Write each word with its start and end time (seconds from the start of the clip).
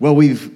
Well, 0.00 0.16
we've 0.16 0.50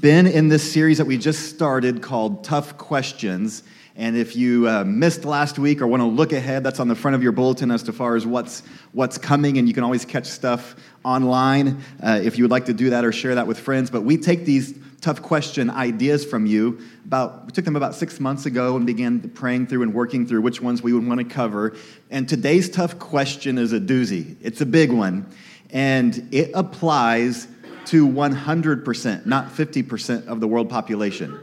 been 0.00 0.26
in 0.26 0.48
this 0.48 0.72
series 0.72 0.98
that 0.98 1.04
we 1.04 1.16
just 1.16 1.48
started 1.48 2.02
called 2.02 2.42
Tough 2.42 2.76
Questions. 2.76 3.62
And 3.94 4.16
if 4.16 4.34
you 4.34 4.68
uh, 4.68 4.82
missed 4.82 5.24
last 5.24 5.60
week 5.60 5.80
or 5.80 5.86
want 5.86 6.00
to 6.00 6.08
look 6.08 6.32
ahead, 6.32 6.64
that's 6.64 6.80
on 6.80 6.88
the 6.88 6.96
front 6.96 7.14
of 7.14 7.22
your 7.22 7.30
bulletin 7.30 7.70
as 7.70 7.84
to 7.84 7.92
far 7.92 8.16
as 8.16 8.26
what's, 8.26 8.64
what's 8.90 9.16
coming. 9.16 9.58
And 9.58 9.68
you 9.68 9.74
can 9.74 9.84
always 9.84 10.04
catch 10.04 10.26
stuff 10.26 10.74
online 11.04 11.80
uh, 12.02 12.18
if 12.20 12.36
you 12.36 12.42
would 12.42 12.50
like 12.50 12.64
to 12.64 12.74
do 12.74 12.90
that 12.90 13.04
or 13.04 13.12
share 13.12 13.36
that 13.36 13.46
with 13.46 13.60
friends. 13.60 13.90
But 13.90 14.00
we 14.00 14.16
take 14.16 14.44
these 14.44 14.76
tough 15.00 15.22
question 15.22 15.70
ideas 15.70 16.24
from 16.24 16.44
you. 16.46 16.80
About 17.04 17.46
we 17.46 17.52
took 17.52 17.64
them 17.64 17.76
about 17.76 17.94
six 17.94 18.18
months 18.18 18.44
ago 18.46 18.74
and 18.74 18.84
began 18.86 19.20
praying 19.20 19.68
through 19.68 19.84
and 19.84 19.94
working 19.94 20.26
through 20.26 20.40
which 20.40 20.60
ones 20.60 20.82
we 20.82 20.92
would 20.92 21.06
want 21.06 21.20
to 21.20 21.24
cover. 21.32 21.76
And 22.10 22.28
today's 22.28 22.68
tough 22.68 22.98
question 22.98 23.56
is 23.56 23.72
a 23.72 23.78
doozy. 23.78 24.34
It's 24.42 24.60
a 24.60 24.66
big 24.66 24.90
one, 24.90 25.30
and 25.70 26.28
it 26.32 26.50
applies 26.54 27.46
to 27.90 28.06
100%, 28.06 29.26
not 29.26 29.48
50% 29.48 30.26
of 30.28 30.38
the 30.38 30.46
world 30.46 30.70
population. 30.70 31.40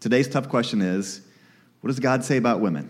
Today's 0.00 0.26
tough 0.26 0.48
question 0.48 0.80
is, 0.80 1.20
what 1.82 1.88
does 1.88 2.00
God 2.00 2.24
say 2.24 2.38
about 2.38 2.60
women? 2.60 2.88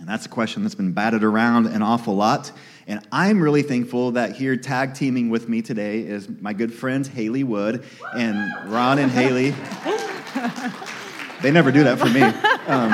And 0.00 0.08
that's 0.08 0.26
a 0.26 0.28
question 0.28 0.64
that's 0.64 0.74
been 0.74 0.90
batted 0.90 1.22
around 1.22 1.66
an 1.66 1.80
awful 1.80 2.16
lot. 2.16 2.50
And 2.88 3.06
I'm 3.12 3.40
really 3.40 3.62
thankful 3.62 4.10
that 4.12 4.34
here 4.34 4.56
tag 4.56 4.94
teaming 4.94 5.30
with 5.30 5.48
me 5.48 5.62
today 5.62 6.00
is 6.00 6.28
my 6.28 6.52
good 6.52 6.74
friends 6.74 7.06
Haley 7.06 7.44
Wood 7.44 7.84
and 8.16 8.52
Ron 8.72 8.98
and 8.98 9.12
Haley. 9.12 9.50
they 11.40 11.52
never 11.52 11.70
do 11.70 11.84
that 11.84 12.00
for 12.00 12.08
me. 12.08 12.22
Um, 12.66 12.90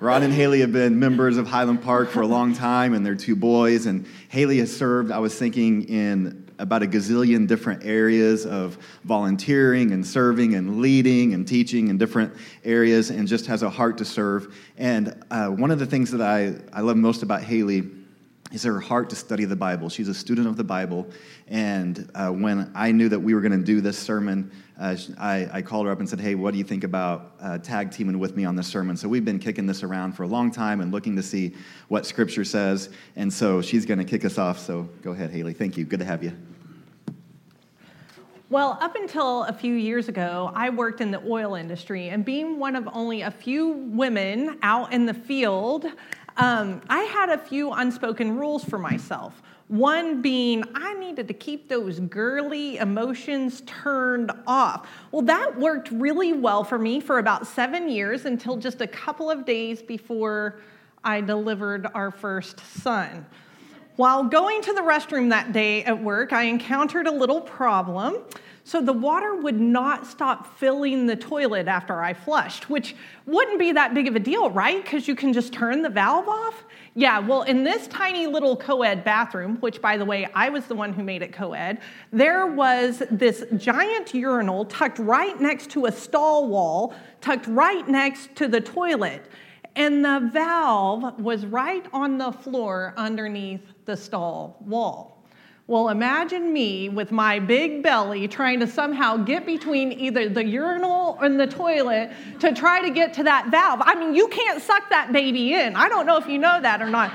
Ron 0.00 0.24
and 0.24 0.32
Haley 0.32 0.58
have 0.58 0.72
been 0.72 0.98
members 0.98 1.36
of 1.36 1.46
Highland 1.46 1.82
Park 1.82 2.10
for 2.10 2.22
a 2.22 2.26
long 2.26 2.52
time, 2.52 2.94
and 2.94 3.06
they're 3.06 3.14
two 3.14 3.36
boys. 3.36 3.86
And 3.86 4.06
Haley 4.28 4.58
has 4.58 4.76
served, 4.76 5.12
I 5.12 5.20
was 5.20 5.38
thinking, 5.38 5.88
in 5.88 6.47
about 6.58 6.82
a 6.82 6.86
gazillion 6.86 7.46
different 7.46 7.84
areas 7.84 8.46
of 8.46 8.78
volunteering 9.04 9.92
and 9.92 10.06
serving 10.06 10.54
and 10.54 10.80
leading 10.80 11.34
and 11.34 11.46
teaching 11.46 11.88
in 11.88 11.98
different 11.98 12.32
areas 12.64 13.10
and 13.10 13.28
just 13.28 13.46
has 13.46 13.62
a 13.62 13.70
heart 13.70 13.98
to 13.98 14.04
serve. 14.04 14.54
And 14.76 15.22
uh, 15.30 15.48
one 15.48 15.70
of 15.70 15.78
the 15.78 15.86
things 15.86 16.10
that 16.10 16.20
I, 16.20 16.54
I 16.72 16.80
love 16.80 16.96
most 16.96 17.22
about 17.22 17.42
Haley 17.42 17.90
is 18.52 18.62
her 18.62 18.80
heart 18.80 19.10
to 19.10 19.16
study 19.16 19.44
the 19.44 19.56
Bible. 19.56 19.88
She's 19.88 20.08
a 20.08 20.14
student 20.14 20.46
of 20.46 20.56
the 20.56 20.64
Bible. 20.64 21.06
And 21.48 22.10
uh, 22.14 22.30
when 22.30 22.70
I 22.74 22.92
knew 22.92 23.08
that 23.10 23.18
we 23.18 23.34
were 23.34 23.40
going 23.40 23.52
to 23.52 23.64
do 23.64 23.80
this 23.80 23.98
sermon, 23.98 24.50
uh, 24.80 24.96
I, 25.18 25.48
I, 25.52 25.62
called 25.62 25.86
her 25.86 25.92
up 25.92 25.98
and 25.98 26.08
said, 26.08 26.20
Hey, 26.20 26.34
what 26.34 26.52
do 26.52 26.58
you 26.58 26.64
think 26.64 26.84
about 26.84 27.32
uh, 27.40 27.58
tag 27.58 27.90
teaming 27.90 28.18
with 28.18 28.36
me 28.36 28.44
on 28.44 28.56
this 28.56 28.66
sermon? 28.66 28.96
So 28.96 29.08
we've 29.08 29.24
been 29.24 29.38
kicking 29.38 29.66
this 29.66 29.82
around 29.82 30.12
for 30.12 30.22
a 30.22 30.28
long 30.28 30.50
time 30.50 30.80
and 30.80 30.92
looking 30.92 31.16
to 31.16 31.22
see 31.22 31.54
what 31.88 32.06
Scripture 32.06 32.44
says. 32.44 32.88
And 33.16 33.32
so 33.32 33.60
she's 33.60 33.84
going 33.84 33.98
to 33.98 34.04
kick 34.04 34.24
us 34.24 34.38
off. 34.38 34.58
So 34.58 34.88
go 35.02 35.12
ahead, 35.12 35.30
Haley. 35.30 35.52
Thank 35.52 35.76
you. 35.76 35.84
Good 35.84 36.00
to 36.00 36.06
have 36.06 36.22
you. 36.22 36.32
Well, 38.50 38.78
up 38.80 38.96
until 38.96 39.44
a 39.44 39.52
few 39.52 39.74
years 39.74 40.08
ago, 40.08 40.50
I 40.54 40.70
worked 40.70 41.02
in 41.02 41.10
the 41.10 41.22
oil 41.28 41.54
industry, 41.54 42.08
and 42.08 42.24
being 42.24 42.58
one 42.58 42.76
of 42.76 42.88
only 42.94 43.20
a 43.20 43.30
few 43.30 43.68
women 43.68 44.58
out 44.62 44.90
in 44.90 45.04
the 45.04 45.12
field, 45.12 45.84
um, 46.38 46.80
I 46.88 47.00
had 47.00 47.28
a 47.28 47.36
few 47.36 47.72
unspoken 47.72 48.38
rules 48.38 48.64
for 48.64 48.78
myself. 48.78 49.42
One 49.66 50.22
being, 50.22 50.64
I 50.74 50.94
needed 50.94 51.28
to 51.28 51.34
keep 51.34 51.68
those 51.68 52.00
girly 52.00 52.78
emotions 52.78 53.62
turned 53.66 54.32
off. 54.46 54.88
Well, 55.12 55.20
that 55.22 55.58
worked 55.58 55.90
really 55.90 56.32
well 56.32 56.64
for 56.64 56.78
me 56.78 57.00
for 57.00 57.18
about 57.18 57.46
seven 57.46 57.90
years 57.90 58.24
until 58.24 58.56
just 58.56 58.80
a 58.80 58.86
couple 58.86 59.30
of 59.30 59.44
days 59.44 59.82
before 59.82 60.60
I 61.04 61.20
delivered 61.20 61.86
our 61.92 62.10
first 62.10 62.60
son. 62.60 63.26
While 63.98 64.22
going 64.22 64.62
to 64.62 64.72
the 64.72 64.82
restroom 64.82 65.30
that 65.30 65.52
day 65.52 65.82
at 65.82 66.00
work, 66.00 66.32
I 66.32 66.44
encountered 66.44 67.08
a 67.08 67.10
little 67.10 67.40
problem. 67.40 68.18
So 68.62 68.80
the 68.80 68.92
water 68.92 69.34
would 69.34 69.60
not 69.60 70.06
stop 70.06 70.56
filling 70.56 71.06
the 71.06 71.16
toilet 71.16 71.66
after 71.66 72.00
I 72.00 72.14
flushed, 72.14 72.70
which 72.70 72.94
wouldn't 73.26 73.58
be 73.58 73.72
that 73.72 73.94
big 73.94 74.06
of 74.06 74.14
a 74.14 74.20
deal, 74.20 74.50
right? 74.50 74.84
Because 74.84 75.08
you 75.08 75.16
can 75.16 75.32
just 75.32 75.52
turn 75.52 75.82
the 75.82 75.88
valve 75.88 76.28
off. 76.28 76.62
Yeah, 76.94 77.18
well, 77.18 77.42
in 77.42 77.64
this 77.64 77.88
tiny 77.88 78.28
little 78.28 78.56
co 78.56 78.84
ed 78.84 79.02
bathroom, 79.02 79.56
which 79.56 79.82
by 79.82 79.96
the 79.96 80.04
way, 80.04 80.28
I 80.32 80.48
was 80.48 80.66
the 80.66 80.76
one 80.76 80.92
who 80.92 81.02
made 81.02 81.22
it 81.22 81.32
co 81.32 81.54
ed, 81.54 81.80
there 82.12 82.46
was 82.46 83.02
this 83.10 83.46
giant 83.56 84.14
urinal 84.14 84.64
tucked 84.66 85.00
right 85.00 85.40
next 85.40 85.70
to 85.70 85.86
a 85.86 85.92
stall 85.92 86.46
wall, 86.46 86.94
tucked 87.20 87.48
right 87.48 87.88
next 87.88 88.36
to 88.36 88.46
the 88.46 88.60
toilet. 88.60 89.24
And 89.78 90.04
the 90.04 90.28
valve 90.32 91.20
was 91.20 91.46
right 91.46 91.86
on 91.92 92.18
the 92.18 92.32
floor 92.32 92.94
underneath 92.96 93.60
the 93.84 93.96
stall 93.96 94.56
wall. 94.66 95.24
Well, 95.68 95.90
imagine 95.90 96.52
me 96.52 96.88
with 96.88 97.12
my 97.12 97.38
big 97.38 97.84
belly 97.84 98.26
trying 98.26 98.58
to 98.58 98.66
somehow 98.66 99.18
get 99.18 99.46
between 99.46 99.92
either 99.92 100.28
the 100.28 100.44
urinal 100.44 101.16
and 101.20 101.38
the 101.38 101.46
toilet 101.46 102.10
to 102.40 102.52
try 102.52 102.82
to 102.82 102.90
get 102.90 103.14
to 103.14 103.22
that 103.22 103.52
valve. 103.52 103.80
I 103.84 103.94
mean, 103.94 104.16
you 104.16 104.26
can't 104.26 104.60
suck 104.60 104.90
that 104.90 105.12
baby 105.12 105.54
in. 105.54 105.76
I 105.76 105.88
don't 105.88 106.06
know 106.06 106.16
if 106.16 106.26
you 106.26 106.38
know 106.38 106.60
that 106.60 106.82
or 106.82 106.90
not. 106.90 107.12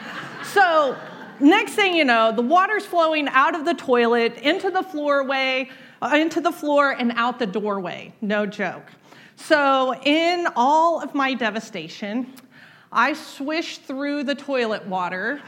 So, 0.53 0.96
next 1.41 1.73
thing 1.73 1.94
you 1.94 2.06
know, 2.06 2.31
the 2.31 2.44
water's 2.44 2.85
flowing 2.85 3.28
out 3.28 3.56
of 3.56 3.66
the 3.66 3.73
toilet 3.73 4.38
into 4.38 4.72
the 4.72 4.84
floorway, 4.84 5.69
uh, 6.02 6.16
into 6.16 6.40
the 6.40 6.52
floor, 6.53 6.91
and 6.91 7.12
out 7.18 7.40
the 7.40 7.47
doorway. 7.47 8.13
No 8.22 8.46
joke. 8.46 8.90
So, 9.35 9.96
in 10.06 10.47
all 10.56 11.02
of 11.02 11.13
my 11.13 11.34
devastation, 11.34 12.31
I 12.94 13.14
swish 13.14 13.80
through 13.80 14.24
the 14.24 14.36
toilet 14.36 14.86
water 14.86 15.42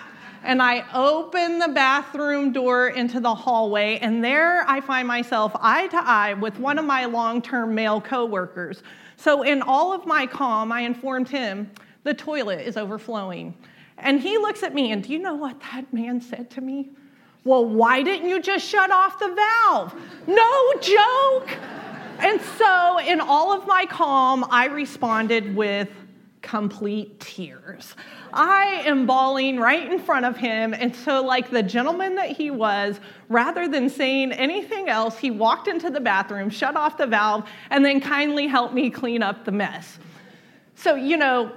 and 0.45 0.61
I 0.61 0.85
open 0.93 1.59
the 1.59 1.69
bathroom 1.69 2.51
door 2.51 2.89
into 2.89 3.19
the 3.19 3.33
hallway, 3.33 3.97
and 3.97 4.23
there 4.23 4.63
I 4.69 4.79
find 4.79 5.07
myself 5.07 5.51
eye 5.59 5.87
to 5.87 5.97
eye 5.97 6.33
with 6.35 6.59
one 6.59 6.77
of 6.77 6.85
my 6.85 7.05
long 7.05 7.41
term 7.41 7.73
male 7.73 7.99
coworkers. 7.99 8.83
So, 9.17 9.41
in 9.41 9.63
all 9.63 9.91
of 9.91 10.05
my 10.05 10.27
calm, 10.27 10.71
I 10.71 10.81
informed 10.81 11.29
him 11.29 11.71
the 12.03 12.13
toilet 12.13 12.61
is 12.61 12.77
overflowing. 12.77 13.55
And 13.97 14.21
he 14.21 14.37
looks 14.37 14.61
at 14.61 14.75
me, 14.75 14.91
and 14.91 15.03
do 15.03 15.11
you 15.11 15.19
know 15.19 15.33
what 15.33 15.59
that 15.61 15.91
man 15.91 16.21
said 16.21 16.51
to 16.51 16.61
me? 16.61 16.89
Well, 17.43 17.65
why 17.65 18.03
didn't 18.03 18.29
you 18.29 18.39
just 18.39 18.67
shut 18.67 18.91
off 18.91 19.17
the 19.17 19.33
valve? 19.33 19.95
No 20.27 20.73
joke. 20.79 21.57
And 22.19 22.39
so, 22.57 22.99
in 22.99 23.19
all 23.19 23.51
of 23.51 23.65
my 23.65 23.85
calm, 23.87 24.45
I 24.49 24.67
responded 24.67 25.55
with 25.55 25.89
complete 26.45 27.19
tears. 27.19 27.95
I 28.31 28.83
am 28.85 29.07
bawling 29.07 29.59
right 29.59 29.91
in 29.91 29.97
front 29.97 30.25
of 30.25 30.37
him. 30.37 30.75
And 30.75 30.95
so, 30.95 31.23
like 31.23 31.49
the 31.49 31.63
gentleman 31.63 32.15
that 32.15 32.29
he 32.29 32.51
was, 32.51 32.99
rather 33.29 33.67
than 33.67 33.89
saying 33.89 34.31
anything 34.31 34.87
else, 34.87 35.17
he 35.17 35.31
walked 35.31 35.67
into 35.67 35.89
the 35.89 35.99
bathroom, 35.99 36.51
shut 36.51 36.77
off 36.77 36.97
the 36.97 37.07
valve, 37.07 37.49
and 37.71 37.83
then 37.83 37.99
kindly 37.99 38.45
helped 38.45 38.75
me 38.75 38.91
clean 38.91 39.23
up 39.23 39.43
the 39.43 39.51
mess. 39.51 39.97
So, 40.75 40.93
you 40.93 41.17
know, 41.17 41.51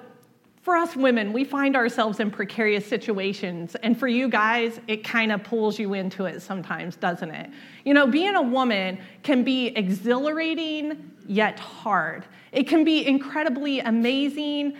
for 0.63 0.75
us 0.75 0.97
women, 0.97 1.35
we 1.35 1.45
find 1.45 1.77
ourselves 1.77 2.19
in 2.19 2.31
precarious 2.31 2.87
situations. 2.87 3.75
And 3.83 3.99
for 3.99 4.09
you 4.09 4.29
guys, 4.29 4.81
it 4.89 5.05
kind 5.05 5.33
of 5.33 5.45
pulls 5.45 5.79
you 5.79 5.93
into 5.93 6.25
it 6.25 6.41
sometimes, 6.41 6.97
doesn't 6.97 7.31
it? 7.31 7.51
You 7.85 7.93
know, 7.93 8.07
being 8.07 8.37
a 8.37 8.43
woman 8.43 8.99
can 9.23 9.45
be 9.45 9.67
exhilarating 9.69 11.11
yet 11.27 11.59
hard. 11.59 12.25
It 12.53 12.69
can 12.69 12.85
be 12.85 13.07
incredibly 13.07 13.81
amazing 13.81 14.77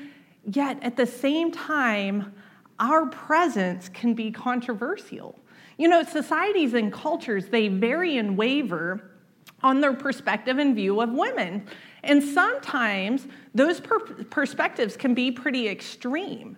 Yet 0.51 0.83
at 0.83 0.97
the 0.97 1.07
same 1.07 1.53
time, 1.53 2.33
our 2.79 3.07
presence 3.07 3.89
can 3.89 4.15
be 4.15 4.31
controversial. 4.31 5.39
You 5.77 5.89
know, 5.89 6.03
societies 6.03 6.75
and 6.75 6.93
cultures, 6.93 7.49
they 7.49 7.69
vary 7.69 8.17
and 8.17 8.37
waver 8.37 9.11
on 9.63 9.81
their 9.81 9.93
perspective 9.93 10.59
and 10.59 10.75
view 10.75 11.01
of 11.01 11.11
women. 11.11 11.67
And 12.03 12.23
sometimes 12.23 13.27
those 13.55 13.81
per- 13.81 14.25
perspectives 14.25 14.97
can 14.97 15.15
be 15.15 15.31
pretty 15.31 15.69
extreme. 15.69 16.57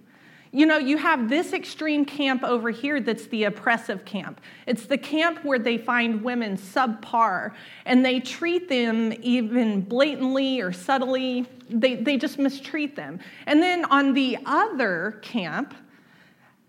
You 0.53 0.67
know, 0.67 0.79
you 0.79 0.97
have 0.97 1.29
this 1.29 1.53
extreme 1.53 2.05
camp 2.05 2.43
over 2.43 2.71
here 2.71 3.01
that's 3.01 3.27
the 3.27 3.45
oppressive 3.45 4.05
camp. 4.05 4.41
It's 4.67 4.87
the 4.87 4.99
camp 4.99 5.45
where 5.45 5.61
they 5.61 5.79
find 5.79 6.23
women 6.25 6.57
subpar 6.57 7.55
and 7.85 8.05
they 8.05 8.19
treat 8.19 8.69
them 8.69 9.13
even 9.23 9.83
blatantly 9.83 10.61
or 10.61 10.73
subtly. 10.73 11.47
They, 11.69 11.97
they 11.97 12.17
just 12.17 12.39
mistreat 12.39 12.97
them. 12.97 13.21
And 13.47 13.63
then 13.63 13.85
on 13.85 14.13
the 14.13 14.39
other 14.45 15.21
camp, 15.23 15.73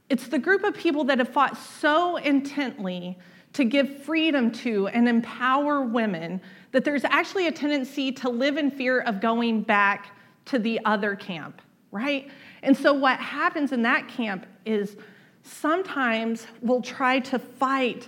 it's 0.10 0.28
the 0.28 0.40
group 0.40 0.64
of 0.64 0.76
people 0.76 1.04
that 1.06 1.18
have 1.18 1.30
fought 1.30 1.58
so 1.58 2.18
intently 2.18 3.18
to 3.54 3.64
give 3.64 4.04
freedom 4.04 4.52
to 4.52 4.90
and 4.90 5.10
empower 5.10 5.82
women 5.82 6.40
that 6.72 6.86
there's 6.86 7.04
actually 7.04 7.48
a 7.48 7.52
tendency 7.52 8.12
to 8.12 8.30
live 8.30 8.58
in 8.58 8.70
fear 8.70 9.02
of 9.02 9.20
going 9.20 9.64
back 9.64 10.16
to 10.46 10.60
the 10.60 10.80
other 10.86 11.16
camp, 11.16 11.62
right? 11.92 12.30
And 12.64 12.76
so, 12.78 12.94
what 12.94 13.20
happens 13.20 13.72
in 13.72 13.82
that 13.84 14.08
camp 14.08 14.46
is 14.66 14.98
sometimes 15.44 16.46
we'll 16.62 16.82
try 16.82 17.20
to 17.20 17.40
fight, 17.40 18.08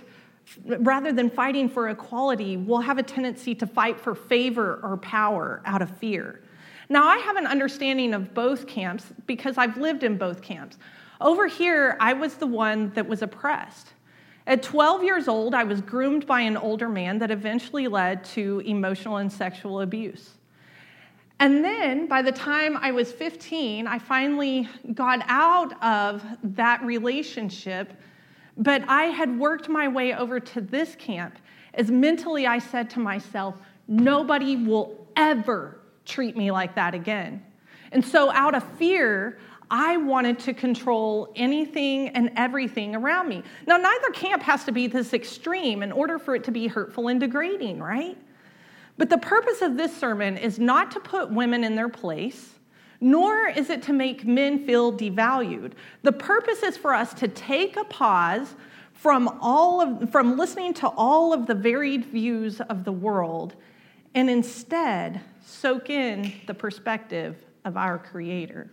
rather 0.64 1.12
than 1.12 1.28
fighting 1.28 1.68
for 1.68 1.88
equality, 1.88 2.56
we'll 2.56 2.80
have 2.80 2.98
a 2.98 3.02
tendency 3.02 3.54
to 3.56 3.66
fight 3.66 3.98
for 3.98 4.14
favor 4.14 4.80
or 4.82 4.96
power 4.98 5.60
out 5.64 5.82
of 5.82 5.90
fear. 5.98 6.40
Now, 6.88 7.06
I 7.08 7.18
have 7.18 7.36
an 7.36 7.46
understanding 7.46 8.14
of 8.14 8.34
both 8.34 8.66
camps 8.66 9.12
because 9.26 9.58
I've 9.58 9.76
lived 9.76 10.04
in 10.04 10.16
both 10.16 10.42
camps. 10.42 10.78
Over 11.20 11.46
here, 11.46 11.96
I 12.00 12.12
was 12.12 12.34
the 12.34 12.46
one 12.46 12.90
that 12.90 13.06
was 13.06 13.22
oppressed. 13.22 13.94
At 14.46 14.62
12 14.62 15.02
years 15.02 15.26
old, 15.26 15.54
I 15.54 15.64
was 15.64 15.80
groomed 15.80 16.26
by 16.26 16.42
an 16.42 16.56
older 16.56 16.88
man 16.88 17.18
that 17.20 17.30
eventually 17.30 17.88
led 17.88 18.24
to 18.26 18.60
emotional 18.66 19.16
and 19.16 19.32
sexual 19.32 19.80
abuse. 19.80 20.34
And 21.44 21.62
then 21.62 22.06
by 22.06 22.22
the 22.22 22.32
time 22.32 22.78
I 22.78 22.90
was 22.90 23.12
15, 23.12 23.86
I 23.86 23.98
finally 23.98 24.66
got 24.94 25.20
out 25.28 25.74
of 25.84 26.24
that 26.42 26.82
relationship, 26.82 27.92
but 28.56 28.82
I 28.88 29.08
had 29.08 29.38
worked 29.38 29.68
my 29.68 29.86
way 29.86 30.14
over 30.14 30.40
to 30.40 30.62
this 30.62 30.94
camp 30.94 31.36
as 31.74 31.90
mentally 31.90 32.46
I 32.46 32.58
said 32.58 32.88
to 32.90 32.98
myself, 32.98 33.56
nobody 33.86 34.56
will 34.56 35.06
ever 35.16 35.80
treat 36.06 36.34
me 36.34 36.50
like 36.50 36.74
that 36.76 36.94
again. 36.94 37.44
And 37.92 38.02
so, 38.02 38.30
out 38.30 38.54
of 38.54 38.64
fear, 38.78 39.38
I 39.70 39.98
wanted 39.98 40.38
to 40.38 40.54
control 40.54 41.30
anything 41.36 42.08
and 42.08 42.32
everything 42.36 42.96
around 42.96 43.28
me. 43.28 43.42
Now, 43.66 43.76
neither 43.76 44.08
camp 44.14 44.42
has 44.44 44.64
to 44.64 44.72
be 44.72 44.86
this 44.86 45.12
extreme 45.12 45.82
in 45.82 45.92
order 45.92 46.18
for 46.18 46.34
it 46.34 46.44
to 46.44 46.50
be 46.50 46.68
hurtful 46.68 47.08
and 47.08 47.20
degrading, 47.20 47.80
right? 47.80 48.16
But 48.96 49.10
the 49.10 49.18
purpose 49.18 49.60
of 49.62 49.76
this 49.76 49.96
sermon 49.96 50.36
is 50.36 50.58
not 50.58 50.90
to 50.92 51.00
put 51.00 51.30
women 51.30 51.64
in 51.64 51.74
their 51.74 51.88
place, 51.88 52.50
nor 53.00 53.48
is 53.48 53.70
it 53.70 53.82
to 53.82 53.92
make 53.92 54.24
men 54.24 54.64
feel 54.64 54.92
devalued. 54.92 55.72
The 56.02 56.12
purpose 56.12 56.62
is 56.62 56.76
for 56.76 56.94
us 56.94 57.12
to 57.14 57.28
take 57.28 57.76
a 57.76 57.84
pause 57.84 58.54
from 58.92 59.38
all 59.40 59.80
of 59.80 60.10
from 60.10 60.38
listening 60.38 60.72
to 60.74 60.88
all 60.88 61.32
of 61.32 61.46
the 61.46 61.54
varied 61.54 62.06
views 62.06 62.60
of 62.62 62.84
the 62.84 62.92
world 62.92 63.54
and 64.14 64.30
instead 64.30 65.20
soak 65.44 65.90
in 65.90 66.32
the 66.46 66.54
perspective 66.54 67.36
of 67.64 67.76
our 67.76 67.98
creator. 67.98 68.70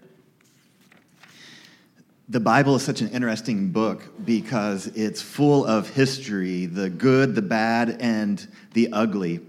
The 2.29 2.39
Bible 2.39 2.75
is 2.75 2.83
such 2.83 3.01
an 3.01 3.09
interesting 3.09 3.71
book 3.71 4.03
because 4.23 4.87
it's 4.87 5.21
full 5.21 5.65
of 5.65 5.89
history, 5.89 6.65
the 6.65 6.89
good, 6.89 7.35
the 7.35 7.41
bad, 7.41 7.97
and 7.99 8.47
the 8.73 8.93
ugly. 8.93 9.41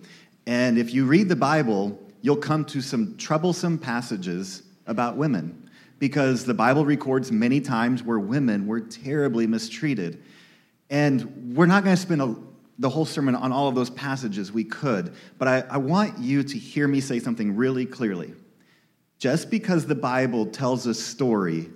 And 0.46 0.78
if 0.78 0.92
you 0.92 1.04
read 1.06 1.28
the 1.28 1.36
Bible, 1.36 1.98
you'll 2.20 2.36
come 2.36 2.64
to 2.66 2.80
some 2.80 3.16
troublesome 3.16 3.78
passages 3.78 4.62
about 4.86 5.16
women 5.16 5.70
because 5.98 6.44
the 6.44 6.54
Bible 6.54 6.84
records 6.84 7.30
many 7.30 7.60
times 7.60 8.02
where 8.02 8.18
women 8.18 8.66
were 8.66 8.80
terribly 8.80 9.46
mistreated. 9.46 10.22
And 10.90 11.54
we're 11.54 11.66
not 11.66 11.84
going 11.84 11.94
to 11.94 12.02
spend 12.02 12.20
a, 12.20 12.34
the 12.78 12.88
whole 12.88 13.06
sermon 13.06 13.34
on 13.36 13.52
all 13.52 13.68
of 13.68 13.74
those 13.74 13.90
passages. 13.90 14.50
We 14.50 14.64
could. 14.64 15.14
But 15.38 15.48
I, 15.48 15.60
I 15.70 15.76
want 15.76 16.18
you 16.18 16.42
to 16.42 16.58
hear 16.58 16.88
me 16.88 17.00
say 17.00 17.20
something 17.20 17.54
really 17.54 17.86
clearly. 17.86 18.34
Just 19.18 19.48
because 19.48 19.86
the 19.86 19.94
Bible 19.94 20.46
tells 20.46 20.86
a 20.86 20.94
story 20.94 21.70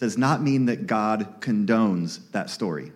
does 0.00 0.18
not 0.18 0.42
mean 0.42 0.66
that 0.66 0.88
God 0.88 1.40
condones 1.40 2.28
that 2.32 2.50
story. 2.50 2.90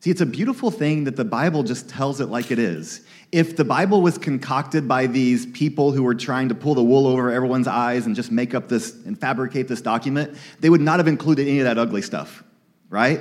See, 0.00 0.10
it's 0.10 0.22
a 0.22 0.26
beautiful 0.26 0.70
thing 0.70 1.04
that 1.04 1.16
the 1.16 1.24
Bible 1.24 1.62
just 1.62 1.88
tells 1.90 2.22
it 2.22 2.26
like 2.26 2.50
it 2.50 2.58
is. 2.58 3.06
If 3.34 3.56
the 3.56 3.64
Bible 3.64 4.00
was 4.00 4.16
concocted 4.16 4.86
by 4.86 5.08
these 5.08 5.44
people 5.46 5.90
who 5.90 6.04
were 6.04 6.14
trying 6.14 6.50
to 6.50 6.54
pull 6.54 6.76
the 6.76 6.84
wool 6.84 7.08
over 7.08 7.32
everyone's 7.32 7.66
eyes 7.66 8.06
and 8.06 8.14
just 8.14 8.30
make 8.30 8.54
up 8.54 8.68
this 8.68 8.94
and 9.06 9.20
fabricate 9.20 9.66
this 9.66 9.82
document, 9.82 10.36
they 10.60 10.70
would 10.70 10.80
not 10.80 11.00
have 11.00 11.08
included 11.08 11.48
any 11.48 11.58
of 11.58 11.64
that 11.64 11.76
ugly 11.76 12.00
stuff, 12.00 12.44
right? 12.90 13.20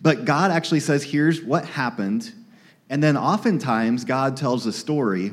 But 0.00 0.24
God 0.24 0.50
actually 0.50 0.80
says, 0.80 1.02
here's 1.02 1.42
what 1.42 1.66
happened. 1.66 2.32
And 2.88 3.02
then 3.02 3.18
oftentimes, 3.18 4.06
God 4.06 4.38
tells 4.38 4.64
a 4.64 4.72
story, 4.72 5.32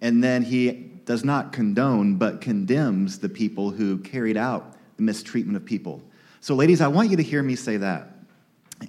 and 0.00 0.22
then 0.22 0.42
he 0.42 0.70
does 1.04 1.24
not 1.24 1.52
condone, 1.52 2.14
but 2.14 2.40
condemns 2.40 3.18
the 3.18 3.28
people 3.28 3.72
who 3.72 3.98
carried 3.98 4.36
out 4.36 4.76
the 4.98 5.02
mistreatment 5.02 5.56
of 5.56 5.64
people. 5.64 6.00
So, 6.40 6.54
ladies, 6.54 6.80
I 6.80 6.86
want 6.86 7.10
you 7.10 7.16
to 7.16 7.24
hear 7.24 7.42
me 7.42 7.56
say 7.56 7.78
that. 7.78 8.10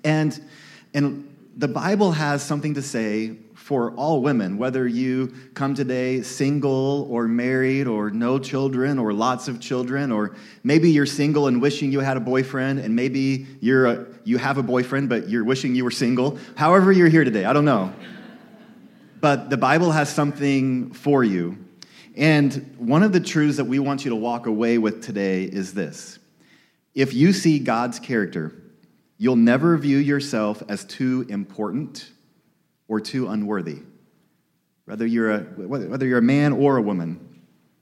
And, 0.04 0.40
and 0.94 1.36
the 1.58 1.68
Bible 1.68 2.12
has 2.12 2.44
something 2.44 2.76
to 2.76 2.84
say 2.84 3.36
for 3.70 3.92
all 3.92 4.24
women, 4.24 4.58
whether 4.58 4.88
you 4.88 5.32
come 5.54 5.76
today 5.76 6.24
single 6.24 7.08
or 7.08 7.28
married 7.28 7.86
or 7.86 8.10
no 8.10 8.40
children 8.40 8.98
or 8.98 9.14
lots 9.14 9.48
of 9.48 9.60
children, 9.60 10.12
or 10.12 10.36
maybe 10.64 10.90
you're 10.90 11.06
single 11.06 11.46
and 11.46 11.62
wishing 11.62 11.92
you 11.92 12.00
had 12.00 12.18
a 12.18 12.20
boyfriend, 12.20 12.80
and 12.80 12.96
maybe 12.96 13.46
you're 13.62 13.86
a, 13.86 14.08
you 14.24 14.40
have 14.40 14.58
a 14.58 14.64
boyfriend 14.64 15.08
but 15.08 15.30
you're 15.30 15.44
wishing 15.44 15.76
you 15.76 15.84
were 15.84 15.92
single. 15.92 16.40
However, 16.56 16.92
you're 16.92 17.10
here 17.10 17.24
today, 17.24 17.46
I 17.46 17.54
don't 17.54 17.64
know. 17.64 17.94
But 19.22 19.52
the 19.52 19.58
Bible 19.58 19.92
has 19.92 20.10
something 20.10 20.92
for 20.94 21.24
you. 21.24 21.56
And 22.18 22.74
one 22.80 23.04
of 23.04 23.14
the 23.14 23.20
truths 23.20 23.58
that 23.58 23.66
we 23.66 23.78
want 23.78 24.04
you 24.04 24.10
to 24.10 24.16
walk 24.16 24.48
away 24.48 24.80
with 24.80 25.04
today 25.04 25.44
is 25.44 25.76
this 25.76 26.18
if 26.96 27.14
you 27.14 27.34
see 27.34 27.60
God's 27.60 28.00
character, 28.00 28.52
you'll 29.20 29.36
never 29.36 29.78
view 29.78 30.00
yourself 30.00 30.64
as 30.68 30.86
too 30.86 31.28
important 31.30 32.10
or 32.90 33.00
too 33.00 33.30
unworthy. 33.30 33.78
Whether 34.84 35.06
you're 35.06 35.32
a, 35.32 35.40
whether 35.40 36.06
you're 36.06 36.18
a 36.18 36.22
man 36.22 36.52
or 36.52 36.76
a 36.76 36.82
woman, 36.82 37.42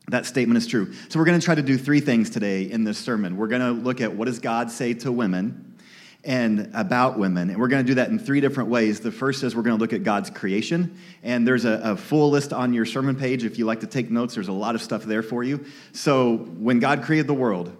that 0.10 0.26
statement 0.26 0.58
is 0.58 0.68
true. 0.68 0.94
So 1.10 1.18
we're 1.18 1.26
going 1.26 1.40
to 1.40 1.44
try 1.44 1.56
to 1.56 1.64
do 1.64 1.78
three 1.78 2.02
things 2.02 2.30
today 2.30 2.64
in 2.64 2.84
this 2.84 2.98
sermon. 2.98 3.38
We're 3.38 3.48
going 3.48 3.62
to 3.62 3.72
look 3.72 4.02
at 4.02 4.14
what 4.14 4.26
does 4.26 4.40
God 4.40 4.70
say 4.70 4.94
to 4.96 5.12
women 5.12 5.78
and 6.24 6.72
about 6.74 7.18
women. 7.18 7.50
And 7.50 7.60
we're 7.60 7.70
going 7.70 7.86
to 7.86 7.90
do 7.90 7.96
that 7.96 8.10
in 8.10 8.20
three 8.20 8.42
different 8.42 8.70
ways. 8.70 9.00
The 9.00 9.12
first 9.12 9.44
is 9.44 9.56
we're 9.56 9.64
going 9.64 9.78
to 9.78 9.82
look 9.82 9.94
at 9.94 10.04
God's 10.04 10.30
creation. 10.30 10.98
And 11.24 11.48
there's 11.48 11.64
a, 11.64 11.80
a, 11.84 11.96
full 11.96 12.30
list 12.30 12.52
on 12.52 12.74
your 12.74 12.86
sermon 12.86 13.16
page. 13.16 13.46
If 13.46 13.58
you 13.58 13.66
like 13.66 13.80
to 13.80 13.88
take 13.88 14.12
notes, 14.12 14.36
there's 14.36 14.50
a 14.50 14.54
lot 14.54 14.76
of 14.76 14.82
stuff 14.82 15.04
there 15.04 15.24
for 15.24 15.44
you. 15.44 15.66
So 15.94 16.38
when 16.38 16.80
God 16.80 17.04
created 17.04 17.28
the 17.28 17.34
world, 17.34 17.76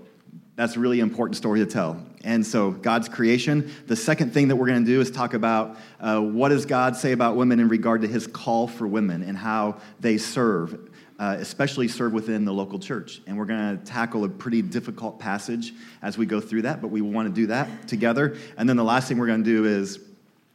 that's 0.58 0.76
a 0.76 0.80
really 0.80 1.00
important 1.02 1.38
story 1.38 1.60
to 1.60 1.68
tell. 1.68 2.04
And 2.24 2.46
so, 2.46 2.72
God's 2.72 3.08
creation. 3.08 3.72
The 3.86 3.96
second 3.96 4.34
thing 4.34 4.48
that 4.48 4.56
we're 4.56 4.66
going 4.66 4.84
to 4.84 4.92
do 4.92 5.00
is 5.00 5.12
talk 5.12 5.36
about 5.36 5.78
uh, 6.00 6.20
what 6.20 6.50
does 6.50 6.66
God 6.66 6.98
say 6.98 7.12
about 7.12 7.36
women 7.36 7.60
in 7.60 7.70
regard 7.70 8.02
to 8.02 8.08
his 8.08 8.26
call 8.26 8.68
for 8.68 8.88
women 8.88 9.22
and 9.22 9.38
how 9.38 9.80
they 10.00 10.18
serve, 10.18 10.90
uh, 11.20 11.38
especially 11.40 11.88
serve 11.88 12.12
within 12.12 12.44
the 12.44 12.52
local 12.52 12.80
church. 12.80 13.22
And 13.28 13.38
we're 13.38 13.46
going 13.46 13.78
to 13.78 13.86
tackle 13.86 14.24
a 14.24 14.30
pretty 14.30 14.64
difficult 14.64 15.20
passage 15.20 15.74
as 16.02 16.18
we 16.18 16.26
go 16.26 16.42
through 16.42 16.64
that, 16.64 16.82
but 16.82 16.88
we 16.88 17.02
want 17.02 17.28
to 17.28 17.34
do 17.34 17.48
that 17.48 17.88
together. 17.88 18.36
And 18.58 18.68
then 18.68 18.78
the 18.78 18.84
last 18.84 19.08
thing 19.08 19.20
we're 19.20 19.28
going 19.28 19.44
to 19.44 19.50
do 19.50 19.66
is 19.66 20.00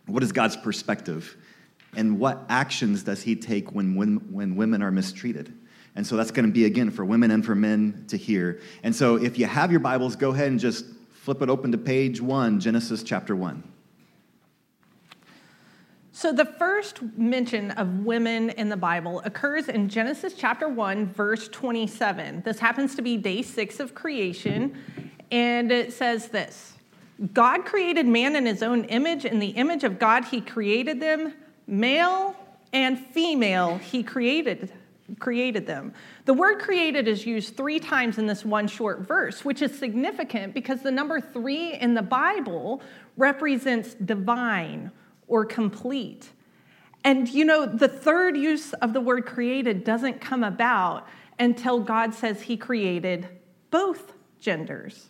what 0.07 0.25
is 0.25 0.33
God's 0.33 0.57
perspective? 0.57 1.37
And 1.95 2.19
what 2.19 2.45
actions 2.49 3.05
does 3.05 3.23
he 3.23 3.37
take 3.37 3.71
when, 3.71 3.95
when, 3.95 4.17
when 4.33 4.57
women 4.57 4.83
are 4.83 4.91
mistreated? 4.91 5.55
And 5.95 6.07
so 6.07 6.17
that's 6.17 6.31
going 6.31 6.47
to 6.47 6.53
be, 6.53 6.65
again, 6.65 6.91
for 6.91 7.05
women 7.05 7.31
and 7.31 7.45
for 7.45 7.55
men 7.55 8.05
to 8.09 8.17
hear. 8.17 8.61
And 8.83 8.95
so 8.95 9.17
if 9.17 9.39
you 9.39 9.47
have 9.47 9.71
your 9.71 9.81
Bibles, 9.81 10.17
go 10.17 10.31
ahead 10.31 10.49
and 10.49 10.59
just 10.59 10.87
flip 11.11 11.43
it 11.43 11.51
open 11.51 11.73
to 11.73 11.79
page 11.79 12.21
one, 12.21 12.61
Genesis 12.61 13.03
chapter 13.03 13.37
one. 13.37 13.63
So 16.15 16.31
the 16.31 16.45
first 16.45 17.03
mention 17.17 17.71
of 17.73 18.05
women 18.05 18.51
in 18.51 18.69
the 18.69 18.77
Bible 18.77 19.23
occurs 19.25 19.69
in 19.69 19.89
Genesis 19.89 20.35
chapter 20.35 20.69
1, 20.69 21.07
verse 21.07 21.49
27. 21.49 22.43
This 22.43 22.59
happens 22.59 22.95
to 22.97 23.03
be 23.03 23.17
day 23.17 23.41
six 23.43 23.81
of 23.81 23.95
creation, 23.95 24.77
and 25.31 25.73
it 25.73 25.93
says 25.93 26.29
this 26.29 26.75
God 27.33 27.65
created 27.65 28.07
man 28.07 28.37
in 28.37 28.45
his 28.45 28.63
own 28.63 28.85
image. 28.85 29.25
In 29.25 29.39
the 29.39 29.49
image 29.49 29.85
of 29.85 29.99
God, 29.99 30.27
he 30.27 30.41
created 30.41 31.01
them, 31.01 31.35
male 31.67 32.37
and 32.73 32.99
female, 32.99 33.79
he 33.79 34.03
created 34.03 34.71
created 35.19 35.67
them. 35.67 35.93
The 36.25 36.35
word 36.35 36.61
created 36.61 37.09
is 37.09 37.27
used 37.27 37.57
three 37.57 37.79
times 37.79 38.19
in 38.19 38.27
this 38.27 38.45
one 38.45 38.69
short 38.69 39.01
verse, 39.01 39.45
which 39.45 39.63
is 39.63 39.79
significant 39.79 40.55
because 40.55 40.83
the 40.83 40.91
number 40.91 41.21
three 41.21 41.75
in 41.75 41.95
the 41.95 42.03
Bible 42.03 42.83
represents 43.17 43.95
divine 43.95 44.91
or 45.29 45.45
complete. 45.45 46.31
And 47.05 47.29
you 47.29 47.45
know, 47.45 47.67
the 47.67 47.89
third 47.89 48.37
use 48.37 48.73
of 48.75 48.93
the 48.93 49.01
word 49.01 49.27
created 49.27 49.85
doesn't 49.85 50.21
come 50.21 50.45
about 50.45 51.07
until 51.39 51.81
God 51.81 52.15
says 52.15 52.43
he 52.43 52.57
created 52.57 53.29
both 53.71 54.13
genders. 54.41 55.09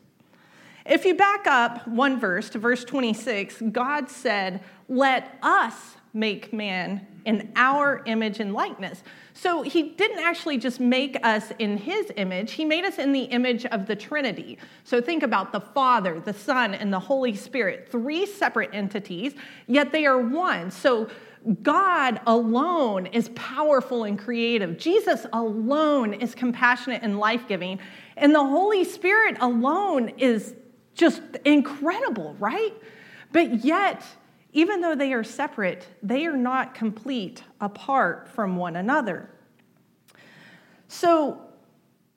If 0.84 1.04
you 1.04 1.14
back 1.14 1.46
up 1.46 1.86
one 1.86 2.18
verse 2.18 2.50
to 2.50 2.58
verse 2.58 2.84
26, 2.84 3.62
God 3.70 4.08
said, 4.10 4.64
Let 4.88 5.38
us 5.42 5.96
make 6.14 6.52
man 6.52 7.06
in 7.24 7.50
our 7.56 8.02
image 8.06 8.40
and 8.40 8.52
likeness. 8.52 9.02
So 9.34 9.62
he 9.62 9.90
didn't 9.90 10.18
actually 10.18 10.58
just 10.58 10.78
make 10.78 11.16
us 11.24 11.52
in 11.58 11.78
his 11.78 12.12
image, 12.16 12.52
he 12.52 12.64
made 12.64 12.84
us 12.84 12.98
in 12.98 13.12
the 13.12 13.22
image 13.22 13.64
of 13.66 13.86
the 13.86 13.96
Trinity. 13.96 14.58
So 14.84 15.00
think 15.00 15.22
about 15.22 15.52
the 15.52 15.60
Father, 15.60 16.20
the 16.20 16.34
Son, 16.34 16.74
and 16.74 16.92
the 16.92 17.00
Holy 17.00 17.34
Spirit, 17.34 17.88
three 17.90 18.26
separate 18.26 18.70
entities, 18.72 19.34
yet 19.66 19.92
they 19.92 20.04
are 20.04 20.18
one. 20.18 20.70
So 20.70 21.08
God 21.62 22.20
alone 22.26 23.06
is 23.06 23.30
powerful 23.30 24.04
and 24.04 24.18
creative. 24.18 24.78
Jesus 24.78 25.26
alone 25.32 26.14
is 26.14 26.34
compassionate 26.34 27.02
and 27.02 27.18
life 27.18 27.48
giving. 27.48 27.80
And 28.16 28.34
the 28.34 28.44
Holy 28.44 28.84
Spirit 28.84 29.36
alone 29.40 30.10
is 30.18 30.54
just 30.94 31.22
incredible, 31.44 32.36
right? 32.38 32.74
But 33.32 33.64
yet, 33.64 34.04
even 34.52 34.80
though 34.80 34.94
they 34.94 35.12
are 35.12 35.24
separate, 35.24 35.86
they 36.02 36.26
are 36.26 36.36
not 36.36 36.74
complete 36.74 37.42
apart 37.60 38.28
from 38.28 38.56
one 38.56 38.76
another. 38.76 39.30
So 40.88 41.40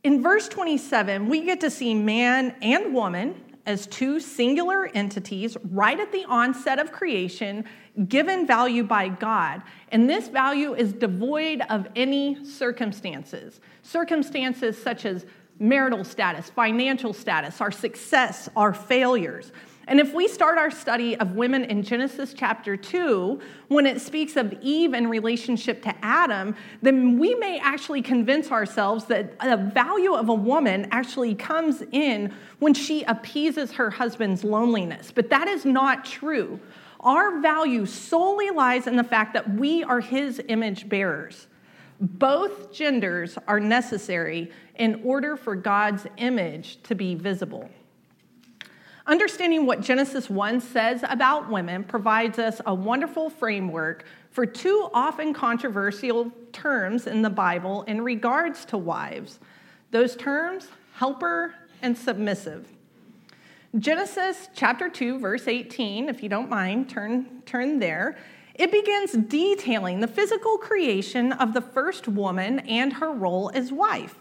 in 0.04 0.22
verse 0.22 0.48
27, 0.50 1.28
we 1.30 1.42
get 1.42 1.62
to 1.62 1.72
see 1.72 1.94
man 1.94 2.56
and 2.62 2.94
woman 2.94 3.42
as 3.66 3.88
two 3.88 4.20
singular 4.20 4.88
entities 4.94 5.58
right 5.72 6.00
at 6.00 6.12
the 6.12 6.26
onset 6.26 6.78
of 6.78 6.92
creation, 6.92 7.66
given 8.08 8.46
value 8.46 8.84
by 8.84 9.08
God. 9.08 9.64
And 9.90 10.10
this 10.10 10.28
value 10.28 10.76
is 10.76 10.94
devoid 10.94 11.62
of 11.70 11.88
any 11.96 12.46
circumstances. 12.46 13.62
Circumstances 13.82 14.80
such 14.82 15.06
as 15.06 15.26
marital 15.58 16.04
status, 16.04 16.50
financial 16.50 17.14
status, 17.14 17.62
our 17.62 17.72
success, 17.72 18.50
our 18.56 18.74
failures. 18.74 19.52
And 19.88 20.00
if 20.00 20.14
we 20.14 20.28
start 20.28 20.58
our 20.58 20.72
study 20.72 21.16
of 21.18 21.36
women 21.36 21.64
in 21.66 21.84
Genesis 21.84 22.34
chapter 22.34 22.76
2, 22.76 23.40
when 23.68 23.86
it 23.86 24.02
speaks 24.02 24.36
of 24.36 24.52
Eve 24.62 24.96
in 24.96 25.08
relationship 25.08 25.84
to 25.84 25.94
Adam, 26.04 26.56
then 26.82 27.20
we 27.20 27.36
may 27.36 27.60
actually 27.60 28.02
convince 28.02 28.52
ourselves 28.52 29.06
that 29.06 29.40
the 29.40 29.58
value 29.58 30.14
of 30.14 30.30
a 30.30 30.34
woman 30.34 30.88
actually 30.92 31.36
comes 31.36 31.84
in 31.92 32.34
when 32.60 32.74
she 32.74 33.04
appeases 33.04 33.74
her 33.74 33.92
husband's 33.92 34.44
loneliness. 34.44 35.12
But 35.12 35.30
that 35.30 35.48
is 35.48 35.66
not 35.66 36.04
true. 36.04 36.60
Our 37.02 37.40
value 37.40 37.86
solely 37.86 38.50
lies 38.50 38.88
in 38.88 38.96
the 38.96 39.04
fact 39.04 39.34
that 39.34 39.54
we 39.54 39.84
are 39.84 40.00
his 40.00 40.42
image 40.48 40.90
bearers. 40.90 41.46
Both 42.02 42.74
genders 42.74 43.38
are 43.48 43.60
necessary 43.60 44.52
in 44.76 45.02
order 45.04 45.38
for 45.38 45.56
God's 45.56 46.08
image 46.18 46.82
to 46.84 46.96
be 46.96 47.14
visible. 47.14 47.70
Understanding 49.08 49.68
what 49.68 49.82
Genesis 49.82 50.32
1 50.32 50.62
says 50.62 51.04
about 51.08 51.50
women 51.50 51.84
provides 51.84 52.40
us 52.40 52.60
a 52.66 52.74
wonderful 52.74 53.30
framework 53.30 54.04
for 54.32 54.48
two 54.48 54.90
often 54.96 55.32
controversial 55.32 56.32
terms 56.52 57.06
in 57.06 57.22
the 57.22 57.30
Bible 57.30 57.84
in 57.84 58.02
regards 58.02 58.66
to 58.66 58.78
wives. 58.80 59.40
Those 59.92 60.16
terms, 60.16 60.70
helper 60.96 61.54
and 61.84 61.96
submissive. 61.96 62.68
Genesis 63.78 64.50
chapter 64.56 64.90
2, 64.90 65.20
verse 65.20 65.48
18, 65.48 66.10
if 66.10 66.24
you 66.24 66.30
don't 66.30 66.50
mind, 66.50 66.90
turn, 66.90 67.44
turn 67.46 67.78
there. 67.78 68.18
It 68.56 68.72
begins 68.72 69.12
detailing 69.12 70.00
the 70.00 70.08
physical 70.08 70.58
creation 70.58 71.32
of 71.34 71.54
the 71.54 71.62
first 71.62 72.08
woman 72.08 72.60
and 72.60 72.94
her 72.94 73.12
role 73.12 73.52
as 73.54 73.72
wife. 73.72 74.16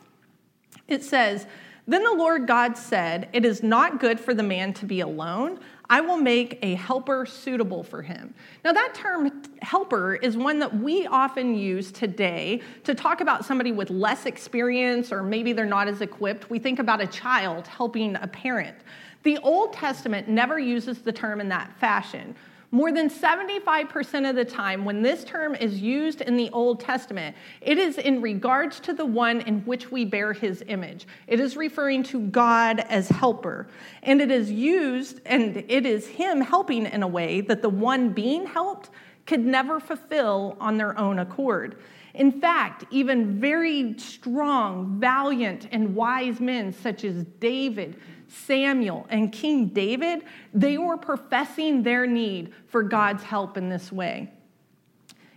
It 0.88 1.03
says, 1.03 1.47
then 1.87 2.03
the 2.03 2.14
Lord 2.14 2.47
God 2.47 2.79
said, 2.79 3.29
It 3.33 3.45
is 3.45 3.62
not 3.62 4.00
good 4.00 4.19
for 4.19 4.33
the 4.33 4.43
man 4.43 4.73
to 4.75 4.87
be 4.87 5.00
alone. 5.00 5.61
I 5.91 6.00
will 6.00 6.17
make 6.17 6.59
a 6.62 6.75
helper 6.76 7.26
suitable 7.26 7.83
for 7.83 8.00
him. 8.00 8.35
Now, 8.64 8.73
that 8.73 8.95
term 8.95 9.43
helper 9.61 10.14
is 10.14 10.35
one 10.35 10.59
that 10.61 10.75
we 10.75 11.07
often 11.07 11.55
use 11.55 11.93
today 11.93 12.62
to 12.85 12.95
talk 12.95 13.21
about 13.21 13.45
somebody 13.45 13.71
with 13.71 13.91
less 13.91 14.25
experience 14.25 15.12
or 15.12 15.23
maybe 15.23 15.53
they're 15.53 15.67
not 15.67 15.88
as 15.88 16.00
equipped. 16.00 16.49
We 16.49 16.59
think 16.59 16.79
about 16.79 17.03
a 17.03 17.07
child 17.07 17.67
helping 17.67 18.17
a 18.17 18.26
parent. 18.26 18.76
The 19.25 19.37
Old 19.38 19.75
Testament 19.75 20.26
never 20.26 20.59
uses 20.59 21.00
the 21.00 21.12
term 21.12 21.41
in 21.41 21.49
that 21.50 21.79
fashion. 21.79 22.35
More 22.75 22.90
than 22.90 23.09
75% 23.09 24.28
of 24.28 24.35
the 24.35 24.45
time, 24.45 24.85
when 24.85 25.00
this 25.00 25.23
term 25.23 25.54
is 25.54 25.81
used 25.81 26.23
in 26.23 26.37
the 26.37 26.50
Old 26.50 26.81
Testament, 26.81 27.37
it 27.61 27.78
is 27.78 27.99
in 27.99 28.21
regards 28.21 28.81
to 28.81 28.93
the 28.93 29.07
one 29.07 29.43
in 29.43 29.61
which 29.61 29.93
we 29.93 30.04
bear 30.04 30.33
his 30.33 30.64
image. 30.66 31.07
It 31.28 31.38
is 31.38 31.57
referring 31.57 32.02
to 32.02 32.19
God 32.19 32.81
as 32.81 33.09
helper. 33.09 33.69
And 34.02 34.21
it 34.21 34.33
is 34.33 34.50
used, 34.50 35.21
and 35.25 35.64
it 35.69 35.87
is 35.87 36.09
him 36.09 36.40
helping 36.40 36.87
in 36.87 37.04
a 37.04 37.07
way 37.07 37.43
that 37.43 37.62
the 37.62 37.69
one 37.69 38.09
being 38.09 38.45
helped 38.45 38.90
could 39.25 39.47
never 39.47 39.78
fulfill 39.78 40.57
on 40.59 40.76
their 40.76 40.99
own 40.99 41.21
accord. 41.21 41.76
In 42.14 42.33
fact, 42.40 42.87
even 42.90 43.40
very 43.40 43.97
strong, 43.99 44.99
valiant, 44.99 45.69
and 45.71 45.95
wise 45.95 46.40
men 46.40 46.73
such 46.73 47.04
as 47.04 47.25
David, 47.38 48.00
Samuel, 48.35 49.07
and 49.09 49.33
King 49.33 49.69
David, 49.69 50.25
they 50.53 50.79
were 50.79 50.97
professing 50.97 51.83
their 51.83 52.07
need 52.07 52.53
for 52.67 52.83
God's 52.83 53.23
help 53.23 53.57
in 53.57 53.69
this 53.69 53.93
way. 53.93 54.31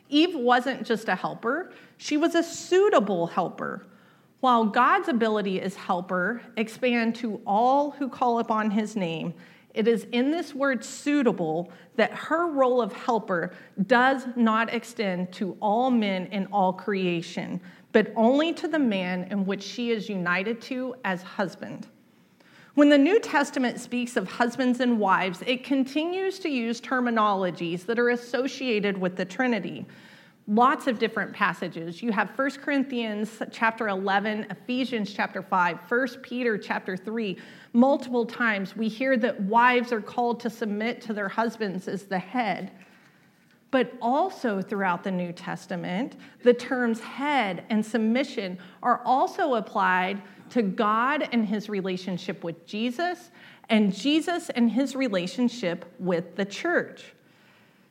Eve 0.10 0.36
wasn't 0.36 0.86
just 0.86 1.08
a 1.08 1.16
helper, 1.16 1.72
she 1.98 2.18
was 2.18 2.36
a 2.36 2.44
suitable 2.44 3.27
helper. 3.27 3.86
While 4.39 4.66
God's 4.66 5.10
ability 5.10 5.62
as 5.62 5.75
helper 5.75 6.42
expand 6.58 7.16
to 7.18 7.42
all 7.46 7.92
who 7.92 8.08
call 8.08 8.39
upon 8.39 8.72
his 8.72 8.96
name, 8.96 9.34
it 9.74 9.88
is 9.88 10.08
in 10.12 10.32
this 10.32 10.56
word 10.56 10.84
suitable 10.84 11.72
that 11.96 12.12
her 12.12 12.48
role 12.48 12.82
of 12.82 12.94
helper 12.94 13.54
does 13.86 14.25
not 14.36 14.74
extend 14.74 15.32
to 15.34 15.58
all 15.60 15.92
men 15.92 16.27
in 16.27 16.48
all 16.48 16.74
creation, 16.74 17.60
but 17.92 18.12
only 18.16 18.54
to 18.54 18.68
the 18.68 18.80
man 18.80 19.27
in 19.30 19.46
which 19.46 19.62
she 19.62 19.92
is 19.92 20.10
united 20.10 20.62
to 20.62 20.96
as 21.04 21.22
husband. 21.22 21.88
When 22.77 22.89
the 22.89 22.98
New 23.00 23.19
Testament 23.19 23.79
speaks 23.79 24.17
of 24.17 24.27
husbands 24.29 24.81
and 24.81 25.00
wives, 25.00 25.41
it 25.48 25.63
continues 25.63 26.38
to 26.38 26.48
use 26.48 26.79
terminologies 26.79 27.88
that 27.88 27.98
are 27.98 28.10
associated 28.10 28.96
with 28.96 29.15
the 29.15 29.25
Trinity. 29.25 29.84
Lots 30.48 30.86
of 30.86 31.00
different 31.00 31.34
passages. 31.34 32.03
You 32.03 32.12
have 32.12 32.29
1 32.38 32.51
Corinthians 32.62 33.41
chapter 33.50 33.88
11, 33.88 34.46
Ephesians 34.51 35.12
chapter 35.12 35.41
5, 35.41 35.79
1 35.89 36.07
Peter 36.22 36.55
chapter 36.55 36.96
3. 36.96 37.36
Multiple 37.74 38.27
times 38.27 38.75
we 38.75 38.88
hear 38.88 39.17
that 39.17 39.41
wives 39.41 39.91
are 39.91 40.00
called 40.00 40.39
to 40.41 40.50
submit 40.51 41.01
to 41.01 41.13
their 41.13 41.29
husbands 41.29 41.88
as 41.88 42.03
the 42.03 42.19
head. 42.19 42.69
But 43.72 43.91
also 44.03 44.62
throughout 44.62 45.03
the 45.03 45.12
New 45.12 45.34
Testament, 45.34 46.15
the 46.43 46.53
terms 46.53 47.00
head 47.00 47.65
and 47.72 47.84
submission 47.84 48.60
are 48.84 49.01
also 49.03 49.55
applied 49.55 50.22
to 50.51 50.62
God 50.62 51.27
and 51.32 51.46
his 51.46 51.70
relationship 51.70 52.44
with 52.44 52.66
Jesus, 52.66 53.32
and 53.70 53.94
Jesus 53.94 54.50
and 54.50 54.72
his 54.72 54.96
relationship 54.96 55.86
with 56.00 56.36
the 56.36 56.46
church. 56.46 57.13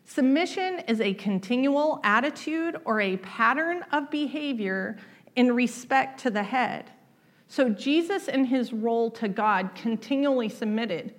Submission 0.05 0.81
is 0.89 1.01
a 1.01 1.15
continual 1.15 2.01
attitude 2.05 2.77
or 2.85 3.01
a 3.01 3.17
pattern 3.19 3.85
of 3.93 4.11
behavior 4.11 4.97
in 5.35 5.55
respect 5.55 6.21
to 6.21 6.31
the 6.31 6.43
head. 6.43 6.91
So 7.49 7.69
Jesus 7.69 8.29
and 8.29 8.47
his 8.47 8.73
role 8.73 9.11
to 9.13 9.29
God 9.29 9.71
continually 9.75 10.49
submitted. 10.49 11.15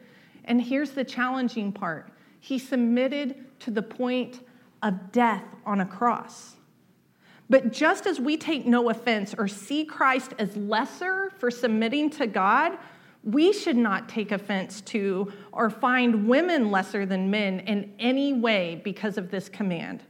And 0.45 0.61
here's 0.61 0.91
the 0.91 1.03
challenging 1.03 1.71
part 1.71 2.11
he 2.39 2.59
submitted 2.59 3.59
to 3.59 3.71
the 3.71 3.81
point 3.81 4.41
of 4.83 5.11
death 5.11 5.43
on 5.65 5.81
a 5.81 5.85
cross. 5.85 6.56
But 7.49 7.71
just 7.71 8.05
as 8.05 8.19
we 8.19 8.35
take 8.35 8.65
no 8.65 8.89
offense 8.89 9.33
or 9.37 9.47
see 9.47 9.85
Christ 9.85 10.33
as 10.37 10.55
lesser 10.57 11.31
for 11.37 11.49
submitting 11.49 12.09
to 12.11 12.27
God, 12.27 12.77
we 13.23 13.53
should 13.53 13.77
not 13.77 14.09
take 14.09 14.31
offense 14.31 14.81
to 14.81 15.31
or 15.51 15.69
find 15.69 16.27
women 16.27 16.71
lesser 16.71 17.05
than 17.05 17.31
men 17.31 17.61
in 17.61 17.93
any 17.99 18.33
way 18.33 18.81
because 18.83 19.17
of 19.17 19.31
this 19.31 19.49
command. 19.49 20.03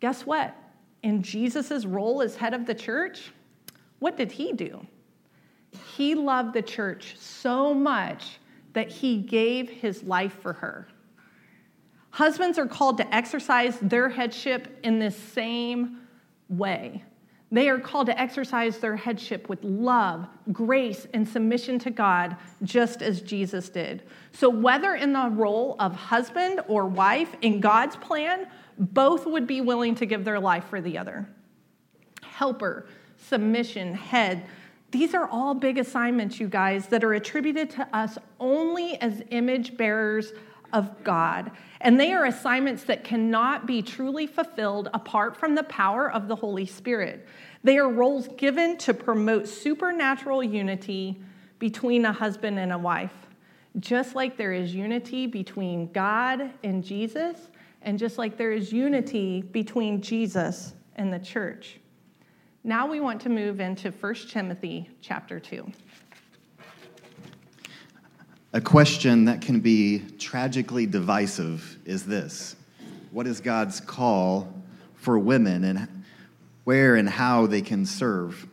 Guess 0.00 0.26
what? 0.26 0.56
In 1.02 1.22
Jesus' 1.22 1.84
role 1.84 2.22
as 2.22 2.36
head 2.36 2.54
of 2.54 2.66
the 2.66 2.74
church, 2.74 3.32
what 3.98 4.16
did 4.16 4.32
he 4.32 4.52
do? 4.52 4.86
He 5.96 6.14
loved 6.14 6.54
the 6.54 6.62
church 6.62 7.16
so 7.18 7.72
much 7.72 8.38
that 8.72 8.90
he 8.90 9.18
gave 9.18 9.68
his 9.68 10.02
life 10.02 10.34
for 10.40 10.54
her. 10.54 10.88
Husbands 12.10 12.58
are 12.58 12.66
called 12.66 12.98
to 12.98 13.14
exercise 13.14 13.78
their 13.80 14.08
headship 14.08 14.78
in 14.82 14.98
this 14.98 15.16
same 15.16 16.01
way. 16.52 17.02
They 17.50 17.68
are 17.68 17.78
called 17.78 18.06
to 18.06 18.18
exercise 18.18 18.78
their 18.78 18.96
headship 18.96 19.48
with 19.48 19.62
love, 19.62 20.26
grace, 20.52 21.06
and 21.12 21.28
submission 21.28 21.78
to 21.80 21.90
God, 21.90 22.36
just 22.62 23.02
as 23.02 23.20
Jesus 23.20 23.68
did. 23.68 24.04
So, 24.32 24.48
whether 24.48 24.94
in 24.94 25.12
the 25.12 25.28
role 25.28 25.76
of 25.78 25.94
husband 25.94 26.62
or 26.66 26.86
wife 26.86 27.36
in 27.42 27.60
God's 27.60 27.96
plan, 27.96 28.46
both 28.78 29.26
would 29.26 29.46
be 29.46 29.60
willing 29.60 29.94
to 29.96 30.06
give 30.06 30.24
their 30.24 30.40
life 30.40 30.64
for 30.70 30.80
the 30.80 30.96
other. 30.96 31.28
Helper, 32.22 32.86
submission, 33.18 33.94
head, 33.94 34.46
these 34.92 35.14
are 35.14 35.26
all 35.26 35.54
big 35.54 35.78
assignments, 35.78 36.38
you 36.38 36.48
guys, 36.48 36.86
that 36.88 37.02
are 37.02 37.14
attributed 37.14 37.70
to 37.70 37.96
us 37.96 38.18
only 38.38 39.00
as 39.00 39.22
image 39.30 39.76
bearers 39.78 40.32
of 40.72 41.04
God. 41.04 41.50
And 41.80 41.98
they 41.98 42.12
are 42.12 42.24
assignments 42.24 42.84
that 42.84 43.04
cannot 43.04 43.66
be 43.66 43.82
truly 43.82 44.26
fulfilled 44.26 44.88
apart 44.94 45.36
from 45.36 45.54
the 45.54 45.64
power 45.64 46.10
of 46.10 46.28
the 46.28 46.36
Holy 46.36 46.66
Spirit. 46.66 47.26
They 47.64 47.78
are 47.78 47.88
roles 47.88 48.28
given 48.36 48.76
to 48.78 48.94
promote 48.94 49.48
supernatural 49.48 50.42
unity 50.42 51.20
between 51.58 52.04
a 52.04 52.12
husband 52.12 52.58
and 52.58 52.72
a 52.72 52.78
wife. 52.78 53.14
Just 53.78 54.14
like 54.14 54.36
there 54.36 54.52
is 54.52 54.74
unity 54.74 55.26
between 55.26 55.90
God 55.92 56.50
and 56.62 56.84
Jesus, 56.84 57.48
and 57.82 57.98
just 57.98 58.18
like 58.18 58.36
there 58.36 58.52
is 58.52 58.72
unity 58.72 59.42
between 59.42 60.02
Jesus 60.02 60.74
and 60.96 61.12
the 61.12 61.18
church. 61.18 61.78
Now 62.64 62.86
we 62.86 63.00
want 63.00 63.20
to 63.22 63.28
move 63.28 63.60
into 63.60 63.90
1 63.90 64.14
Timothy 64.28 64.88
chapter 65.00 65.40
2. 65.40 65.70
A 68.54 68.60
question 68.60 69.24
that 69.24 69.40
can 69.40 69.60
be 69.60 70.00
tragically 70.18 70.84
divisive 70.84 71.78
is 71.86 72.04
this 72.04 72.54
What 73.10 73.26
is 73.26 73.40
God's 73.40 73.80
call 73.80 74.52
for 74.94 75.18
women 75.18 75.64
and 75.64 76.04
where 76.64 76.96
and 76.96 77.08
how 77.08 77.46
they 77.46 77.62
can 77.62 77.86
serve? 77.86 78.46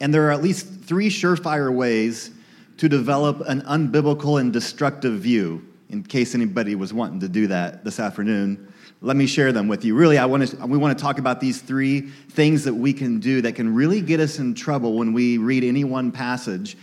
And 0.00 0.12
there 0.12 0.26
are 0.26 0.32
at 0.32 0.42
least 0.42 0.66
three 0.82 1.08
surefire 1.08 1.72
ways 1.72 2.32
to 2.78 2.88
develop 2.88 3.40
an 3.46 3.62
unbiblical 3.62 4.40
and 4.40 4.52
destructive 4.52 5.20
view. 5.20 5.64
In 5.88 6.02
case 6.02 6.34
anybody 6.34 6.74
was 6.74 6.92
wanting 6.92 7.20
to 7.20 7.28
do 7.28 7.46
that 7.46 7.84
this 7.84 8.00
afternoon, 8.00 8.72
let 9.02 9.16
me 9.16 9.28
share 9.28 9.52
them 9.52 9.68
with 9.68 9.84
you. 9.84 9.94
Really, 9.94 10.18
I 10.18 10.26
want 10.26 10.48
to, 10.48 10.66
we 10.66 10.78
want 10.78 10.98
to 10.98 11.02
talk 11.02 11.20
about 11.20 11.40
these 11.40 11.62
three 11.62 12.00
things 12.00 12.64
that 12.64 12.74
we 12.74 12.92
can 12.92 13.20
do 13.20 13.40
that 13.42 13.54
can 13.54 13.72
really 13.72 14.00
get 14.00 14.18
us 14.18 14.40
in 14.40 14.52
trouble 14.52 14.94
when 14.94 15.12
we 15.12 15.38
read 15.38 15.62
any 15.62 15.84
one 15.84 16.10
passage. 16.10 16.76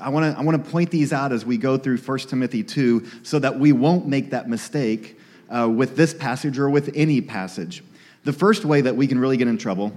I 0.00 0.08
want 0.08 0.34
to, 0.34 0.38
I 0.38 0.42
want 0.42 0.64
to 0.64 0.70
point 0.70 0.90
these 0.90 1.12
out 1.12 1.32
as 1.32 1.44
we 1.44 1.56
go 1.58 1.76
through 1.76 1.98
1 1.98 2.18
Timothy 2.20 2.62
2 2.62 3.06
so 3.22 3.38
that 3.38 3.58
we 3.58 3.72
won't 3.72 4.06
make 4.06 4.30
that 4.30 4.48
mistake 4.48 5.18
uh, 5.50 5.68
with 5.68 5.96
this 5.96 6.14
passage 6.14 6.58
or 6.58 6.70
with 6.70 6.90
any 6.94 7.20
passage. 7.20 7.82
The 8.24 8.32
first 8.32 8.64
way 8.64 8.80
that 8.80 8.96
we 8.96 9.06
can 9.06 9.18
really 9.18 9.36
get 9.36 9.48
in 9.48 9.58
trouble 9.58 9.92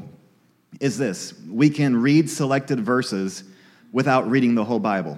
is 0.79 0.97
this 0.97 1.33
we 1.49 1.69
can 1.69 1.95
read 1.95 2.29
selected 2.29 2.79
verses 2.79 3.43
without 3.91 4.29
reading 4.29 4.55
the 4.55 4.65
whole 4.65 4.79
Bible. 4.79 5.17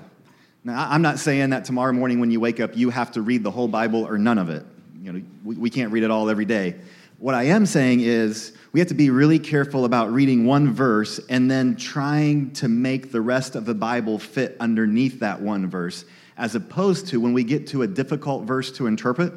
Now, 0.63 0.87
I'm 0.89 1.01
not 1.01 1.19
saying 1.19 1.51
that 1.51 1.65
tomorrow 1.65 1.93
morning 1.93 2.19
when 2.19 2.31
you 2.31 2.39
wake 2.39 2.59
up, 2.59 2.75
you 2.75 2.89
have 2.89 3.11
to 3.13 3.21
read 3.21 3.43
the 3.43 3.51
whole 3.51 3.67
Bible 3.67 4.05
or 4.05 4.17
none 4.17 4.37
of 4.37 4.49
it. 4.49 4.65
You 5.01 5.13
know, 5.13 5.21
we, 5.43 5.55
we 5.55 5.69
can't 5.69 5.91
read 5.91 6.03
it 6.03 6.11
all 6.11 6.29
every 6.29 6.45
day. 6.45 6.75
What 7.17 7.33
I 7.33 7.43
am 7.43 7.65
saying 7.65 8.01
is 8.01 8.53
we 8.71 8.79
have 8.79 8.89
to 8.89 8.95
be 8.95 9.09
really 9.09 9.39
careful 9.39 9.85
about 9.85 10.11
reading 10.11 10.45
one 10.45 10.73
verse 10.73 11.19
and 11.29 11.49
then 11.49 11.75
trying 11.75 12.51
to 12.51 12.67
make 12.67 13.11
the 13.11 13.21
rest 13.21 13.55
of 13.55 13.65
the 13.65 13.73
Bible 13.73 14.19
fit 14.19 14.55
underneath 14.59 15.19
that 15.21 15.41
one 15.41 15.67
verse, 15.67 16.05
as 16.37 16.53
opposed 16.53 17.07
to 17.07 17.19
when 17.19 17.33
we 17.33 17.43
get 17.43 17.67
to 17.67 17.81
a 17.81 17.87
difficult 17.87 18.45
verse 18.45 18.71
to 18.73 18.85
interpret, 18.85 19.33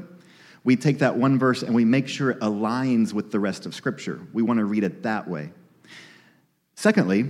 we 0.64 0.76
take 0.76 0.98
that 0.98 1.16
one 1.16 1.38
verse 1.38 1.62
and 1.62 1.74
we 1.74 1.84
make 1.84 2.08
sure 2.08 2.30
it 2.30 2.40
aligns 2.40 3.12
with 3.12 3.32
the 3.32 3.40
rest 3.40 3.64
of 3.64 3.74
Scripture. 3.74 4.20
We 4.32 4.42
want 4.42 4.58
to 4.58 4.64
read 4.64 4.84
it 4.84 5.02
that 5.02 5.26
way. 5.26 5.50
Secondly, 6.74 7.26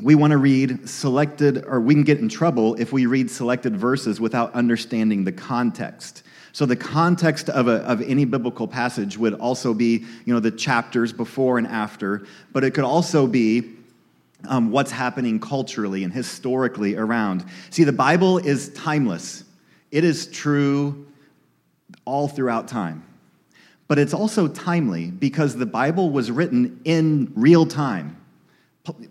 we 0.00 0.14
want 0.14 0.30
to 0.30 0.38
read 0.38 0.88
selected, 0.88 1.64
or 1.66 1.80
we 1.80 1.94
can 1.94 2.04
get 2.04 2.18
in 2.18 2.28
trouble 2.28 2.74
if 2.74 2.92
we 2.92 3.06
read 3.06 3.30
selected 3.30 3.76
verses 3.76 4.20
without 4.20 4.52
understanding 4.54 5.24
the 5.24 5.32
context. 5.32 6.22
So 6.56 6.64
the 6.64 6.74
context 6.74 7.50
of, 7.50 7.68
a, 7.68 7.82
of 7.82 8.00
any 8.00 8.24
biblical 8.24 8.66
passage 8.66 9.18
would 9.18 9.34
also 9.34 9.74
be, 9.74 10.06
you 10.24 10.32
know, 10.32 10.40
the 10.40 10.50
chapters 10.50 11.12
before 11.12 11.58
and 11.58 11.66
after, 11.66 12.26
but 12.50 12.64
it 12.64 12.70
could 12.70 12.84
also 12.84 13.26
be 13.26 13.74
um, 14.48 14.70
what's 14.70 14.90
happening 14.90 15.38
culturally 15.38 16.02
and 16.02 16.10
historically 16.10 16.96
around. 16.96 17.44
See, 17.68 17.84
the 17.84 17.92
Bible 17.92 18.38
is 18.38 18.70
timeless. 18.70 19.44
It 19.90 20.02
is 20.02 20.28
true 20.28 21.06
all 22.06 22.26
throughout 22.26 22.68
time. 22.68 23.04
But 23.86 23.98
it's 23.98 24.14
also 24.14 24.48
timely 24.48 25.10
because 25.10 25.56
the 25.56 25.66
Bible 25.66 26.08
was 26.08 26.30
written 26.30 26.80
in 26.86 27.34
real 27.36 27.66
time. 27.66 28.16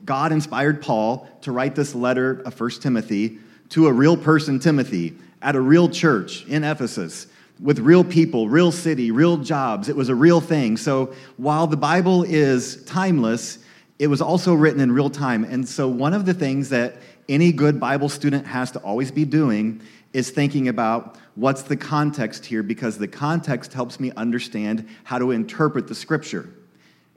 God 0.04 0.32
inspired 0.32 0.82
Paul 0.82 1.30
to 1.42 1.52
write 1.52 1.76
this 1.76 1.94
letter 1.94 2.42
of 2.44 2.60
1 2.60 2.72
Timothy 2.82 3.38
to 3.70 3.86
a 3.86 3.94
real 3.94 4.18
person, 4.18 4.58
Timothy, 4.58 5.14
at 5.44 5.56
a 5.56 5.62
real 5.62 5.88
church 5.88 6.44
in 6.48 6.64
Ephesus 6.64 7.28
with 7.60 7.80
real 7.80 8.04
people, 8.04 8.50
real 8.50 8.72
city, 8.72 9.12
real 9.12 9.38
jobs. 9.38 9.90
It 9.90 9.96
was 9.96 10.10
a 10.10 10.16
real 10.16 10.42
thing. 10.42 10.78
So 10.78 11.14
while 11.38 11.68
the 11.68 11.78
Bible 11.78 12.24
is 12.24 12.84
timeless, 12.86 13.60
it 13.98 14.08
was 14.08 14.22
also 14.22 14.54
written 14.54 14.82
in 14.82 14.92
real 14.92 15.10
time. 15.10 15.44
And 15.44 15.68
so 15.68 15.88
one 15.88 16.14
of 16.14 16.26
the 16.26 16.34
things 16.34 16.70
that 16.70 16.96
any 17.30 17.52
good 17.52 17.80
Bible 17.80 18.10
student 18.10 18.46
has 18.46 18.72
to 18.72 18.80
always 18.80 19.12
be 19.12 19.26
doing 19.26 19.82
is 20.14 20.30
thinking 20.30 20.68
about 20.68 21.18
what's 21.36 21.64
the 21.64 21.76
context 21.76 22.46
here 22.46 22.64
because 22.64 22.98
the 22.98 23.08
context 23.08 23.74
helps 23.74 24.00
me 24.00 24.12
understand 24.16 24.88
how 25.04 25.18
to 25.18 25.32
interpret 25.32 25.88
the 25.88 25.96
scripture. 25.96 26.50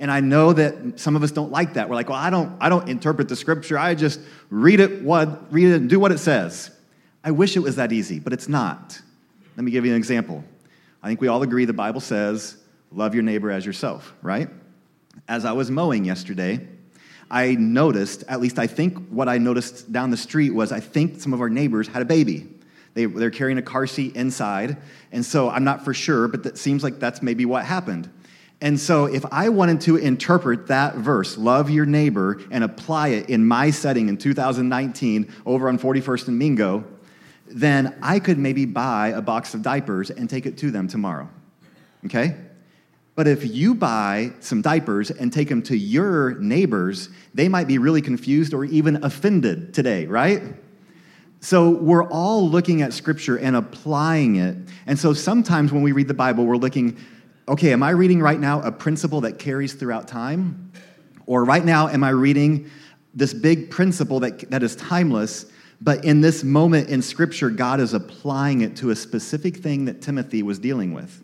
And 0.00 0.11
I 0.11 0.21
know 0.21 0.52
that 0.52 0.99
some 0.99 1.16
of 1.16 1.23
us 1.23 1.33
don't 1.33 1.50
like 1.50 1.75
that. 1.75 1.88
We're 1.88 1.97
like, 1.97 2.09
well, 2.09 2.18
I 2.18 2.30
don't, 2.30 2.57
I 2.61 2.68
don't 2.68 2.88
interpret 2.88 3.28
the 3.28 3.37
scripture. 3.37 3.76
I 3.76 3.95
just 3.95 4.21
read 4.50 4.78
it, 4.78 5.02
what, 5.02 5.52
read 5.52 5.68
it 5.68 5.76
and 5.76 5.90
do 5.90 5.99
what 5.99 6.12
it 6.12 6.18
says. 6.18 6.71
I 7.25 7.33
wish 7.33 7.57
it 7.57 7.61
was 7.61 7.76
that 7.76 7.92
easy, 7.92 8.21
but 8.21 8.33
it's 8.33 8.49
not. 8.49 9.00
Let 9.59 9.65
me 9.65 9.73
give 9.73 9.85
you 9.85 9.91
an 9.91 9.97
example. 9.97 10.45
I 11.03 11.09
think 11.09 11.21
we 11.21 11.27
all 11.27 11.43
agree 11.43 11.65
the 11.65 11.73
Bible 11.73 12.00
says, 12.00 12.57
love 12.93 13.12
your 13.12 13.25
neighbor 13.25 13.50
as 13.50 13.67
yourself, 13.67 14.15
right? 14.23 14.49
As 15.27 15.45
I 15.45 15.50
was 15.50 15.69
mowing 15.69 16.05
yesterday, 16.05 16.65
I 17.29 17.57
noticed, 17.57 18.23
at 18.29 18.41
least 18.41 18.61
I 18.61 18.69
think 18.69 19.09
what 19.09 19.29
I 19.29 19.38
noticed 19.38 19.91
down 19.93 20.13
the 20.13 20.17
street 20.17 20.50
was 20.50 20.71
I 20.71 20.78
think 20.78 21.21
some 21.21 21.35
of 21.35 21.41
our 21.41 21.49
neighbors 21.49 21.89
had 21.89 22.02
a 22.02 22.04
baby. 22.04 22.47
They, 22.95 23.06
they're 23.06 23.32
carrying 23.32 23.59
a 23.59 23.63
car 23.63 23.89
seat 23.89 24.15
inside, 24.15 24.76
and 25.11 25.25
so 25.25 25.50
I'm 25.50 25.65
not 25.65 25.85
for 25.85 25.93
sure, 25.93 26.28
but 26.28 26.45
that 26.45 26.56
seems 26.56 26.85
like 26.85 27.00
that's 27.00 27.21
maybe 27.21 27.45
what 27.45 27.65
happened. 27.65 28.09
And 28.61 28.78
so, 28.78 29.06
if 29.06 29.25
I 29.32 29.49
wanted 29.49 29.80
to 29.82 29.97
interpret 29.97 30.69
that 30.69 30.95
verse, 30.95 31.37
love 31.37 31.69
your 31.69 31.87
neighbor, 31.87 32.41
and 32.52 32.63
apply 32.63 33.09
it 33.09 33.28
in 33.28 33.45
my 33.45 33.71
setting 33.71 34.09
in 34.09 34.19
2019 34.19 35.32
over 35.47 35.69
on 35.69 35.80
41st 35.80 36.28
and 36.28 36.39
Mingo, 36.39 36.85
then 37.50 37.99
I 38.02 38.19
could 38.19 38.39
maybe 38.39 38.65
buy 38.65 39.08
a 39.08 39.23
box 39.23 39.54
of 39.54 39.63
diapers 39.63 40.11
and 40.11 40.28
take 40.28 40.47
it 40.47 40.58
to 40.58 40.71
them 40.71 40.89
tomorrow. 40.89 41.28
Okay? 42.06 42.37
But 43.15 43.26
if 43.26 43.52
you 43.52 43.75
buy 43.75 44.32
some 44.39 44.63
diapers 44.63 45.11
and 45.11 45.32
take 45.32 45.49
them 45.49 45.61
to 45.63 45.76
your 45.76 46.34
neighbors, 46.39 47.08
they 47.34 47.49
might 47.49 47.67
be 47.67 47.78
really 47.78 48.00
confused 48.00 48.54
or 48.54 48.65
even 48.65 49.02
offended 49.02 49.75
today, 49.75 50.06
right? 50.06 50.41
So 51.41 51.71
we're 51.71 52.08
all 52.11 52.49
looking 52.49 52.82
at 52.82 52.93
scripture 52.93 53.37
and 53.37 53.56
applying 53.56 54.37
it. 54.37 54.56
And 54.87 54.99
so 54.99 55.13
sometimes 55.13 55.73
when 55.73 55.82
we 55.82 55.93
read 55.93 56.06
the 56.06 56.15
Bible, 56.15 56.47
we're 56.47 56.56
looking, 56.56 56.97
okay, 57.49 57.73
am 57.73 57.82
I 57.82 57.91
reading 57.91 58.21
right 58.21 58.39
now 58.39 58.61
a 58.63 58.71
principle 58.71 59.21
that 59.23 59.39
carries 59.39 59.75
throughout 59.75 60.06
time? 60.06 60.73
Or 61.26 61.45
right 61.45 61.65
now, 61.65 61.89
am 61.89 62.04
I 62.04 62.11
reading 62.11 62.71
this 63.15 63.34
big 63.34 63.71
principle 63.71 64.21
that, 64.21 64.50
that 64.50 64.63
is 64.63 64.76
timeless 64.76 65.47
but 65.80 66.04
in 66.04 66.21
this 66.21 66.43
moment 66.43 66.88
in 66.88 67.02
Scripture, 67.02 67.50
God 67.50 67.80
is 67.80 67.95
applying 67.95 68.62
it 68.62 68.76
to 68.76 68.91
a 68.91 68.97
specific 68.97 69.58
thing 69.58 69.84
that 69.84 70.02
Timothy 70.02 70.43
was 70.43 70.58
dealing 70.58 70.93
with. 70.93 71.23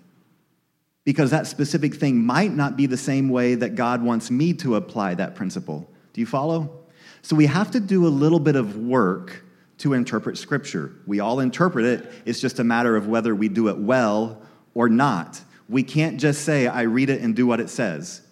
Because 1.04 1.30
that 1.32 1.46
specific 1.46 1.94
thing 1.94 2.24
might 2.24 2.52
not 2.52 2.76
be 2.76 2.86
the 2.86 2.96
same 2.96 3.28
way 3.28 3.56
that 3.56 3.74
God 3.74 4.02
wants 4.02 4.30
me 4.30 4.54
to 4.54 4.76
apply 4.76 5.14
that 5.14 5.34
principle. 5.34 5.90
Do 6.12 6.20
you 6.20 6.26
follow? 6.26 6.84
So 7.22 7.36
we 7.36 7.46
have 7.46 7.70
to 7.72 7.80
do 7.80 8.06
a 8.06 8.08
little 8.08 8.38
bit 8.38 8.56
of 8.56 8.76
work 8.76 9.44
to 9.78 9.92
interpret 9.92 10.38
Scripture. 10.38 10.92
We 11.06 11.20
all 11.20 11.40
interpret 11.40 11.84
it, 11.84 12.12
it's 12.24 12.40
just 12.40 12.58
a 12.58 12.64
matter 12.64 12.96
of 12.96 13.08
whether 13.08 13.34
we 13.34 13.48
do 13.48 13.68
it 13.68 13.76
well 13.76 14.40
or 14.72 14.88
not. 14.88 15.40
We 15.68 15.82
can't 15.82 16.20
just 16.20 16.44
say, 16.44 16.68
I 16.68 16.82
read 16.82 17.10
it 17.10 17.20
and 17.20 17.34
do 17.34 17.46
what 17.46 17.60
it 17.60 17.70
says 17.70 18.23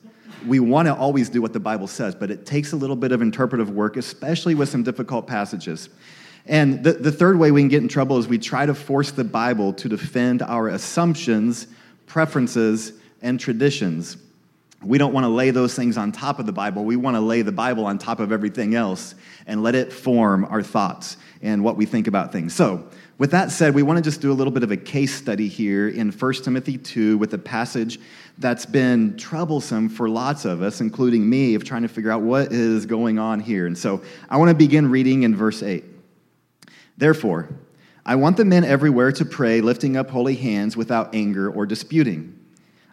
we 0.47 0.61
want 0.61 0.87
to 0.87 0.95
always 0.95 1.29
do 1.29 1.43
what 1.43 1.53
the 1.53 1.61
Bible 1.61 1.87
says, 1.87 2.15
but 2.15 2.31
it 2.31 2.47
takes 2.47 2.73
a 2.73 2.77
little 2.77 2.97
bit 2.97 3.13
of 3.13 3.23
interpretive 3.23 3.71
work, 3.71 3.97
especially 3.97 4.55
with 4.55 4.69
some 4.69 4.83
difficult 4.83 5.27
passages. 5.27 5.89
And 6.47 6.83
the, 6.83 6.95
the 6.95 7.13
third 7.13 7.39
way 7.39 7.51
we 7.51 7.61
can 7.61 7.69
get 7.69 7.83
in 7.83 7.89
trouble 7.89 8.19
is 8.19 8.27
we 8.27 8.39
try 8.39 8.67
to 8.67 8.75
force 8.75 9.13
the 9.13 9.25
Bible 9.25 9.73
to 9.75 9.89
defend 9.89 10.43
our 10.43 10.69
assumptions, 10.69 11.67
preferences, 12.07 12.93
and 13.23 13.39
traditions. 13.39 14.17
We 14.83 14.99
don't 14.99 15.13
want 15.13 15.25
to 15.25 15.29
lay 15.29 15.51
those 15.51 15.75
things 15.75 15.97
on 15.97 16.11
top 16.11 16.41
of 16.41 16.47
the 16.47 16.53
Bible. 16.53 16.85
We 16.85 16.97
want 16.97 17.17
to 17.17 17.21
lay 17.21 17.43
the 17.43 17.53
Bible 17.53 17.87
on 17.87 17.99
top 17.99 18.19
of 18.19 18.33
everything 18.33 18.75
else 18.75 19.15
and 19.47 19.63
let 19.63 19.77
it 19.77 19.93
form 19.93 20.45
our 20.45 20.63
thoughts 20.63 21.17
and 21.41 21.63
what 21.63 21.77
we 21.77 21.87
think 21.87 22.09
about 22.09 22.33
things. 22.33 22.53
So, 22.55 22.89
with 23.23 23.31
that 23.31 23.53
said, 23.53 23.73
we 23.73 23.85
want 23.85 23.99
to 23.99 24.03
just 24.03 24.21
do 24.21 24.33
a 24.33 24.35
little 24.35 24.53
bit 24.53 24.65
of 24.65 24.73
a 24.73 24.77
case 24.77 25.15
study 25.15 25.47
here 25.47 25.89
in 25.89 26.11
1 26.11 26.33
Timothy 26.43 26.77
2 26.77 27.17
with 27.19 27.33
a 27.35 27.39
passage 27.39 28.01
that's 28.39 28.67
been 28.67 29.17
troublesome 29.17 29.89
for 29.89 30.09
lots 30.09 30.45
of 30.45 30.61
us, 30.61 30.81
including 30.81 31.31
me, 31.31 31.55
of 31.55 31.63
trying 31.63 31.83
to 31.83 31.89
figure 31.89 32.11
out 32.11 32.23
what 32.23 32.51
is 32.51 32.85
going 32.85 33.21
on 33.21 33.39
here. 33.39 33.69
And 33.69 33.79
so 33.79 34.03
I 34.29 34.39
want 34.39 34.49
to 34.49 34.57
begin 34.57 34.91
reading 34.91 35.23
in 35.23 35.37
verse 35.37 35.63
8. 35.63 35.85
Therefore, 36.97 37.49
I 38.05 38.17
want 38.17 38.39
the 38.39 38.45
men 38.45 38.65
everywhere 38.65 39.13
to 39.13 39.25
pray, 39.25 39.61
lifting 39.61 39.97
up 39.97 40.11
holy 40.11 40.35
hands 40.35 40.77
without 40.77 41.15
anger 41.15 41.49
or 41.49 41.65
disputing. 41.65 42.37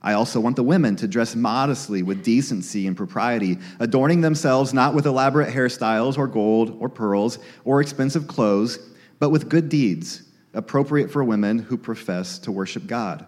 I 0.03 0.13
also 0.13 0.39
want 0.39 0.57
the 0.57 0.63
women 0.63 0.95
to 0.97 1.07
dress 1.07 1.35
modestly 1.35 2.03
with 2.03 2.23
decency 2.23 2.85
and 2.85 2.95
propriety, 2.95 3.57
adorning 3.79 4.21
themselves 4.21 4.75
not 4.75 4.93
with 4.93 5.07
elaborate 5.07 5.51
hairstyles 5.51 6.19
or 6.19 6.27
gold 6.27 6.77
or 6.79 6.87
pearls 6.87 7.39
or 7.65 7.81
expensive 7.81 8.27
clothes, 8.27 8.77
but 9.19 9.29
with 9.29 9.49
good 9.49 9.69
deeds, 9.69 10.23
appropriate 10.53 11.11
for 11.11 11.23
women 11.23 11.59
who 11.59 11.77
profess 11.77 12.39
to 12.39 12.51
worship 12.51 12.87
God. 12.87 13.25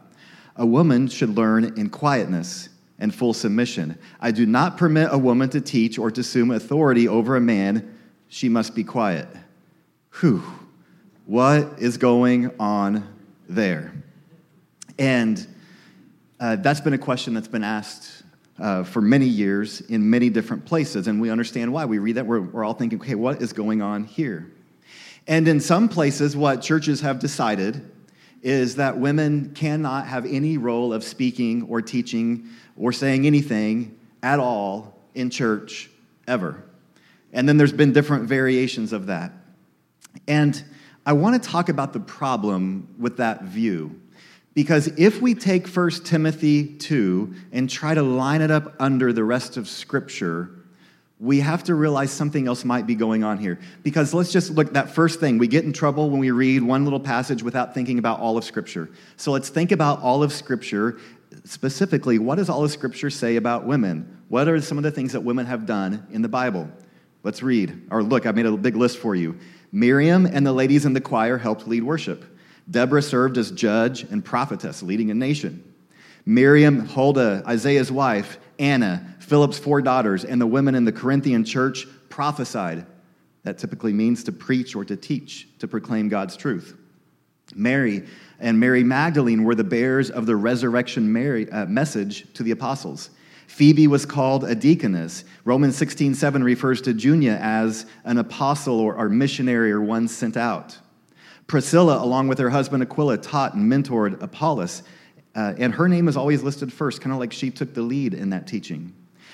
A 0.56 0.65
woman 0.65 1.08
should 1.08 1.30
learn 1.30 1.77
in 1.77 1.89
quietness 1.89 2.69
and 2.99 3.13
full 3.13 3.34
submission. 3.34 3.97
I 4.19 4.32
do 4.32 4.45
not 4.45 4.77
permit 4.77 5.10
a 5.12 5.17
woman 5.17 5.49
to 5.49 5.62
teach 5.62 5.97
or 5.97 6.12
to 6.12 6.21
assume 6.21 6.51
authority 6.51 7.08
over 7.08 7.36
a 7.36 7.41
man. 7.41 7.97
She 8.27 8.49
must 8.49 8.75
be 8.75 8.84
quiet. 8.84 9.27
Whew. 10.19 10.43
What 11.25 11.80
is 11.80 11.97
going 11.97 12.51
on 12.60 13.08
there? 13.47 13.93
And 14.99 15.45
uh, 16.39 16.58
that's 16.58 16.82
been 16.82 16.93
a 16.93 16.97
question 16.97 17.34
that's 17.34 17.47
been 17.47 17.63
asked 17.63 18.23
uh, 18.60 18.84
for 18.84 19.01
many 19.01 19.25
years 19.25 19.82
in 19.82 20.10
many 20.10 20.30
different 20.30 20.65
places, 20.65 21.08
and 21.08 21.19
we 21.19 21.30
understand 21.30 21.71
why. 21.73 21.86
We 21.86 21.99
read 21.99 22.17
that, 22.17 22.25
we're, 22.25 22.41
we're 22.41 22.63
all 22.63 22.73
thinking, 22.73 22.99
okay, 23.01 23.15
what 23.15 23.41
is 23.41 23.54
going 23.54 23.82
on 23.82 24.04
here? 24.04 24.51
And 25.27 25.47
in 25.47 25.60
some 25.60 25.88
places, 25.88 26.36
what 26.36 26.62
churches 26.62 27.01
have 27.01 27.19
decided 27.19 27.89
is 28.41 28.75
that 28.77 28.97
women 28.97 29.53
cannot 29.53 30.07
have 30.07 30.25
any 30.25 30.57
role 30.57 30.93
of 30.93 31.03
speaking 31.03 31.63
or 31.69 31.81
teaching 31.81 32.49
or 32.75 32.91
saying 32.91 33.27
anything 33.27 33.97
at 34.23 34.39
all 34.39 34.99
in 35.13 35.29
church 35.29 35.89
ever. 36.27 36.63
And 37.34 37.47
then 37.47 37.57
there's 37.57 37.73
been 37.73 37.93
different 37.93 38.27
variations 38.27 38.93
of 38.93 39.07
that. 39.07 39.31
And 40.27 40.62
I 41.05 41.13
want 41.13 41.41
to 41.41 41.49
talk 41.49 41.69
about 41.69 41.93
the 41.93 41.99
problem 41.99 42.95
with 42.99 43.17
that 43.17 43.43
view. 43.43 43.99
Because 44.53 44.88
if 44.97 45.21
we 45.21 45.34
take 45.34 45.67
1 45.67 45.89
Timothy 46.03 46.65
2 46.65 47.34
and 47.53 47.69
try 47.69 47.93
to 47.93 48.03
line 48.03 48.41
it 48.41 48.51
up 48.51 48.75
under 48.79 49.13
the 49.13 49.23
rest 49.23 49.55
of 49.55 49.67
Scripture, 49.67 50.51
we 51.21 51.39
have 51.39 51.63
to 51.65 51.75
realize 51.75 52.12
something 52.12 52.47
else 52.47 52.65
might 52.65 52.88
be 52.88 52.95
going 52.95 53.23
on 53.23 53.38
here. 53.38 53.60
Because 53.84 54.12
let's 54.12 54.31
just 54.31 54.49
look 54.49 54.67
at 54.67 54.73
that 54.73 54.89
first 54.89 55.19
thing. 55.19 55.38
We 55.38 55.47
get 55.47 55.63
in 55.63 55.71
trouble 55.71 56.10
when 56.10 56.19
we 56.19 56.31
read 56.31 56.63
one 56.63 56.84
little 56.84 56.99
passage 56.99 57.43
without 57.43 57.75
thinking 57.75 57.99
about 57.99 58.19
all 58.19 58.39
of 58.39 58.43
Scripture. 58.43 58.89
So 59.17 59.31
let's 59.31 59.49
think 59.49 59.71
about 59.71 60.01
all 60.01 60.23
of 60.23 60.34
Scripture. 60.34 60.97
Specifically, 61.43 62.17
what 62.17 62.36
does 62.39 62.49
all 62.49 62.63
of 62.63 62.71
Scripture 62.71 63.12
say 63.12 63.36
about 63.36 63.67
women? 63.67 64.23
What 64.29 64.47
are 64.47 64.60
some 64.62 64.79
of 64.79 64.84
the 64.84 64.89
things 64.89 65.13
that 65.13 65.21
women 65.21 65.45
have 65.45 65.67
done 65.67 66.07
in 66.12 66.23
the 66.23 66.27
Bible? 66.27 66.67
Let's 67.21 67.43
read. 67.43 67.89
Or 67.91 68.01
look, 68.01 68.25
I 68.25 68.31
made 68.31 68.47
a 68.47 68.57
big 68.57 68.75
list 68.75 68.97
for 68.97 69.13
you. 69.13 69.38
Miriam 69.71 70.25
and 70.25 70.43
the 70.43 70.53
ladies 70.53 70.86
in 70.86 70.93
the 70.93 71.01
choir 71.01 71.38
helped 71.38 71.67
lead 71.67 71.84
worship. 71.84 72.25
Deborah 72.67 73.03
served 73.03 73.38
as 73.38 73.51
judge 73.51 74.01
and 74.03 74.25
prophetess, 74.25 74.81
leading 74.81 75.12
a 75.12 75.13
nation. 75.13 75.71
Miriam, 76.25 76.88
Huldah, 76.88 77.43
Isaiah's 77.47 77.91
wife, 77.91 78.39
Anna, 78.57 79.15
Philip's 79.31 79.57
four 79.57 79.81
daughters, 79.81 80.25
and 80.25 80.41
the 80.41 80.45
women 80.45 80.75
in 80.75 80.83
the 80.83 80.91
Corinthian 80.91 81.45
church 81.45 81.87
prophesied. 82.09 82.85
That 83.43 83.57
typically 83.57 83.93
means 83.93 84.25
to 84.25 84.33
preach 84.33 84.75
or 84.75 84.83
to 84.83 84.97
teach, 84.97 85.47
to 85.59 85.69
proclaim 85.69 86.09
God's 86.09 86.35
truth. 86.35 86.75
Mary 87.55 88.03
and 88.41 88.59
Mary 88.59 88.83
Magdalene 88.83 89.45
were 89.45 89.55
the 89.55 89.63
bearers 89.63 90.11
of 90.11 90.25
the 90.25 90.35
resurrection 90.35 91.13
Mary, 91.13 91.49
uh, 91.49 91.65
message 91.67 92.33
to 92.33 92.43
the 92.43 92.51
apostles. 92.51 93.11
Phoebe 93.47 93.87
was 93.87 94.05
called 94.05 94.43
a 94.43 94.53
deaconess. 94.53 95.23
Romans 95.45 95.77
16 95.77 96.13
7 96.13 96.43
refers 96.43 96.81
to 96.81 96.93
Junia 96.93 97.37
as 97.41 97.85
an 98.03 98.17
apostle 98.17 98.81
or, 98.81 98.97
or 98.97 99.07
missionary 99.07 99.71
or 99.71 99.79
one 99.79 100.09
sent 100.09 100.35
out. 100.35 100.77
Priscilla, 101.47 102.03
along 102.03 102.27
with 102.27 102.37
her 102.37 102.49
husband 102.49 102.83
Aquila, 102.83 103.17
taught 103.19 103.53
and 103.53 103.71
mentored 103.71 104.21
Apollos, 104.21 104.83
uh, 105.35 105.53
and 105.57 105.73
her 105.75 105.87
name 105.87 106.09
is 106.09 106.17
always 106.17 106.43
listed 106.43 106.73
first, 106.73 106.99
kind 106.99 107.13
of 107.13 107.19
like 107.19 107.31
she 107.31 107.49
took 107.49 107.73
the 107.73 107.81
lead 107.81 108.13
in 108.13 108.31
that 108.31 108.45
teaching. 108.45 108.93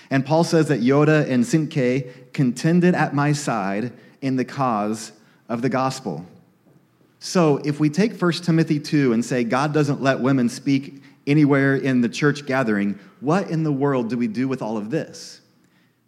And 0.10 0.26
Paul 0.26 0.44
says 0.44 0.68
that 0.70 0.82
Euodia 0.82 1.30
and 1.30 1.44
Syntyche 1.44 2.34
contended 2.34 2.96
at 2.96 3.14
my 3.14 3.34
side 3.34 3.92
in 4.22 4.36
the 4.36 4.46
cause 4.46 5.12
of 5.50 5.62
the 5.62 5.70
gospel. 5.70 6.26
So 7.20 7.58
if 7.58 7.80
we 7.80 7.90
take 7.90 8.20
1 8.20 8.32
Timothy 8.34 8.80
2 8.80 9.14
and 9.14 9.24
say 9.26 9.44
God 9.44 9.74
doesn't 9.74 10.02
let 10.02 10.20
women 10.20 10.50
speak 10.50 11.02
anywhere 11.26 11.76
in 11.76 12.02
the 12.02 12.10
church 12.10 12.46
gathering, 12.46 13.00
what 13.20 13.50
in 13.50 13.64
the 13.64 13.72
world 13.72 14.10
do 14.10 14.18
we 14.18 14.28
do 14.28 14.48
with 14.48 14.62
all 14.62 14.78
of 14.78 14.90
this? 14.90 15.42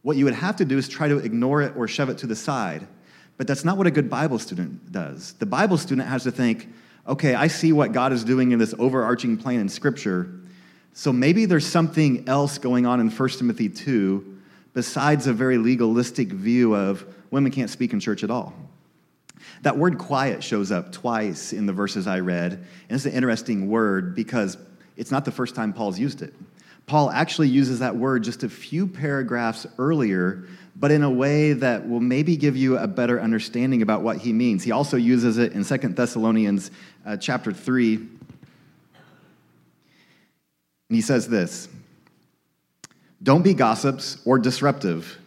What 0.02 0.18
you 0.18 0.26
would 0.26 0.36
have 0.36 0.56
to 0.58 0.66
do 0.66 0.78
is 0.78 0.88
try 0.88 1.08
to 1.08 1.18
ignore 1.18 1.62
it 1.62 1.76
or 1.76 1.88
shove 1.88 2.10
it 2.10 2.20
to 2.20 2.28
the 2.28 2.36
side. 2.36 2.88
But 3.38 3.48
that's 3.48 3.66
not 3.66 3.78
what 3.78 3.88
a 3.88 3.92
good 3.92 4.10
Bible 4.10 4.40
student 4.40 4.92
does. 4.92 5.34
The 5.34 5.46
Bible 5.46 5.78
student 5.78 6.08
has 6.08 6.24
to 6.24 6.32
think, 6.32 6.68
okay, 7.08 7.36
I 7.36 7.48
see 7.48 7.74
what 7.74 7.92
God 7.92 8.14
is 8.14 8.24
doing 8.24 8.52
in 8.52 8.60
this 8.60 8.74
overarching 8.78 9.38
plan 9.38 9.60
in 9.60 9.70
Scripture. 9.70 10.38
So 10.93 11.13
maybe 11.13 11.45
there's 11.45 11.67
something 11.67 12.28
else 12.28 12.58
going 12.58 12.86
on 12.86 12.99
in 12.99 13.10
1 13.10 13.30
Timothy 13.30 13.69
2 13.69 14.38
besides 14.73 15.28
a 15.28 15.34
very 15.34 15.58
legalistic 15.58 16.30
view 16.30 16.75
of 16.75 17.06
women 17.32 17.52
can't 17.52 17.69
speak 17.69 17.93
in 17.93 17.99
church 17.99 18.23
at 18.23 18.32
all. 18.32 18.54
That 19.62 19.78
word 19.78 19.97
quiet 19.97 20.43
shows 20.43 20.71
up 20.71 20.91
twice 20.91 21.54
in 21.54 21.65
the 21.65 21.73
verses 21.73 22.08
I 22.08 22.19
read, 22.19 22.54
and 22.54 22.67
it's 22.89 23.06
an 23.06 23.13
interesting 23.13 23.69
word 23.69 24.15
because 24.15 24.58
it's 24.97 25.12
not 25.12 25.25
the 25.25 25.32
first 25.32 25.56
time 25.56 25.73
Paul's 25.73 25.99
used 25.99 26.21
it. 26.21 26.34
Paul 26.86 27.12
actually 27.12 27.49
uses 27.49 27.80
that 27.80 27.95
word 27.95 28.23
just 28.23 28.43
a 28.43 28.49
few 28.49 28.88
paragraphs 28.88 29.67
earlier, 29.78 30.45
but 30.75 30.91
in 30.91 31.04
a 31.04 31.10
way 31.10 31.54
that 31.54 31.88
will 31.88 31.99
maybe 31.99 32.36
give 32.36 32.58
you 32.58 32.78
a 32.78 32.88
better 32.88 33.21
understanding 33.21 33.82
about 33.82 34.02
what 34.02 34.17
he 34.17 34.34
means. 34.34 34.63
He 34.63 34.71
also 34.71 34.97
uses 34.97 35.38
it 35.38 35.54
in 35.54 35.63
2 35.63 35.78
Thessalonians 35.89 36.71
uh, 37.06 37.17
chapter 37.17 37.54
3. 37.54 37.99
And 40.89 40.95
he 40.95 41.02
says 41.02 41.28
this 41.28 41.69
Don't 43.23 43.43
be 43.43 43.54
gossips 43.54 44.17
or 44.25 44.39
disruptive, 44.39 45.17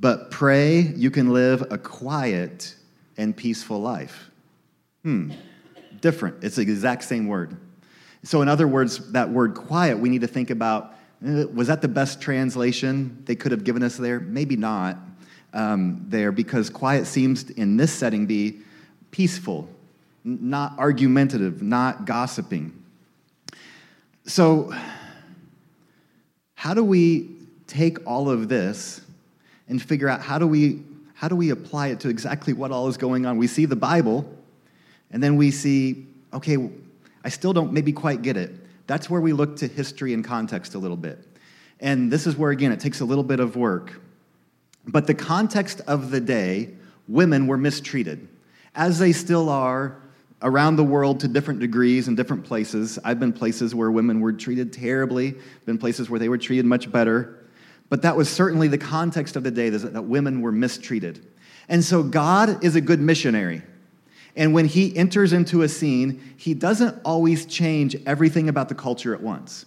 but 0.00 0.30
pray 0.30 0.80
you 0.80 1.10
can 1.10 1.32
live 1.32 1.62
a 1.70 1.78
quiet 1.78 2.74
and 3.16 3.36
peaceful 3.36 3.80
life. 3.80 4.30
Hmm, 5.02 5.32
different. 6.00 6.42
It's 6.42 6.56
the 6.56 6.62
exact 6.62 7.04
same 7.04 7.26
word. 7.26 7.56
So, 8.22 8.40
in 8.40 8.48
other 8.48 8.66
words, 8.66 9.12
that 9.12 9.28
word 9.28 9.54
quiet, 9.54 9.98
we 9.98 10.08
need 10.08 10.22
to 10.22 10.26
think 10.26 10.50
about 10.50 10.94
eh, 11.24 11.44
was 11.44 11.68
that 11.68 11.82
the 11.82 11.88
best 11.88 12.22
translation 12.22 13.22
they 13.26 13.36
could 13.36 13.52
have 13.52 13.64
given 13.64 13.82
us 13.82 13.98
there? 13.98 14.18
Maybe 14.18 14.56
not 14.56 14.96
um, 15.52 16.06
there, 16.08 16.32
because 16.32 16.70
quiet 16.70 17.06
seems 17.06 17.50
in 17.50 17.76
this 17.76 17.92
setting 17.92 18.24
be 18.24 18.60
peaceful, 19.10 19.68
not 20.24 20.78
argumentative, 20.78 21.62
not 21.62 22.06
gossiping. 22.06 22.82
So, 24.26 24.74
how 26.64 26.72
do 26.72 26.82
we 26.82 27.28
take 27.66 27.98
all 28.06 28.30
of 28.30 28.48
this 28.48 29.02
and 29.68 29.82
figure 29.82 30.08
out 30.08 30.22
how 30.22 30.38
do 30.38 30.46
we 30.46 30.82
how 31.12 31.28
do 31.28 31.36
we 31.36 31.50
apply 31.50 31.88
it 31.88 32.00
to 32.00 32.08
exactly 32.08 32.54
what 32.54 32.72
all 32.72 32.88
is 32.88 32.96
going 32.96 33.26
on? 33.26 33.36
We 33.36 33.48
see 33.48 33.66
the 33.66 33.76
Bible, 33.76 34.24
and 35.10 35.22
then 35.22 35.36
we 35.36 35.50
see, 35.50 36.06
okay, 36.32 36.70
I 37.22 37.28
still 37.28 37.52
don't 37.52 37.74
maybe 37.74 37.92
quite 37.92 38.22
get 38.22 38.38
it. 38.38 38.50
That's 38.86 39.10
where 39.10 39.20
we 39.20 39.34
look 39.34 39.56
to 39.56 39.68
history 39.68 40.14
and 40.14 40.24
context 40.24 40.74
a 40.74 40.78
little 40.78 40.96
bit. 40.96 41.18
And 41.80 42.10
this 42.10 42.26
is 42.26 42.34
where, 42.34 42.50
again, 42.50 42.72
it 42.72 42.80
takes 42.80 43.00
a 43.00 43.04
little 43.04 43.24
bit 43.24 43.40
of 43.40 43.56
work. 43.56 44.00
But 44.86 45.06
the 45.06 45.14
context 45.14 45.82
of 45.86 46.10
the 46.10 46.20
day, 46.20 46.70
women 47.06 47.46
were 47.46 47.58
mistreated, 47.58 48.26
as 48.74 48.98
they 48.98 49.12
still 49.12 49.50
are 49.50 49.98
around 50.44 50.76
the 50.76 50.84
world 50.84 51.18
to 51.20 51.26
different 51.26 51.58
degrees 51.58 52.06
and 52.06 52.16
different 52.16 52.44
places. 52.44 52.98
I've 53.02 53.18
been 53.18 53.32
places 53.32 53.74
where 53.74 53.90
women 53.90 54.20
were 54.20 54.32
treated 54.32 54.72
terribly, 54.72 55.34
been 55.64 55.78
places 55.78 56.10
where 56.10 56.20
they 56.20 56.28
were 56.28 56.38
treated 56.38 56.66
much 56.66 56.92
better. 56.92 57.44
But 57.88 58.02
that 58.02 58.16
was 58.16 58.28
certainly 58.28 58.68
the 58.68 58.78
context 58.78 59.36
of 59.36 59.42
the 59.42 59.50
day 59.50 59.70
that 59.70 60.04
women 60.04 60.42
were 60.42 60.52
mistreated. 60.52 61.26
And 61.68 61.82
so 61.82 62.02
God 62.02 62.62
is 62.62 62.76
a 62.76 62.80
good 62.80 63.00
missionary. 63.00 63.62
And 64.36 64.52
when 64.52 64.66
he 64.66 64.94
enters 64.96 65.32
into 65.32 65.62
a 65.62 65.68
scene, 65.68 66.34
he 66.36 66.52
doesn't 66.52 67.00
always 67.04 67.46
change 67.46 67.96
everything 68.04 68.48
about 68.48 68.68
the 68.68 68.74
culture 68.74 69.14
at 69.14 69.22
once. 69.22 69.64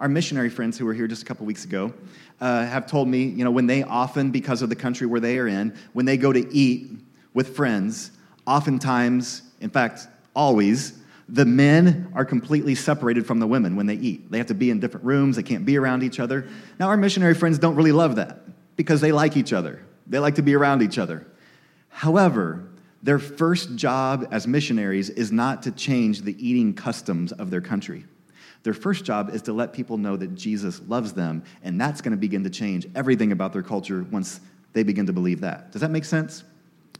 Our 0.00 0.08
missionary 0.08 0.48
friends 0.48 0.78
who 0.78 0.86
were 0.86 0.94
here 0.94 1.06
just 1.06 1.22
a 1.22 1.26
couple 1.26 1.46
weeks 1.46 1.64
ago 1.64 1.92
uh, 2.40 2.64
have 2.64 2.86
told 2.86 3.06
me, 3.06 3.24
you 3.24 3.44
know, 3.44 3.50
when 3.50 3.66
they 3.66 3.82
often, 3.82 4.30
because 4.30 4.62
of 4.62 4.68
the 4.68 4.76
country 4.76 5.06
where 5.06 5.20
they 5.20 5.38
are 5.38 5.46
in, 5.46 5.76
when 5.92 6.06
they 6.06 6.16
go 6.16 6.32
to 6.32 6.52
eat 6.54 6.90
with 7.34 7.54
friends, 7.54 8.12
oftentimes, 8.46 9.42
in 9.60 9.70
fact, 9.70 10.06
always, 10.34 10.98
the 11.28 11.44
men 11.44 12.10
are 12.14 12.24
completely 12.24 12.74
separated 12.74 13.26
from 13.26 13.38
the 13.38 13.46
women 13.46 13.76
when 13.76 13.86
they 13.86 13.94
eat. 13.94 14.30
They 14.30 14.38
have 14.38 14.46
to 14.46 14.54
be 14.54 14.70
in 14.70 14.80
different 14.80 15.04
rooms, 15.04 15.36
they 15.36 15.42
can't 15.42 15.66
be 15.66 15.76
around 15.76 16.02
each 16.02 16.20
other. 16.20 16.48
Now, 16.78 16.88
our 16.88 16.96
missionary 16.96 17.34
friends 17.34 17.58
don't 17.58 17.74
really 17.74 17.92
love 17.92 18.16
that 18.16 18.40
because 18.76 19.00
they 19.00 19.12
like 19.12 19.36
each 19.36 19.52
other, 19.52 19.84
they 20.06 20.18
like 20.18 20.36
to 20.36 20.42
be 20.42 20.54
around 20.54 20.82
each 20.82 20.98
other. 20.98 21.26
However, 21.88 22.68
their 23.02 23.18
first 23.18 23.76
job 23.76 24.28
as 24.30 24.46
missionaries 24.46 25.10
is 25.10 25.30
not 25.30 25.62
to 25.64 25.70
change 25.70 26.22
the 26.22 26.36
eating 26.44 26.74
customs 26.74 27.32
of 27.32 27.50
their 27.50 27.60
country. 27.60 28.04
Their 28.64 28.74
first 28.74 29.04
job 29.04 29.34
is 29.34 29.42
to 29.42 29.52
let 29.52 29.72
people 29.72 29.98
know 29.98 30.16
that 30.16 30.34
Jesus 30.34 30.80
loves 30.88 31.12
them, 31.12 31.44
and 31.62 31.80
that's 31.80 32.00
going 32.00 32.10
to 32.10 32.18
begin 32.18 32.42
to 32.44 32.50
change 32.50 32.86
everything 32.94 33.32
about 33.32 33.52
their 33.52 33.62
culture 33.62 34.04
once 34.10 34.40
they 34.72 34.82
begin 34.82 35.06
to 35.06 35.12
believe 35.12 35.40
that. 35.40 35.70
Does 35.72 35.80
that 35.80 35.90
make 35.90 36.04
sense? 36.04 36.42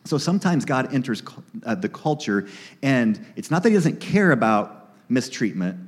So 0.08 0.16
sometimes 0.16 0.64
God 0.64 0.94
enters 0.94 1.22
uh, 1.64 1.74
the 1.74 1.88
culture, 1.88 2.48
and 2.82 3.24
it's 3.36 3.50
not 3.50 3.62
that 3.62 3.68
He 3.68 3.74
doesn't 3.74 4.00
care 4.00 4.32
about 4.32 4.90
mistreatment, 5.10 5.78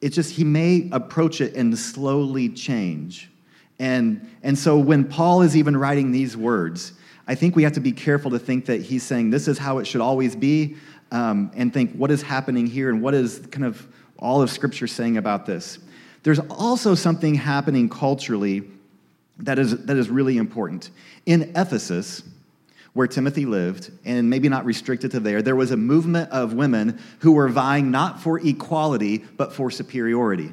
it's 0.00 0.14
just 0.14 0.34
He 0.34 0.44
may 0.44 0.88
approach 0.90 1.40
it 1.40 1.54
and 1.54 1.78
slowly 1.78 2.48
change. 2.48 3.30
And, 3.78 4.28
and 4.42 4.58
so 4.58 4.78
when 4.78 5.04
Paul 5.04 5.42
is 5.42 5.56
even 5.56 5.76
writing 5.76 6.10
these 6.12 6.36
words, 6.36 6.94
I 7.28 7.34
think 7.34 7.54
we 7.54 7.62
have 7.62 7.74
to 7.74 7.80
be 7.80 7.92
careful 7.92 8.30
to 8.30 8.38
think 8.38 8.64
that 8.66 8.80
he's 8.80 9.02
saying 9.02 9.30
this 9.30 9.46
is 9.48 9.58
how 9.58 9.78
it 9.78 9.86
should 9.86 10.00
always 10.00 10.34
be, 10.34 10.76
um, 11.12 11.50
and 11.54 11.72
think 11.72 11.92
what 11.92 12.10
is 12.10 12.22
happening 12.22 12.66
here 12.66 12.88
and 12.88 13.02
what 13.02 13.14
is 13.14 13.38
kind 13.50 13.64
of 13.64 13.86
all 14.18 14.40
of 14.40 14.50
Scripture 14.50 14.86
saying 14.86 15.18
about 15.18 15.46
this. 15.46 15.78
There's 16.22 16.40
also 16.50 16.94
something 16.94 17.34
happening 17.34 17.88
culturally 17.88 18.64
that 19.38 19.58
is, 19.58 19.84
that 19.84 19.96
is 19.96 20.08
really 20.08 20.38
important. 20.38 20.90
In 21.26 21.52
Ephesus, 21.54 22.22
where 22.98 23.06
Timothy 23.06 23.46
lived, 23.46 23.92
and 24.04 24.28
maybe 24.28 24.48
not 24.48 24.64
restricted 24.64 25.12
to 25.12 25.20
there, 25.20 25.40
there 25.40 25.54
was 25.54 25.70
a 25.70 25.76
movement 25.76 26.28
of 26.32 26.54
women 26.54 27.00
who 27.20 27.30
were 27.30 27.48
vying 27.48 27.92
not 27.92 28.20
for 28.20 28.40
equality, 28.40 29.18
but 29.36 29.52
for 29.52 29.70
superiority. 29.70 30.50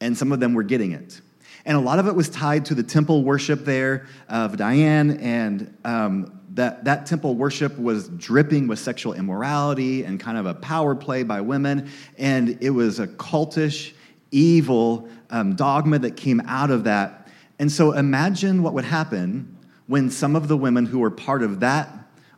And 0.00 0.16
some 0.16 0.32
of 0.32 0.40
them 0.40 0.54
were 0.54 0.62
getting 0.62 0.92
it. 0.92 1.20
And 1.66 1.76
a 1.76 1.80
lot 1.80 1.98
of 1.98 2.06
it 2.06 2.14
was 2.14 2.30
tied 2.30 2.64
to 2.64 2.74
the 2.74 2.82
temple 2.82 3.24
worship 3.24 3.66
there 3.66 4.06
of 4.26 4.56
Diana, 4.56 5.18
and 5.20 5.76
um, 5.84 6.40
that, 6.54 6.86
that 6.86 7.04
temple 7.04 7.34
worship 7.34 7.78
was 7.78 8.08
dripping 8.08 8.66
with 8.66 8.78
sexual 8.78 9.12
immorality 9.12 10.04
and 10.04 10.18
kind 10.18 10.38
of 10.38 10.46
a 10.46 10.54
power 10.54 10.94
play 10.94 11.24
by 11.24 11.42
women. 11.42 11.90
And 12.16 12.56
it 12.62 12.70
was 12.70 13.00
a 13.00 13.06
cultish, 13.06 13.92
evil 14.30 15.10
um, 15.28 15.56
dogma 15.56 15.98
that 15.98 16.16
came 16.16 16.40
out 16.46 16.70
of 16.70 16.84
that. 16.84 17.28
And 17.58 17.70
so 17.70 17.92
imagine 17.92 18.62
what 18.62 18.72
would 18.72 18.86
happen 18.86 19.51
when 19.92 20.08
some 20.08 20.34
of 20.34 20.48
the 20.48 20.56
women 20.56 20.86
who 20.86 21.00
were 21.00 21.10
part 21.10 21.42
of 21.42 21.60
that 21.60 21.86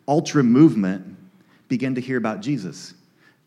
ultra 0.09 0.43
movement 0.43 1.17
begin 1.69 1.95
to 1.95 2.01
hear 2.01 2.19
about 2.19 2.41
Jesus 2.41 2.95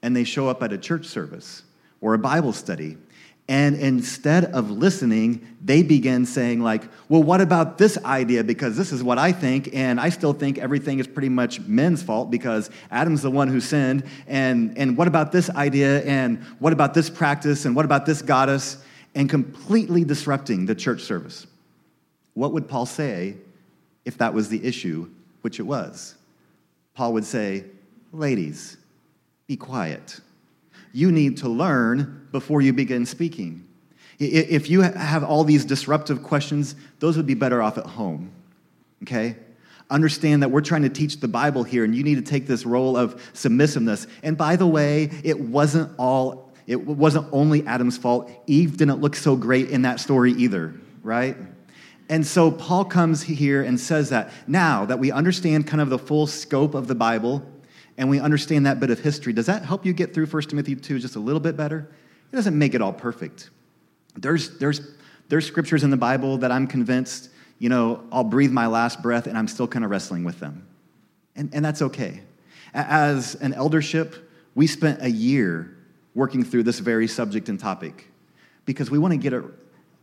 and 0.02 0.16
they 0.16 0.24
show 0.24 0.48
up 0.48 0.64
at 0.64 0.72
a 0.72 0.78
church 0.78 1.06
service 1.06 1.64
or 2.00 2.14
a 2.14 2.18
Bible 2.18 2.54
study. 2.54 2.96
And 3.50 3.76
instead 3.76 4.46
of 4.46 4.72
listening, 4.72 5.46
they 5.62 5.84
begin 5.84 6.26
saying, 6.26 6.62
like, 6.62 6.84
well, 7.10 7.22
what 7.22 7.42
about 7.42 7.78
this 7.78 7.98
idea? 8.06 8.46
Because 8.46 8.78
this 8.78 8.94
is 8.94 9.04
what 9.04 9.18
I 9.18 9.34
think, 9.34 9.72
and 9.74 10.00
I 10.00 10.08
still 10.08 10.32
think 10.32 10.58
everything 10.58 11.00
is 11.00 11.08
pretty 11.08 11.28
much 11.28 11.60
men's 11.60 12.02
fault 12.02 12.32
because 12.32 12.70
Adam's 12.90 13.24
the 13.24 13.30
one 13.32 13.50
who 13.50 13.60
sinned. 13.60 14.06
And, 14.26 14.78
and 14.78 14.96
what 14.96 15.10
about 15.10 15.34
this 15.34 15.50
idea? 15.50 16.02
And 16.04 16.42
what 16.60 16.72
about 16.72 16.94
this 16.94 17.10
practice? 17.10 17.66
And 17.66 17.76
what 17.76 17.84
about 17.84 18.06
this 18.06 18.22
goddess? 18.22 18.78
And 19.16 19.30
completely 19.30 20.06
disrupting 20.06 20.66
the 20.66 20.76
church 20.76 21.02
service. 21.02 21.46
What 22.36 22.54
would 22.54 22.70
Paul 22.70 22.86
say 22.86 23.36
if 24.08 24.18
that 24.18 24.34
was 24.34 24.50
the 24.50 24.66
issue, 24.66 25.10
which 25.42 25.60
it 25.60 25.64
was? 25.64 26.16
Paul 26.96 27.14
would 27.14 27.26
say, 27.26 27.66
ladies, 28.12 28.78
be 29.46 29.56
quiet. 29.56 30.20
You 30.94 31.12
need 31.12 31.38
to 31.38 31.50
learn 31.50 32.28
before 32.32 32.62
you 32.62 32.74
begin 32.74 33.06
speaking. 33.06 33.68
If 34.18 34.70
you 34.70 34.82
have 34.82 35.24
all 35.24 35.44
these 35.44 35.64
disruptive 35.66 36.24
questions, 36.24 36.76
those 37.00 37.18
would 37.18 37.28
be 37.28 37.36
better 37.36 37.62
off 37.62 37.78
at 37.78 37.86
home, 37.86 38.32
okay? 39.04 39.36
Understand 39.92 40.42
that 40.42 40.50
we're 40.50 40.62
trying 40.62 40.82
to 40.84 40.90
teach 40.90 41.20
the 41.20 41.28
Bible 41.28 41.64
here, 41.64 41.84
and 41.84 41.94
you 41.94 42.04
need 42.04 42.16
to 42.16 42.22
take 42.22 42.48
this 42.48 42.66
role 42.66 42.98
of 42.98 43.22
submissiveness. 43.34 44.08
And 44.24 44.38
by 44.38 44.56
the 44.56 44.66
way, 44.66 45.12
it 45.24 45.40
wasn't 45.40 45.92
all, 46.00 46.52
it 46.66 46.84
wasn't 46.84 47.28
only 47.32 47.68
Adam's 47.68 47.98
fault. 47.98 48.32
Eve 48.48 48.78
didn't 48.78 49.02
look 49.02 49.16
so 49.16 49.36
great 49.36 49.70
in 49.70 49.84
that 49.84 50.00
story 50.00 50.32
either, 50.32 50.74
right? 51.04 51.38
And 52.10 52.26
so 52.26 52.52
Paul 52.52 52.86
comes 52.86 53.24
here 53.24 53.64
and 53.64 53.80
says 53.80 54.10
that 54.10 54.32
now 54.48 54.86
that 54.86 55.00
we 55.00 55.12
understand 55.12 55.68
kind 55.68 55.82
of 55.82 55.90
the 55.90 56.00
full 56.00 56.26
scope 56.26 56.74
of 56.74 56.88
the 56.88 56.96
Bible, 56.96 57.44
and 57.98 58.10
we 58.10 58.20
understand 58.20 58.66
that 58.66 58.80
bit 58.80 58.90
of 58.90 59.00
history, 59.00 59.34
does 59.34 59.48
that 59.48 59.66
help 59.66 59.86
you 59.86 59.94
get 59.94 60.14
through 60.14 60.28
1 60.28 60.44
Timothy 60.44 60.76
2 60.76 61.00
just 61.00 61.16
a 61.16 61.20
little 61.20 61.40
bit 61.40 61.58
better? 61.58 61.90
It 62.32 62.36
doesn't 62.36 62.58
make 62.58 62.74
it 62.74 62.82
all 62.82 62.94
perfect. 62.94 63.50
There's, 64.16 64.58
there's, 64.58 64.82
there's 65.28 65.46
scriptures 65.46 65.84
in 65.84 65.90
the 65.90 65.98
Bible 65.98 66.38
that 66.38 66.52
I'm 66.52 66.68
convinced, 66.68 67.30
you 67.60 67.70
know, 67.70 68.04
I'll 68.12 68.24
breathe 68.24 68.52
my 68.52 68.68
last 68.68 69.02
breath 69.02 69.28
and 69.28 69.38
I'm 69.38 69.48
still 69.48 69.68
kind 69.68 69.84
of 69.84 69.92
wrestling 69.92 70.24
with 70.24 70.40
them. 70.40 70.68
And, 71.36 71.50
and 71.54 71.66
that's 71.66 71.82
okay. 71.82 72.22
As 72.74 73.36
an 73.36 73.54
eldership, 73.54 74.30
we 74.56 74.68
spent 74.68 75.02
a 75.02 75.10
year 75.10 75.76
working 76.16 76.44
through 76.44 76.64
this 76.64 76.80
very 76.80 77.08
subject 77.08 77.50
and 77.50 77.60
topic 77.60 78.08
because 78.66 78.90
we 78.90 78.98
want 78.98 79.14
to 79.14 79.18
get 79.18 79.34
it 79.34 79.44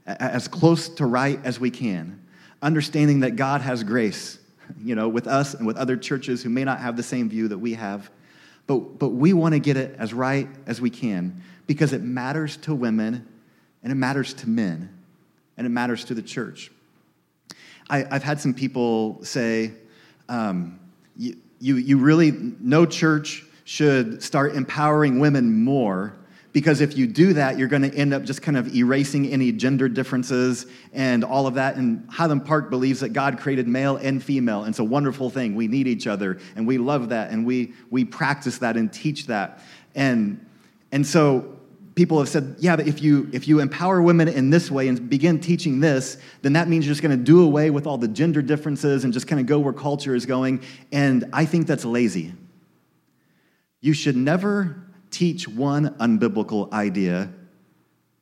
as 0.07 0.49
close 0.49 0.88
to 0.88 1.07
right 1.07 1.40
as 1.45 1.59
we 1.59 1.71
can, 1.71 2.25
understanding 2.62 3.21
that 3.21 3.37
God 3.37 3.61
has 3.61 3.83
grace 3.83 4.38
you 4.83 4.95
know, 4.95 5.09
with 5.09 5.27
us 5.27 5.55
and 5.55 5.67
with 5.67 5.77
other 5.77 5.97
churches 5.97 6.43
who 6.43 6.51
may 6.51 6.64
not 6.64 6.81
have 6.81 6.97
the 6.97 7.03
same 7.03 7.29
view 7.29 7.49
that 7.49 7.59
we 7.59 7.75
have. 7.75 8.11
But, 8.67 8.99
but 8.99 9.11
we 9.11 9.33
want 9.33 9.55
to 9.55 9.59
get 9.59 9.77
it 9.77 9.95
as 9.99 10.14
right 10.14 10.49
as 10.67 10.81
we 10.81 10.90
can 10.90 11.43
because 11.67 11.93
it 11.93 12.03
matters 12.03 12.57
to 12.59 12.75
women 12.75 13.27
and 13.83 13.93
it 13.93 13.97
matters 13.97 14.33
to 14.35 14.49
men 14.49 14.90
and 15.57 15.67
it 15.67 15.71
matters 15.71 16.05
to 16.07 16.14
the 16.14 16.23
church. 16.23 16.71
I, 17.90 17.99
have 18.11 18.23
had 18.23 18.40
some 18.40 18.55
people 18.55 19.23
say, 19.23 19.73
um, 20.31 20.81
you, 21.17 21.37
you, 21.61 21.77
you 21.77 21.99
really, 21.99 22.33
no 22.33 22.87
church 22.87 23.45
should 23.64 24.23
start 24.23 24.55
empowering 24.55 25.19
women 25.19 25.62
more 25.62 26.17
because 26.55 26.81
if 26.81 26.97
you 26.97 27.09
do 27.09 27.33
that, 27.33 27.59
you're 27.59 27.69
going 27.69 27.83
to 27.83 27.93
end 27.93 28.14
up 28.14 28.23
just 28.23 28.40
kind 28.40 28.57
of 28.57 28.77
erasing 28.77 29.27
any 29.27 29.51
gender 29.51 29.88
differences 29.88 30.67
and 30.93 31.25
all 31.25 31.49
of 31.49 31.55
that. 31.55 31.75
And 31.75 32.09
Highland 32.09 32.47
Park 32.47 32.71
believes 32.71 33.01
that 33.01 33.09
God 33.09 33.40
created 33.40 33.67
male 33.67 33.97
and 33.97 34.23
female, 34.23 34.61
and 34.61 34.69
it's 34.69 34.79
a 34.79 34.85
wonderful 34.85 35.31
thing. 35.31 35.57
We 35.57 35.67
need 35.67 35.88
each 35.88 36.07
other, 36.07 36.38
and 36.55 36.64
we 36.64 36.79
love 36.79 37.09
that, 37.09 37.33
and 37.33 37.45
we, 37.45 37.75
we 37.90 38.05
practice 38.05 38.59
that 38.59 38.77
and 38.77 38.90
teach 38.90 39.27
that. 39.27 39.64
And, 39.97 40.47
and 40.93 41.05
so 41.05 41.59
people 41.97 42.21
have 42.21 42.29
said, 42.29 42.55
yeah, 42.61 42.77
but 42.77 42.87
if 42.87 43.03
you, 43.03 43.29
if 43.33 43.49
you 43.49 43.59
empower 43.59 44.01
women 44.01 44.29
in 44.29 44.51
this 44.51 44.71
way 44.71 44.87
and 44.87 45.11
begin 45.11 45.40
teaching 45.40 45.81
this, 45.81 46.19
then 46.43 46.53
that 46.53 46.69
means 46.69 46.87
you're 46.87 46.93
just 46.93 47.03
going 47.03 47.19
to 47.19 47.25
do 47.25 47.43
away 47.43 47.71
with 47.71 47.85
all 47.85 47.99
the 47.99 48.07
gender 48.07 48.43
differences 48.43 49.03
and 49.03 49.12
just 49.12 49.27
kind 49.27 49.40
of 49.40 49.47
go 49.47 49.59
where 49.59 49.73
culture 49.73 50.14
is 50.14 50.25
going. 50.25 50.62
And 50.93 51.29
I 51.33 51.47
think 51.47 51.67
that's 51.67 51.85
lazy. 51.85 52.33
You 53.81 53.93
should 53.93 54.17
never 54.17 54.85
teach 55.14 55.46
one 55.46 55.90
unbiblical 55.94 56.72
idea 56.72 57.31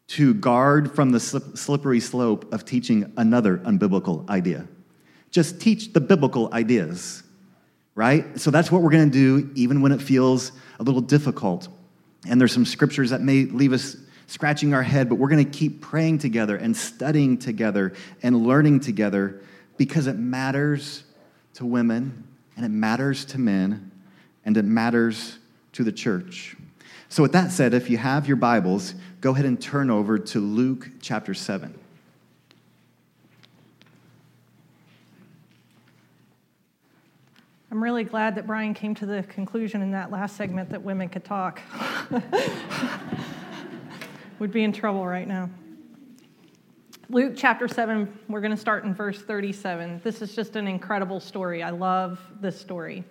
to 0.08 0.34
guard 0.34 0.94
from 0.94 1.10
the 1.10 1.18
slippery 1.18 2.00
slope 2.00 2.52
of 2.52 2.66
teaching 2.66 3.10
another 3.16 3.56
unbiblical 3.58 4.28
idea. 4.28 4.68
Just 5.30 5.58
teach 5.58 5.94
the 5.94 6.00
biblical 6.00 6.52
ideas, 6.52 7.22
right? 7.94 8.38
So 8.38 8.50
that's 8.50 8.70
what 8.70 8.82
we're 8.82 8.90
going 8.90 9.10
to 9.10 9.18
do, 9.18 9.50
even 9.54 9.80
when 9.80 9.90
it 9.90 10.02
feels 10.02 10.52
a 10.78 10.82
little 10.82 11.00
difficult. 11.00 11.68
And 12.28 12.38
there's 12.38 12.52
some 12.52 12.66
scriptures 12.66 13.08
that 13.08 13.22
may 13.22 13.44
leave 13.44 13.72
us 13.72 13.96
scratching 14.26 14.74
our 14.74 14.82
head, 14.82 15.08
but 15.08 15.14
we're 15.14 15.30
going 15.30 15.44
to 15.44 15.50
keep 15.50 15.80
praying 15.80 16.18
together 16.18 16.56
and 16.56 16.76
studying 16.76 17.38
together 17.38 17.94
and 18.22 18.46
learning 18.46 18.80
together 18.80 19.40
because 19.78 20.06
it 20.06 20.18
matters 20.18 21.04
to 21.54 21.64
women 21.64 22.28
and 22.54 22.66
it 22.66 22.70
matters 22.70 23.24
to 23.24 23.38
men 23.38 23.90
and 24.44 24.58
it 24.58 24.66
matters 24.66 25.38
to 25.72 25.84
the 25.84 25.92
church. 25.92 26.54
So, 27.12 27.22
with 27.22 27.32
that 27.32 27.52
said, 27.52 27.74
if 27.74 27.90
you 27.90 27.98
have 27.98 28.26
your 28.26 28.38
Bibles, 28.38 28.94
go 29.20 29.32
ahead 29.32 29.44
and 29.44 29.60
turn 29.60 29.90
over 29.90 30.18
to 30.18 30.40
Luke 30.40 30.88
chapter 31.02 31.34
7. 31.34 31.78
I'm 37.70 37.84
really 37.84 38.04
glad 38.04 38.34
that 38.36 38.46
Brian 38.46 38.72
came 38.72 38.94
to 38.94 39.04
the 39.04 39.24
conclusion 39.24 39.82
in 39.82 39.90
that 39.90 40.10
last 40.10 40.38
segment 40.38 40.70
that 40.70 40.82
women 40.82 41.10
could 41.10 41.22
talk. 41.22 41.60
Would 44.38 44.50
be 44.50 44.64
in 44.64 44.72
trouble 44.72 45.06
right 45.06 45.28
now. 45.28 45.50
Luke 47.10 47.34
chapter 47.36 47.68
7, 47.68 48.20
we're 48.30 48.40
going 48.40 48.52
to 48.52 48.56
start 48.56 48.84
in 48.84 48.94
verse 48.94 49.20
37. 49.20 50.00
This 50.02 50.22
is 50.22 50.34
just 50.34 50.56
an 50.56 50.66
incredible 50.66 51.20
story. 51.20 51.62
I 51.62 51.68
love 51.68 52.18
this 52.40 52.58
story. 52.58 53.04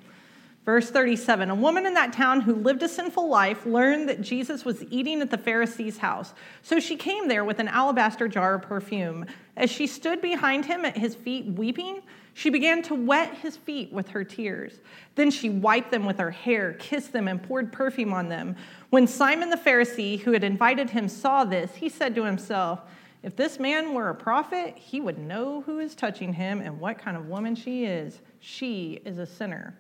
Verse 0.72 0.90
37 0.90 1.50
A 1.50 1.56
woman 1.56 1.86
in 1.86 1.96
that 1.96 2.14
town 2.14 2.40
who 2.40 2.56
lived 2.56 2.82
a 2.82 2.88
sinful 2.88 3.28
life 3.28 3.66
learned 3.66 4.08
that 4.08 4.22
Jesus 4.22 4.64
was 4.64 4.86
eating 4.90 5.22
at 5.22 5.30
the 5.30 5.38
Pharisee's 5.38 5.98
house. 5.98 6.34
So 6.62 6.80
she 6.80 6.96
came 6.96 7.28
there 7.28 7.44
with 7.44 7.60
an 7.60 7.68
alabaster 7.68 8.30
jar 8.30 8.54
of 8.54 8.62
perfume. 8.62 9.26
As 9.58 9.70
she 9.70 9.86
stood 9.86 10.22
behind 10.22 10.64
him 10.64 10.86
at 10.86 10.96
his 10.96 11.14
feet 11.14 11.46
weeping, 11.46 12.04
she 12.36 12.50
began 12.50 12.82
to 12.84 12.96
wet 12.96 13.34
his 13.34 13.58
feet 13.58 13.92
with 13.92 14.08
her 14.12 14.24
tears. 14.24 14.80
Then 15.16 15.30
she 15.30 15.50
wiped 15.50 15.92
them 15.92 16.06
with 16.06 16.20
her 16.20 16.32
hair, 16.32 16.72
kissed 16.80 17.12
them, 17.12 17.28
and 17.28 17.44
poured 17.44 17.74
perfume 17.74 18.14
on 18.14 18.30
them. 18.30 18.56
When 18.92 19.08
Simon 19.08 19.50
the 19.50 19.58
Pharisee, 19.58 20.22
who 20.22 20.32
had 20.32 20.46
invited 20.46 20.92
him, 20.92 21.10
saw 21.10 21.44
this, 21.44 21.76
he 21.76 21.90
said 21.90 22.16
to 22.16 22.24
himself, 22.24 22.80
If 23.24 23.36
this 23.36 23.60
man 23.60 23.94
were 23.94 24.08
a 24.08 24.16
prophet, 24.16 24.78
he 24.78 25.02
would 25.02 25.18
know 25.18 25.64
who 25.66 25.80
is 25.80 25.96
touching 25.96 26.32
him 26.32 26.62
and 26.62 26.80
what 26.80 26.98
kind 26.98 27.18
of 27.18 27.28
woman 27.28 27.56
she 27.56 27.84
is. 27.84 28.22
She 28.40 29.02
is 29.04 29.18
a 29.18 29.26
sinner. 29.26 29.76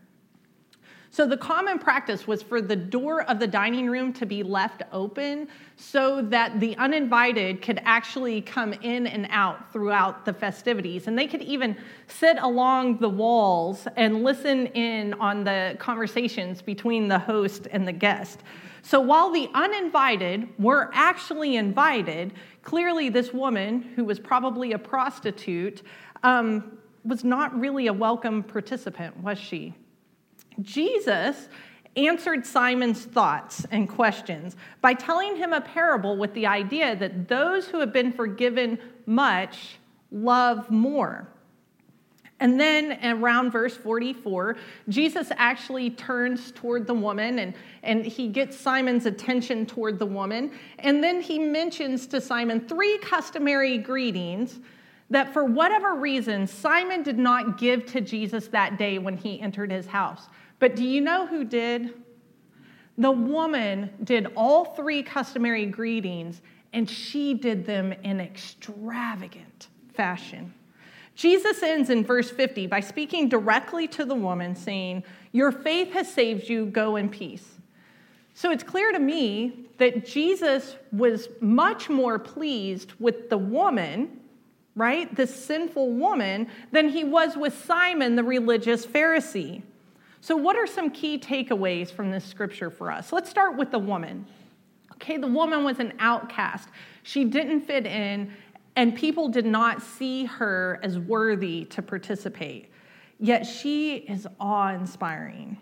So 1.13 1.27
the 1.27 1.35
common 1.35 1.77
practice 1.77 2.25
was 2.25 2.41
for 2.41 2.61
the 2.61 2.75
door 2.75 3.23
of 3.23 3.37
the 3.37 3.45
dining 3.45 3.89
room 3.89 4.13
to 4.13 4.25
be 4.25 4.43
left 4.43 4.83
open 4.93 5.49
so 5.75 6.21
that 6.21 6.61
the 6.61 6.73
uninvited 6.77 7.61
could 7.61 7.81
actually 7.83 8.41
come 8.41 8.71
in 8.71 9.07
and 9.07 9.27
out 9.29 9.73
throughout 9.73 10.23
the 10.23 10.31
festivities. 10.31 11.07
And 11.07 11.19
they 11.19 11.27
could 11.27 11.41
even 11.41 11.75
sit 12.07 12.37
along 12.39 12.99
the 12.99 13.09
walls 13.09 13.89
and 13.97 14.23
listen 14.23 14.67
in 14.67 15.13
on 15.15 15.43
the 15.43 15.75
conversations 15.79 16.61
between 16.61 17.09
the 17.09 17.19
host 17.19 17.67
and 17.71 17.85
the 17.85 17.91
guest. 17.91 18.39
So 18.81 19.01
while 19.01 19.31
the 19.31 19.49
uninvited 19.53 20.47
were 20.57 20.91
actually 20.93 21.57
invited, 21.57 22.31
clearly 22.63 23.09
this 23.09 23.33
woman, 23.33 23.81
who 23.97 24.05
was 24.05 24.17
probably 24.17 24.71
a 24.71 24.79
prostitute, 24.79 25.83
um, 26.23 26.77
was 27.03 27.25
not 27.25 27.53
really 27.59 27.87
a 27.87 27.93
welcome 27.93 28.43
participant, 28.43 29.17
was 29.17 29.37
she? 29.37 29.75
Jesus 30.61 31.47
answered 31.95 32.45
Simon's 32.45 33.03
thoughts 33.03 33.65
and 33.71 33.87
questions 33.87 34.55
by 34.81 34.93
telling 34.93 35.35
him 35.35 35.53
a 35.53 35.61
parable 35.61 36.17
with 36.17 36.33
the 36.33 36.47
idea 36.47 36.95
that 36.95 37.27
those 37.27 37.67
who 37.67 37.79
have 37.79 37.91
been 37.91 38.11
forgiven 38.11 38.79
much 39.05 39.77
love 40.11 40.69
more. 40.69 41.27
And 42.39 42.59
then 42.59 42.97
around 43.05 43.51
verse 43.51 43.77
44, 43.77 44.57
Jesus 44.89 45.31
actually 45.35 45.91
turns 45.91 46.51
toward 46.51 46.87
the 46.87 46.93
woman 46.93 47.37
and, 47.37 47.53
and 47.83 48.03
he 48.03 48.27
gets 48.27 48.57
Simon's 48.57 49.05
attention 49.05 49.67
toward 49.67 49.99
the 49.99 50.07
woman. 50.07 50.51
And 50.79 51.03
then 51.03 51.21
he 51.21 51.37
mentions 51.37 52.07
to 52.07 52.19
Simon 52.19 52.67
three 52.67 52.97
customary 52.97 53.77
greetings 53.77 54.59
that 55.11 55.31
for 55.31 55.45
whatever 55.45 55.93
reason, 55.93 56.47
Simon 56.47 57.03
did 57.03 57.19
not 57.19 57.59
give 57.59 57.85
to 57.87 58.01
Jesus 58.01 58.47
that 58.47 58.77
day 58.77 58.97
when 58.97 59.17
he 59.17 59.39
entered 59.39 59.71
his 59.71 59.85
house. 59.85 60.27
But 60.61 60.75
do 60.75 60.83
you 60.85 61.01
know 61.01 61.25
who 61.25 61.43
did? 61.43 61.95
The 62.95 63.09
woman 63.09 63.89
did 64.03 64.27
all 64.35 64.63
three 64.63 65.01
customary 65.01 65.65
greetings, 65.65 66.39
and 66.71 66.87
she 66.87 67.33
did 67.33 67.65
them 67.65 67.91
in 68.03 68.21
extravagant 68.21 69.69
fashion. 69.95 70.53
Jesus 71.15 71.63
ends 71.63 71.89
in 71.89 72.05
verse 72.05 72.29
50 72.29 72.67
by 72.67 72.79
speaking 72.79 73.27
directly 73.27 73.87
to 73.87 74.05
the 74.05 74.13
woman, 74.13 74.55
saying, 74.55 75.03
Your 75.31 75.51
faith 75.51 75.93
has 75.93 76.13
saved 76.13 76.47
you, 76.47 76.67
go 76.67 76.95
in 76.95 77.09
peace. 77.09 77.57
So 78.35 78.51
it's 78.51 78.63
clear 78.63 78.91
to 78.91 78.99
me 78.99 79.65
that 79.79 80.05
Jesus 80.05 80.75
was 80.91 81.27
much 81.39 81.89
more 81.89 82.19
pleased 82.19 82.93
with 82.99 83.31
the 83.31 83.37
woman, 83.37 84.19
right, 84.75 85.13
the 85.15 85.25
sinful 85.25 85.91
woman, 85.93 86.49
than 86.71 86.87
he 86.87 87.03
was 87.03 87.35
with 87.35 87.65
Simon, 87.65 88.15
the 88.15 88.23
religious 88.23 88.85
Pharisee. 88.85 89.63
So, 90.23 90.37
what 90.37 90.55
are 90.55 90.67
some 90.67 90.91
key 90.91 91.17
takeaways 91.17 91.91
from 91.91 92.11
this 92.11 92.23
scripture 92.23 92.69
for 92.69 92.91
us? 92.91 93.11
Let's 93.11 93.29
start 93.29 93.57
with 93.57 93.71
the 93.71 93.79
woman. 93.79 94.27
Okay, 94.93 95.17
the 95.17 95.25
woman 95.27 95.63
was 95.63 95.79
an 95.79 95.93
outcast. 95.97 96.69
She 97.01 97.25
didn't 97.25 97.61
fit 97.61 97.87
in, 97.87 98.31
and 98.75 98.95
people 98.95 99.29
did 99.29 99.47
not 99.47 99.81
see 99.81 100.25
her 100.25 100.79
as 100.83 100.99
worthy 100.99 101.65
to 101.65 101.81
participate. 101.81 102.71
Yet 103.19 103.47
she 103.47 103.95
is 103.95 104.27
awe 104.39 104.69
inspiring. 104.69 105.57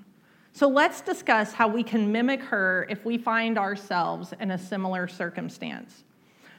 So 0.52 0.68
let's 0.68 1.00
discuss 1.00 1.54
how 1.54 1.70
we 1.70 1.82
can 1.82 2.12
mimic 2.12 2.42
her 2.42 2.86
if 2.90 3.06
we 3.06 3.18
find 3.18 3.58
ourselves 3.58 4.34
in 4.42 4.52
a 4.52 4.58
similar 4.58 5.08
circumstance. 5.08 6.04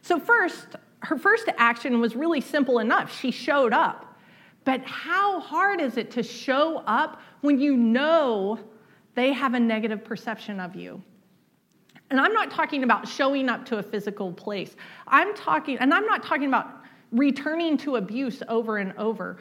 So, 0.01 0.19
first, 0.19 0.69
her 1.01 1.19
first 1.19 1.51
action 1.59 2.01
was 2.01 2.17
really 2.17 2.41
simple 2.41 2.79
enough. 2.79 3.15
She 3.15 3.31
showed 3.31 3.75
up. 3.75 4.07
But 4.65 4.83
how 4.85 5.41
hard 5.41 5.81
is 5.81 5.97
it 5.97 6.11
to 6.13 6.23
show 6.23 6.79
up 6.87 7.21
when 7.41 7.61
you 7.61 7.77
know 7.77 8.59
they 9.15 9.33
have 9.33 9.55
a 9.55 9.61
negative 9.61 10.05
perception 10.05 10.61
of 10.61 10.75
you? 10.75 11.03
And 12.11 12.21
I'm 12.21 12.33
not 12.33 12.51
talking 12.51 12.83
about 12.83 13.07
showing 13.07 13.49
up 13.49 13.65
to 13.67 13.79
a 13.79 13.83
physical 13.83 14.33
place. 14.33 14.75
I'm 15.07 15.35
talking, 15.35 15.79
and 15.79 15.95
I'm 15.95 16.07
not 16.07 16.23
talking 16.25 16.49
about 16.49 16.83
returning 17.13 17.77
to 17.79 17.97
abuse 17.97 18.43
over 18.49 18.79
and 18.79 18.93
over. 18.99 19.39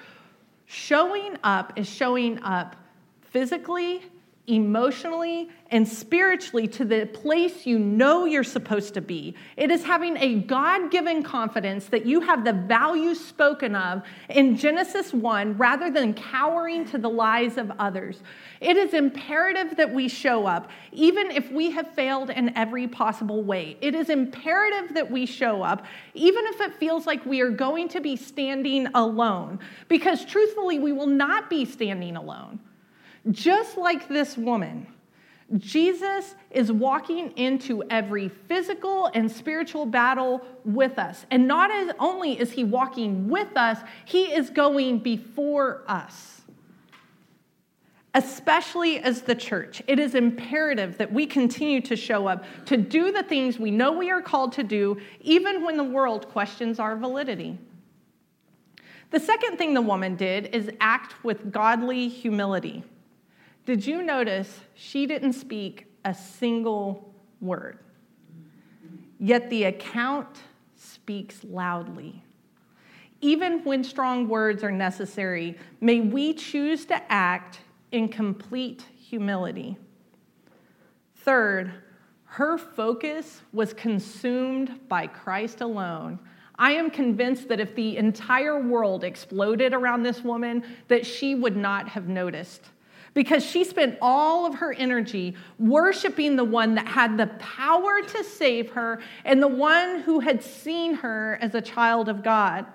Showing 0.65 1.35
up 1.43 1.73
is 1.77 1.89
showing 1.89 2.41
up 2.43 2.75
physically, 3.21 4.03
emotionally 4.49 5.49
and 5.71 5.87
spiritually 5.87 6.67
to 6.67 6.83
the 6.83 7.05
place 7.05 7.65
you 7.65 7.77
know 7.77 8.25
you're 8.25 8.43
supposed 8.43 8.95
to 8.95 9.01
be. 9.01 9.35
It 9.55 9.69
is 9.69 9.83
having 9.83 10.17
a 10.17 10.35
God 10.39 10.89
given 10.89 11.21
confidence 11.21 11.85
that 11.87 12.05
you 12.05 12.21
have 12.21 12.43
the 12.43 12.53
value 12.53 13.13
spoken 13.13 13.75
of 13.75 14.01
in 14.29 14.57
Genesis 14.57 15.13
1 15.13 15.57
rather 15.57 15.91
than 15.91 16.13
cowering 16.13 16.85
to 16.85 16.97
the 16.97 17.09
lies 17.09 17.57
of 17.57 17.71
others. 17.77 18.21
It 18.59 18.77
is 18.77 18.93
imperative 18.93 19.77
that 19.77 19.93
we 19.93 20.07
show 20.07 20.45
up, 20.45 20.69
even 20.91 21.31
if 21.31 21.51
we 21.51 21.71
have 21.71 21.87
failed 21.93 22.29
in 22.29 22.55
every 22.57 22.87
possible 22.87 23.43
way. 23.43 23.77
It 23.79 23.93
is 23.93 24.09
imperative 24.09 24.95
that 24.95 25.09
we 25.09 25.25
show 25.25 25.61
up, 25.61 25.85
even 26.13 26.45
if 26.47 26.59
it 26.61 26.75
feels 26.75 27.05
like 27.05 27.25
we 27.25 27.41
are 27.41 27.51
going 27.51 27.87
to 27.89 28.01
be 28.01 28.15
standing 28.15 28.87
alone, 28.95 29.59
because 29.87 30.25
truthfully, 30.25 30.79
we 30.79 30.91
will 30.91 31.07
not 31.07 31.49
be 31.49 31.63
standing 31.65 32.15
alone. 32.15 32.59
Just 33.31 33.77
like 33.77 34.07
this 34.07 34.37
woman, 34.37 34.87
Jesus 35.57 36.35
is 36.51 36.71
walking 36.71 37.31
into 37.31 37.83
every 37.89 38.29
physical 38.29 39.09
and 39.13 39.31
spiritual 39.31 39.85
battle 39.85 40.45
with 40.63 40.99
us. 40.99 41.25
And 41.31 41.47
not 41.47 41.71
only 41.99 42.39
is 42.39 42.51
he 42.51 42.63
walking 42.63 43.27
with 43.27 43.57
us, 43.57 43.79
he 44.05 44.25
is 44.25 44.51
going 44.51 44.99
before 44.99 45.83
us. 45.87 46.41
Especially 48.13 48.99
as 48.99 49.23
the 49.23 49.35
church, 49.35 49.81
it 49.87 49.99
is 49.99 50.15
imperative 50.15 50.97
that 50.97 51.11
we 51.11 51.25
continue 51.25 51.81
to 51.81 51.95
show 51.95 52.27
up 52.27 52.43
to 52.65 52.77
do 52.77 53.11
the 53.11 53.23
things 53.23 53.59
we 53.59 53.71
know 53.71 53.91
we 53.91 54.09
are 54.11 54.21
called 54.21 54.51
to 54.53 54.63
do, 54.63 54.99
even 55.21 55.63
when 55.63 55.77
the 55.77 55.83
world 55.83 56.27
questions 56.29 56.79
our 56.79 56.95
validity. 56.95 57.57
The 59.11 59.19
second 59.19 59.57
thing 59.57 59.73
the 59.73 59.81
woman 59.81 60.15
did 60.15 60.53
is 60.53 60.69
act 60.79 61.23
with 61.23 61.51
godly 61.51 62.07
humility. 62.07 62.83
Did 63.69 63.85
you 63.85 64.01
notice 64.01 64.61
she 64.73 65.05
didn't 65.05 65.33
speak 65.33 65.85
a 66.03 66.11
single 66.11 67.13
word? 67.39 67.77
Yet 69.19 69.51
the 69.51 69.65
account 69.65 70.39
speaks 70.75 71.43
loudly. 71.43 72.23
Even 73.21 73.63
when 73.65 73.83
strong 73.83 74.27
words 74.27 74.63
are 74.63 74.71
necessary, 74.71 75.55
may 75.81 75.99
we 75.99 76.33
choose 76.33 76.83
to 76.85 76.99
act 77.11 77.59
in 77.91 78.09
complete 78.09 78.85
humility. 78.97 79.77
Third, 81.17 81.71
her 82.23 82.57
focus 82.57 83.43
was 83.53 83.71
consumed 83.75 84.79
by 84.89 85.05
Christ 85.05 85.61
alone. 85.61 86.17
I 86.55 86.71
am 86.71 86.89
convinced 86.89 87.47
that 87.49 87.59
if 87.59 87.75
the 87.75 87.97
entire 87.97 88.59
world 88.59 89.03
exploded 89.03 89.75
around 89.75 90.01
this 90.01 90.23
woman, 90.23 90.63
that 90.87 91.05
she 91.05 91.35
would 91.35 91.55
not 91.55 91.87
have 91.89 92.07
noticed 92.07 92.71
because 93.13 93.43
she 93.45 93.63
spent 93.63 93.97
all 94.01 94.45
of 94.45 94.55
her 94.55 94.73
energy 94.73 95.35
worshiping 95.57 96.35
the 96.35 96.43
one 96.43 96.75
that 96.75 96.87
had 96.87 97.17
the 97.17 97.27
power 97.39 98.01
to 98.01 98.23
save 98.23 98.71
her 98.71 99.01
and 99.25 99.41
the 99.41 99.47
one 99.47 100.01
who 100.01 100.19
had 100.19 100.43
seen 100.43 100.93
her 100.95 101.37
as 101.41 101.55
a 101.55 101.61
child 101.61 102.09
of 102.09 102.23
God. 102.23 102.65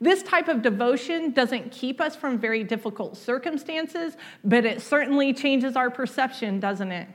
This 0.00 0.24
type 0.24 0.48
of 0.48 0.62
devotion 0.62 1.30
doesn't 1.30 1.70
keep 1.70 2.00
us 2.00 2.16
from 2.16 2.36
very 2.36 2.64
difficult 2.64 3.16
circumstances, 3.16 4.16
but 4.42 4.64
it 4.64 4.82
certainly 4.82 5.32
changes 5.32 5.76
our 5.76 5.90
perception, 5.90 6.58
doesn't 6.58 6.90
it? 6.90 7.08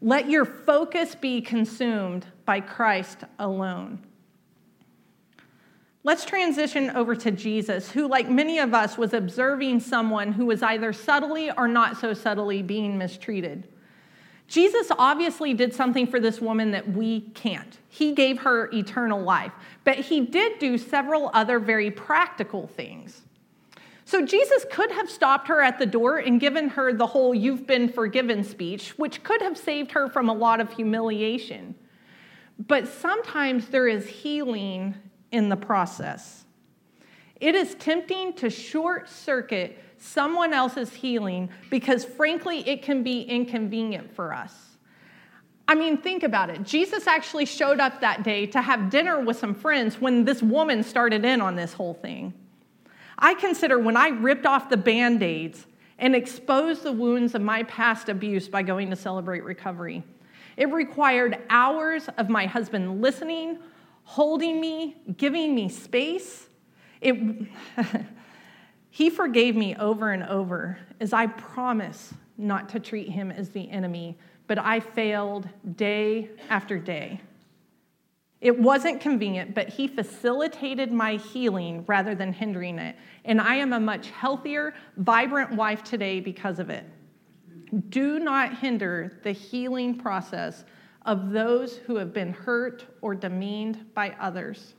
Let 0.00 0.30
your 0.30 0.44
focus 0.44 1.16
be 1.16 1.40
consumed 1.40 2.24
by 2.44 2.60
Christ 2.60 3.24
alone. 3.40 4.05
Let's 6.06 6.24
transition 6.24 6.90
over 6.90 7.16
to 7.16 7.32
Jesus, 7.32 7.90
who, 7.90 8.06
like 8.06 8.30
many 8.30 8.60
of 8.60 8.72
us, 8.72 8.96
was 8.96 9.12
observing 9.12 9.80
someone 9.80 10.30
who 10.30 10.46
was 10.46 10.62
either 10.62 10.92
subtly 10.92 11.50
or 11.50 11.66
not 11.66 11.96
so 11.96 12.14
subtly 12.14 12.62
being 12.62 12.96
mistreated. 12.96 13.66
Jesus 14.46 14.92
obviously 15.00 15.52
did 15.52 15.74
something 15.74 16.06
for 16.06 16.20
this 16.20 16.40
woman 16.40 16.70
that 16.70 16.88
we 16.88 17.22
can't. 17.34 17.78
He 17.88 18.12
gave 18.12 18.38
her 18.42 18.70
eternal 18.72 19.20
life, 19.20 19.50
but 19.82 19.96
he 19.96 20.20
did 20.20 20.60
do 20.60 20.78
several 20.78 21.28
other 21.34 21.58
very 21.58 21.90
practical 21.90 22.68
things. 22.68 23.22
So 24.04 24.24
Jesus 24.24 24.64
could 24.70 24.92
have 24.92 25.10
stopped 25.10 25.48
her 25.48 25.60
at 25.60 25.80
the 25.80 25.86
door 25.86 26.18
and 26.18 26.38
given 26.38 26.68
her 26.68 26.92
the 26.92 27.08
whole 27.08 27.34
you've 27.34 27.66
been 27.66 27.88
forgiven 27.88 28.44
speech, 28.44 28.90
which 28.96 29.24
could 29.24 29.42
have 29.42 29.58
saved 29.58 29.90
her 29.90 30.08
from 30.08 30.28
a 30.28 30.34
lot 30.34 30.60
of 30.60 30.72
humiliation. 30.72 31.74
But 32.64 32.86
sometimes 32.86 33.66
there 33.70 33.88
is 33.88 34.06
healing 34.06 34.94
in 35.36 35.48
the 35.48 35.56
process. 35.56 36.44
It 37.40 37.54
is 37.54 37.74
tempting 37.76 38.32
to 38.34 38.50
short 38.50 39.08
circuit 39.08 39.78
someone 39.98 40.52
else's 40.52 40.92
healing 40.92 41.50
because, 41.70 42.04
frankly, 42.04 42.68
it 42.68 42.82
can 42.82 43.02
be 43.02 43.22
inconvenient 43.22 44.14
for 44.14 44.32
us. 44.32 44.52
I 45.68 45.74
mean, 45.74 45.98
think 45.98 46.22
about 46.22 46.50
it. 46.50 46.62
Jesus 46.62 47.06
actually 47.06 47.44
showed 47.44 47.80
up 47.80 48.00
that 48.00 48.22
day 48.22 48.46
to 48.46 48.62
have 48.62 48.88
dinner 48.88 49.20
with 49.20 49.36
some 49.36 49.54
friends 49.54 50.00
when 50.00 50.24
this 50.24 50.42
woman 50.42 50.82
started 50.82 51.24
in 51.24 51.40
on 51.40 51.56
this 51.56 51.72
whole 51.72 51.94
thing. 51.94 52.32
I 53.18 53.34
consider 53.34 53.78
when 53.78 53.96
I 53.96 54.08
ripped 54.08 54.46
off 54.46 54.68
the 54.68 54.76
band 54.76 55.22
aids 55.22 55.66
and 55.98 56.14
exposed 56.14 56.82
the 56.82 56.92
wounds 56.92 57.34
of 57.34 57.42
my 57.42 57.64
past 57.64 58.08
abuse 58.08 58.48
by 58.48 58.62
going 58.62 58.90
to 58.90 58.96
celebrate 58.96 59.42
recovery, 59.42 60.04
it 60.56 60.70
required 60.72 61.38
hours 61.50 62.08
of 62.16 62.28
my 62.28 62.46
husband 62.46 63.02
listening, 63.02 63.58
holding 64.06 64.60
me, 64.60 64.96
giving 65.16 65.54
me 65.54 65.68
space. 65.68 66.46
It, 67.00 67.48
he 68.90 69.10
forgave 69.10 69.56
me 69.56 69.74
over 69.76 70.12
and 70.12 70.22
over 70.22 70.78
as 71.00 71.12
I 71.12 71.26
promise 71.26 72.14
not 72.38 72.68
to 72.70 72.80
treat 72.80 73.10
him 73.10 73.32
as 73.32 73.50
the 73.50 73.68
enemy, 73.68 74.16
but 74.46 74.58
I 74.58 74.78
failed 74.78 75.48
day 75.74 76.30
after 76.48 76.78
day. 76.78 77.20
It 78.40 78.56
wasn't 78.56 79.00
convenient, 79.00 79.56
but 79.56 79.68
he 79.68 79.88
facilitated 79.88 80.92
my 80.92 81.16
healing 81.16 81.84
rather 81.88 82.14
than 82.14 82.32
hindering 82.32 82.78
it. 82.78 82.94
And 83.24 83.40
I 83.40 83.56
am 83.56 83.72
a 83.72 83.80
much 83.80 84.10
healthier, 84.10 84.72
vibrant 84.98 85.52
wife 85.52 85.82
today 85.82 86.20
because 86.20 86.60
of 86.60 86.70
it. 86.70 86.84
Do 87.88 88.20
not 88.20 88.58
hinder 88.58 89.18
the 89.24 89.32
healing 89.32 89.98
process 89.98 90.64
of 91.06 91.30
those 91.30 91.76
who 91.76 91.96
have 91.96 92.12
been 92.12 92.32
hurt 92.32 92.84
or 93.00 93.14
demeaned 93.14 93.94
by 93.94 94.14
others. 94.20 94.74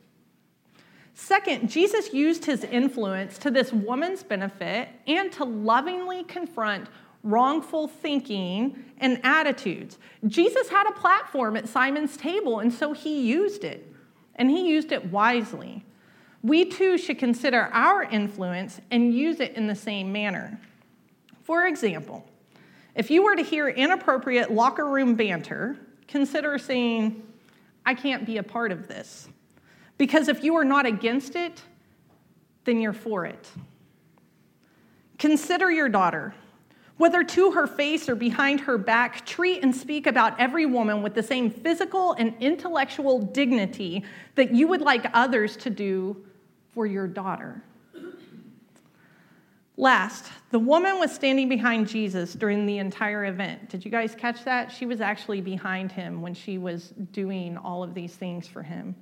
Second, 1.14 1.68
Jesus 1.68 2.14
used 2.14 2.46
his 2.46 2.64
influence 2.64 3.40
to 3.40 3.50
this 3.50 3.74
woman's 3.74 4.22
benefit 4.22 4.90
and 5.08 5.32
to 5.32 5.46
lovingly 5.46 6.24
confront 6.24 6.90
wrongful 7.24 7.88
thinking 7.88 8.86
and 9.00 9.20
attitudes. 9.24 9.98
Jesus 10.28 10.70
had 10.70 10.88
a 10.88 10.92
platform 10.92 11.58
at 11.58 11.68
Simon's 11.68 12.18
table, 12.18 12.60
and 12.60 12.72
so 12.72 12.94
he 12.94 13.22
used 13.22 13.64
it, 13.64 13.92
and 14.36 14.52
he 14.52 14.70
used 14.70 14.92
it 14.92 15.06
wisely. 15.12 15.84
We 16.44 16.66
too 16.66 16.98
should 17.00 17.18
consider 17.18 17.70
our 17.74 18.04
influence 18.04 18.80
and 18.92 19.14
use 19.14 19.40
it 19.40 19.56
in 19.56 19.66
the 19.66 19.76
same 19.76 20.12
manner. 20.12 20.60
For 21.44 21.66
example, 21.66 22.30
if 22.94 23.10
you 23.10 23.24
were 23.24 23.36
to 23.36 23.44
hear 23.44 23.68
inappropriate 23.68 24.52
locker 24.52 24.86
room 24.86 25.16
banter, 25.16 25.78
consider 26.08 26.58
saying, 26.58 27.24
I 27.86 27.94
can't 27.94 28.26
be 28.26 28.38
a 28.38 28.44
part 28.44 28.72
of 28.72 28.88
this. 28.88 29.30
Because 29.98 30.28
if 30.28 30.44
you 30.44 30.56
are 30.56 30.66
not 30.66 30.86
against 30.86 31.36
it, 31.36 31.62
then 32.66 32.80
you're 32.80 32.94
for 32.94 33.26
it. 33.26 33.50
Consider 35.18 35.72
your 35.72 35.90
daughter. 35.90 36.34
Whether 36.98 37.24
to 37.24 37.52
her 37.52 37.68
face 37.68 38.10
or 38.10 38.16
behind 38.16 38.62
her 38.62 38.78
back, 38.78 39.26
treat 39.26 39.64
and 39.64 39.76
speak 39.76 40.08
about 40.08 40.40
every 40.40 40.66
woman 40.66 41.02
with 41.04 41.14
the 41.14 41.24
same 41.24 41.50
physical 41.50 42.14
and 42.14 42.34
intellectual 42.40 43.20
dignity 43.20 44.04
that 44.36 44.54
you 44.54 44.68
would 44.68 44.82
like 44.82 45.06
others 45.14 45.56
to 45.58 45.70
do 45.70 46.26
for 46.74 46.86
your 46.86 47.08
daughter. 47.08 47.62
Last, 49.80 50.32
the 50.50 50.58
woman 50.58 51.00
was 51.00 51.14
standing 51.14 51.48
behind 51.48 51.88
Jesus 51.88 52.34
during 52.34 52.66
the 52.66 52.80
entire 52.80 53.26
event. 53.26 53.70
Did 53.70 53.86
you 53.86 53.92
guys 53.92 54.16
catch 54.16 54.44
that? 54.44 54.72
She 54.72 54.88
was 54.88 55.02
actually 55.02 55.40
behind 55.40 55.92
him 55.92 56.24
when 56.24 56.34
she 56.34 56.58
was 56.58 56.96
doing 57.12 57.58
all 57.58 57.84
of 57.84 57.94
these 57.94 58.16
things 58.16 58.48
for 58.48 58.64
him. 58.64 58.96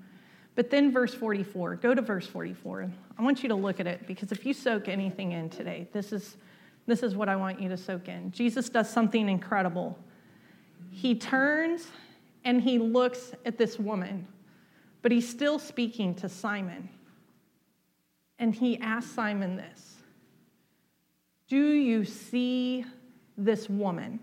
But 0.53 0.69
then, 0.69 0.91
verse 0.91 1.13
44, 1.13 1.77
go 1.77 1.95
to 1.95 2.01
verse 2.01 2.27
44. 2.27 2.91
I 3.17 3.21
want 3.21 3.41
you 3.41 3.49
to 3.49 3.55
look 3.55 3.79
at 3.79 3.87
it 3.87 4.05
because 4.05 4.33
if 4.33 4.45
you 4.45 4.53
soak 4.53 4.89
anything 4.89 5.31
in 5.31 5.49
today, 5.49 5.87
this 5.93 6.11
is, 6.11 6.35
this 6.87 7.03
is 7.03 7.15
what 7.15 7.29
I 7.29 7.37
want 7.37 7.61
you 7.61 7.69
to 7.69 7.77
soak 7.77 8.09
in. 8.09 8.31
Jesus 8.31 8.67
does 8.67 8.89
something 8.89 9.29
incredible. 9.29 9.97
He 10.91 11.15
turns 11.15 11.87
and 12.43 12.61
he 12.61 12.79
looks 12.79 13.31
at 13.45 13.57
this 13.57 13.79
woman, 13.79 14.27
but 15.01 15.11
he's 15.13 15.27
still 15.27 15.57
speaking 15.57 16.15
to 16.15 16.27
Simon. 16.27 16.89
And 18.39 18.53
he 18.53 18.77
asks 18.79 19.11
Simon 19.11 19.55
this 19.55 19.94
do 21.55 21.71
you 21.71 22.03
see 22.03 22.83
this 23.37 23.69
woman? 23.69 24.19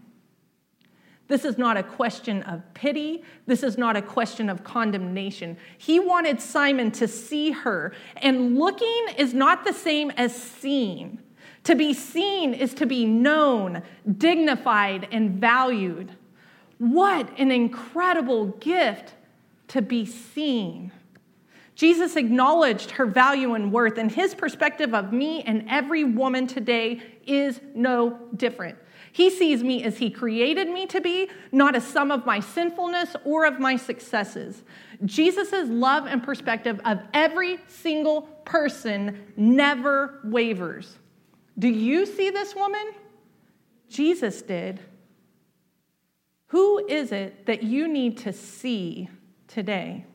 This 1.28 1.46
is 1.46 1.56
not 1.56 1.78
a 1.78 1.82
question 1.82 2.42
of 2.42 2.60
pity. 2.74 3.24
This 3.46 3.62
is 3.62 3.78
not 3.78 3.96
a 3.96 4.02
question 4.02 4.50
of 4.50 4.62
condemnation. 4.64 5.56
He 5.78 5.98
wanted 5.98 6.42
Simon 6.42 6.90
to 6.90 7.08
see 7.08 7.52
her, 7.52 7.94
and 8.18 8.58
looking 8.58 9.06
is 9.16 9.32
not 9.32 9.64
the 9.64 9.72
same 9.72 10.10
as 10.18 10.36
seeing. 10.36 11.20
To 11.64 11.74
be 11.74 11.94
seen 11.94 12.52
is 12.52 12.74
to 12.74 12.84
be 12.84 13.06
known, 13.06 13.82
dignified, 14.18 15.08
and 15.10 15.40
valued. 15.40 16.14
What 16.76 17.30
an 17.38 17.50
incredible 17.50 18.48
gift 18.48 19.14
to 19.68 19.80
be 19.80 20.04
seen. 20.04 20.92
Jesus 21.74 22.16
acknowledged 22.16 22.90
her 22.92 23.06
value 23.06 23.54
and 23.54 23.72
worth, 23.72 23.96
and 23.96 24.12
his 24.12 24.34
perspective 24.34 24.94
of 24.94 25.14
me 25.14 25.42
and 25.44 25.64
every 25.70 26.04
woman 26.04 26.46
today 26.46 27.00
is 27.26 27.60
no 27.74 28.18
different. 28.36 28.78
He 29.12 29.28
sees 29.28 29.62
me 29.62 29.84
as 29.84 29.98
he 29.98 30.10
created 30.10 30.68
me 30.68 30.86
to 30.86 31.00
be, 31.00 31.28
not 31.52 31.76
as 31.76 31.86
some 31.86 32.10
of 32.10 32.24
my 32.24 32.40
sinfulness 32.40 33.14
or 33.24 33.44
of 33.44 33.60
my 33.60 33.76
successes. 33.76 34.62
Jesus' 35.04 35.68
love 35.68 36.06
and 36.06 36.22
perspective 36.22 36.80
of 36.84 37.00
every 37.12 37.58
single 37.66 38.22
person 38.44 39.32
never 39.36 40.20
wavers. 40.24 40.98
Do 41.58 41.68
you 41.68 42.06
see 42.06 42.30
this 42.30 42.54
woman? 42.54 42.92
Jesus 43.88 44.40
did. 44.40 44.80
Who 46.46 46.86
is 46.86 47.12
it 47.12 47.46
that 47.46 47.62
you 47.62 47.88
need 47.88 48.18
to 48.18 48.32
see 48.32 49.10
today? 49.46 50.06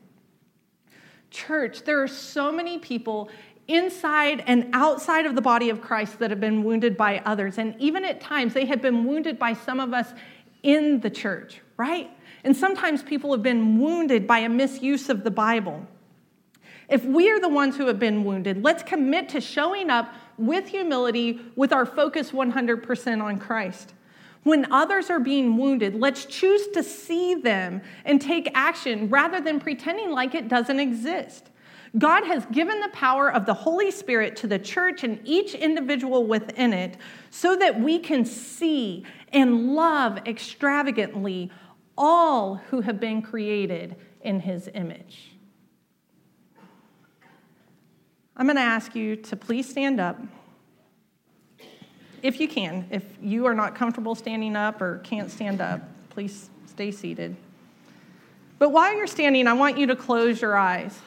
Church, 1.30 1.82
there 1.82 2.02
are 2.02 2.08
so 2.08 2.50
many 2.50 2.78
people 2.78 3.28
inside 3.68 4.42
and 4.46 4.68
outside 4.72 5.26
of 5.26 5.34
the 5.34 5.42
body 5.42 5.68
of 5.68 5.80
Christ 5.80 6.18
that 6.18 6.30
have 6.30 6.40
been 6.40 6.64
wounded 6.64 6.96
by 6.96 7.22
others. 7.24 7.58
And 7.58 7.74
even 7.78 8.04
at 8.04 8.20
times, 8.20 8.54
they 8.54 8.64
have 8.64 8.82
been 8.82 9.04
wounded 9.04 9.38
by 9.38 9.52
some 9.52 9.78
of 9.78 9.92
us 9.92 10.12
in 10.62 11.00
the 11.00 11.10
church, 11.10 11.60
right? 11.76 12.10
And 12.44 12.56
sometimes 12.56 13.02
people 13.02 13.30
have 13.32 13.42
been 13.42 13.78
wounded 13.78 14.26
by 14.26 14.38
a 14.38 14.48
misuse 14.48 15.08
of 15.08 15.22
the 15.22 15.30
Bible. 15.30 15.86
If 16.88 17.04
we 17.04 17.30
are 17.30 17.38
the 17.38 17.48
ones 17.48 17.76
who 17.76 17.86
have 17.86 17.98
been 17.98 18.24
wounded, 18.24 18.64
let's 18.64 18.82
commit 18.82 19.28
to 19.30 19.40
showing 19.40 19.90
up 19.90 20.14
with 20.38 20.68
humility 20.68 21.40
with 21.54 21.72
our 21.72 21.84
focus 21.84 22.30
100% 22.30 23.22
on 23.22 23.38
Christ. 23.38 23.92
When 24.44 24.72
others 24.72 25.10
are 25.10 25.20
being 25.20 25.58
wounded, 25.58 25.94
let's 25.94 26.24
choose 26.24 26.68
to 26.68 26.82
see 26.82 27.34
them 27.34 27.82
and 28.06 28.20
take 28.22 28.50
action 28.54 29.10
rather 29.10 29.40
than 29.40 29.60
pretending 29.60 30.10
like 30.10 30.34
it 30.34 30.48
doesn't 30.48 30.80
exist. 30.80 31.50
God 31.96 32.24
has 32.24 32.44
given 32.46 32.80
the 32.80 32.88
power 32.88 33.32
of 33.32 33.46
the 33.46 33.54
Holy 33.54 33.90
Spirit 33.90 34.36
to 34.36 34.46
the 34.46 34.58
church 34.58 35.04
and 35.04 35.20
each 35.24 35.54
individual 35.54 36.26
within 36.26 36.72
it 36.72 36.96
so 37.30 37.56
that 37.56 37.80
we 37.80 37.98
can 37.98 38.24
see 38.24 39.04
and 39.32 39.74
love 39.74 40.18
extravagantly 40.26 41.50
all 41.96 42.56
who 42.56 42.82
have 42.82 43.00
been 43.00 43.22
created 43.22 43.96
in 44.20 44.40
his 44.40 44.68
image. 44.74 45.32
I'm 48.36 48.46
going 48.46 48.56
to 48.56 48.62
ask 48.62 48.94
you 48.94 49.16
to 49.16 49.36
please 49.36 49.68
stand 49.68 49.98
up. 49.98 50.20
If 52.22 52.40
you 52.40 52.48
can, 52.48 52.86
if 52.90 53.04
you 53.20 53.46
are 53.46 53.54
not 53.54 53.74
comfortable 53.74 54.14
standing 54.14 54.56
up 54.56 54.80
or 54.80 54.98
can't 54.98 55.30
stand 55.30 55.60
up, 55.60 55.80
please 56.10 56.50
stay 56.66 56.90
seated. 56.90 57.36
But 58.58 58.70
while 58.70 58.96
you're 58.96 59.06
standing, 59.06 59.46
I 59.46 59.52
want 59.54 59.78
you 59.78 59.86
to 59.86 59.96
close 59.96 60.40
your 60.40 60.56
eyes. 60.56 60.98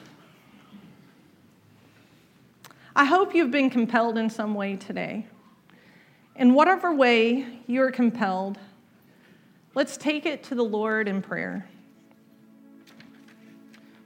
I 2.94 3.06
hope 3.06 3.34
you've 3.34 3.52
been 3.52 3.70
compelled 3.70 4.18
in 4.18 4.30
some 4.30 4.54
way 4.54 4.76
today. 4.76 5.26
In 6.36 6.54
whatever 6.54 6.94
way 6.94 7.62
you're 7.66 7.90
compelled, 7.90 8.58
let's 9.76 9.96
take 9.96 10.26
it 10.26 10.44
to 10.46 10.56
the 10.56 10.64
Lord 10.64 11.08
in 11.08 11.22
prayer. 11.22 11.70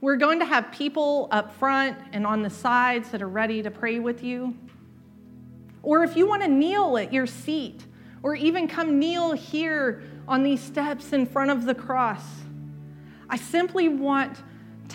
We're 0.01 0.17
going 0.17 0.37
to 0.37 0.45
have 0.45 0.71
people 0.71 1.27
up 1.31 1.55
front 1.55 1.97
and 2.13 2.27
on 2.27 2.43
the 2.43 2.49
sides 2.49 3.09
that 3.09 3.23
are 3.23 3.27
ready 3.27 3.63
to 3.63 3.71
pray 3.71 3.97
with 3.97 4.23
you. 4.23 4.55
Or 5.81 6.03
if 6.03 6.15
you 6.15 6.27
want 6.27 6.43
to 6.43 6.47
kneel 6.47 6.97
at 6.99 7.11
your 7.11 7.25
seat, 7.25 7.83
or 8.21 8.35
even 8.35 8.67
come 8.67 8.99
kneel 8.99 9.31
here 9.31 10.03
on 10.27 10.43
these 10.43 10.61
steps 10.61 11.11
in 11.11 11.25
front 11.25 11.49
of 11.49 11.65
the 11.65 11.73
cross, 11.73 12.23
I 13.29 13.37
simply 13.37 13.87
want 13.87 14.37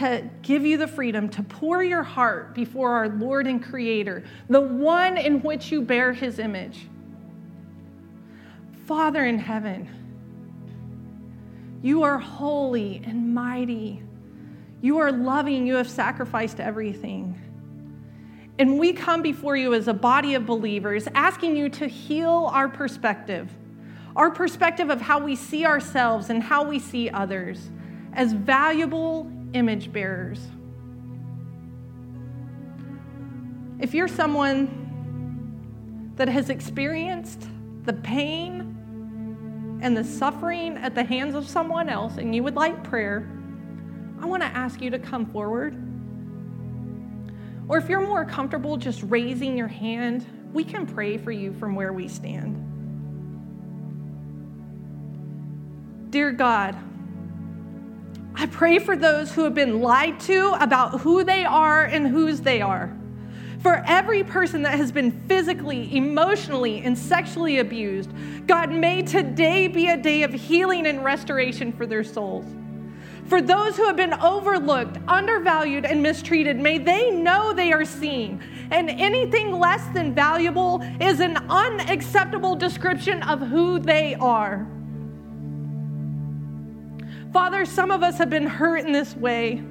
to 0.01 0.29
give 0.41 0.65
you 0.65 0.79
the 0.79 0.89
freedom 0.89 1.29
to 1.29 1.43
pour 1.43 1.85
your 1.85 2.03
heart 2.03 2.55
before 2.55 2.93
our 2.93 3.11
Lord 3.11 3.47
and 3.47 3.63
Creator, 3.63 4.25
the 4.49 4.61
one 4.61 5.19
in 5.19 5.43
which 5.43 5.71
you 5.71 5.83
bear 5.83 6.15
His 6.15 6.39
image. 6.39 6.89
Father 8.87 9.27
in 9.27 9.39
heaven, 9.39 9.89
you 11.83 12.03
are 12.03 12.19
holy 12.19 13.03
and 13.05 13.35
mighty. 13.35 14.03
You 14.81 14.97
are 14.99 15.13
loving. 15.13 15.67
You 15.67 15.75
have 15.75 15.89
sacrificed 15.89 16.61
everything. 16.61 17.39
And 18.59 18.79
we 18.79 18.95
come 18.95 19.21
before 19.21 19.57
you 19.57 19.75
as 19.75 19.87
a 19.87 19.95
body 19.95 20.35
of 20.35 20.47
believers, 20.47 21.09
asking 21.15 21.57
you 21.57 21.69
to 21.69 21.87
heal 21.87 22.49
our 22.55 22.71
perspective, 22.71 23.51
our 24.17 24.31
perspective 24.31 24.89
of 24.89 25.03
how 25.03 25.23
we 25.23 25.37
see 25.37 25.67
ourselves 25.67 26.31
and 26.31 26.43
how 26.43 26.65
we 26.65 26.79
see 26.79 27.11
others 27.11 27.69
as 28.15 28.33
valuable 28.33 29.31
image 29.53 29.93
bearers. 29.93 30.41
If 33.79 33.95
you're 33.95 34.09
someone 34.09 36.13
that 36.17 36.29
has 36.29 36.51
experienced 36.51 37.47
the 37.85 37.95
pain 37.95 39.79
and 39.83 39.97
the 39.97 40.05
suffering 40.05 40.77
at 40.77 40.95
the 40.95 41.03
hands 41.03 41.35
of 41.35 41.49
someone 41.49 41.89
else 41.89 42.19
and 42.19 42.35
you 42.35 42.43
would 42.43 42.57
like 42.57 42.85
prayer, 42.85 43.27
I 44.21 44.27
want 44.27 44.43
to 44.43 44.49
ask 44.49 44.83
you 44.83 44.91
to 44.91 44.99
come 44.99 45.25
forward. 45.25 45.75
Or 47.69 47.79
if 47.79 47.89
you're 47.89 48.07
more 48.07 48.25
comfortable 48.25 48.77
just 48.77 49.03
raising 49.05 49.57
your 49.57 49.69
hand, 49.69 50.27
we 50.53 50.65
can 50.65 50.87
pray 50.87 51.17
for 51.17 51.31
you 51.31 51.55
from 51.55 51.75
where 51.75 51.93
we 51.93 52.09
stand. 52.09 52.67
Dear 56.11 56.33
God, 56.33 56.77
I 58.41 58.47
pray 58.47 58.79
for 58.79 58.97
those 58.97 59.31
who 59.35 59.45
have 59.45 59.53
been 59.55 59.83
lied 59.83 60.19
to 60.21 60.57
about 60.59 61.03
who 61.03 61.25
they 61.25 61.45
are 61.45 61.85
and 61.85 62.07
whose 62.07 62.41
they 62.41 62.63
are. 62.63 62.91
For 63.63 63.85
every 63.87 64.25
person 64.25 64.63
that 64.63 64.79
has 64.79 64.91
been 64.91 65.11
physically, 65.29 65.95
emotionally, 65.95 66.81
and 66.81 66.97
sexually 66.97 67.59
abused, 67.59 68.11
God, 68.47 68.73
may 68.73 69.03
today 69.03 69.69
be 69.69 69.89
a 69.89 69.97
day 69.99 70.23
of 70.23 70.33
healing 70.33 70.87
and 70.87 71.05
restoration 71.05 71.71
for 71.71 71.85
their 71.85 72.03
souls. 72.03 72.47
For 73.27 73.43
those 73.43 73.77
who 73.77 73.85
have 73.85 73.97
been 73.97 74.15
overlooked, 74.15 74.97
undervalued, 75.07 75.85
and 75.85 76.03
mistreated, 76.03 76.57
may 76.57 76.79
they 76.79 77.11
know 77.11 77.53
they 77.53 77.75
are 77.75 77.85
seen. 77.85 78.43
And 78.71 78.89
anything 78.89 79.53
less 79.53 79.87
than 79.93 80.15
valuable 80.15 80.83
is 80.99 81.21
an 81.21 81.37
unacceptable 81.51 82.57
description 82.57 83.23
of 83.23 83.41
who 83.41 83.79
they 83.79 84.15
are. 84.15 84.67
Father, 87.33 87.65
some 87.65 87.93
of 87.93 88.03
us 88.03 88.19
have 88.19 88.29
been 88.29 88.47
hurt 88.47 88.85
in 88.85 88.93
this 88.93 89.15
way, 89.17 89.63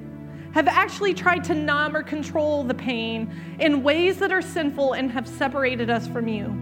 have 0.53 0.67
actually 0.67 1.13
tried 1.13 1.43
to 1.43 1.53
numb 1.53 1.95
or 1.95 2.03
control 2.03 2.63
the 2.63 2.73
pain 2.73 3.33
in 3.59 3.83
ways 3.83 4.17
that 4.17 4.31
are 4.31 4.41
sinful 4.41 4.93
and 4.93 5.11
have 5.11 5.27
separated 5.27 5.89
us 5.89 6.07
from 6.07 6.29
you. 6.29 6.55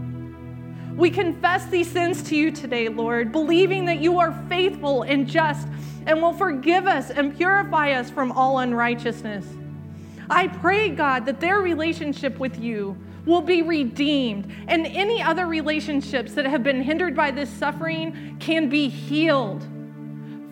We 0.96 1.12
confess 1.12 1.68
these 1.68 1.90
sins 1.90 2.24
to 2.24 2.36
you 2.36 2.52
today, 2.52 2.90
Lord, 2.90 3.32
believing 3.32 3.86
that 3.86 4.00
you 4.00 4.18
are 4.18 4.32
faithful 4.50 5.04
and 5.04 5.28
just 5.28 5.68
and 6.08 6.20
will 6.20 6.34
forgive 6.34 6.88
us 6.88 7.12
and 7.12 7.36
purify 7.38 7.92
us 7.92 8.10
from 8.10 8.32
all 8.32 8.60
unrighteousness. 8.60 9.46
I 10.32 10.48
pray, 10.48 10.90
God, 10.90 11.28
that 11.28 11.40
their 11.40 11.60
relationship 11.60 12.40
with 12.40 12.60
you 12.60 12.98
will 13.28 13.42
be 13.42 13.62
redeemed, 13.62 14.52
and 14.68 14.88
any 14.88 15.22
other 15.22 15.46
relationships 15.46 16.34
that 16.34 16.46
have 16.46 16.64
been 16.64 16.82
hindered 16.82 17.16
by 17.16 17.30
this 17.30 17.50
suffering 17.50 18.38
can 18.40 18.68
be 18.68 18.90
healed. 18.90 19.68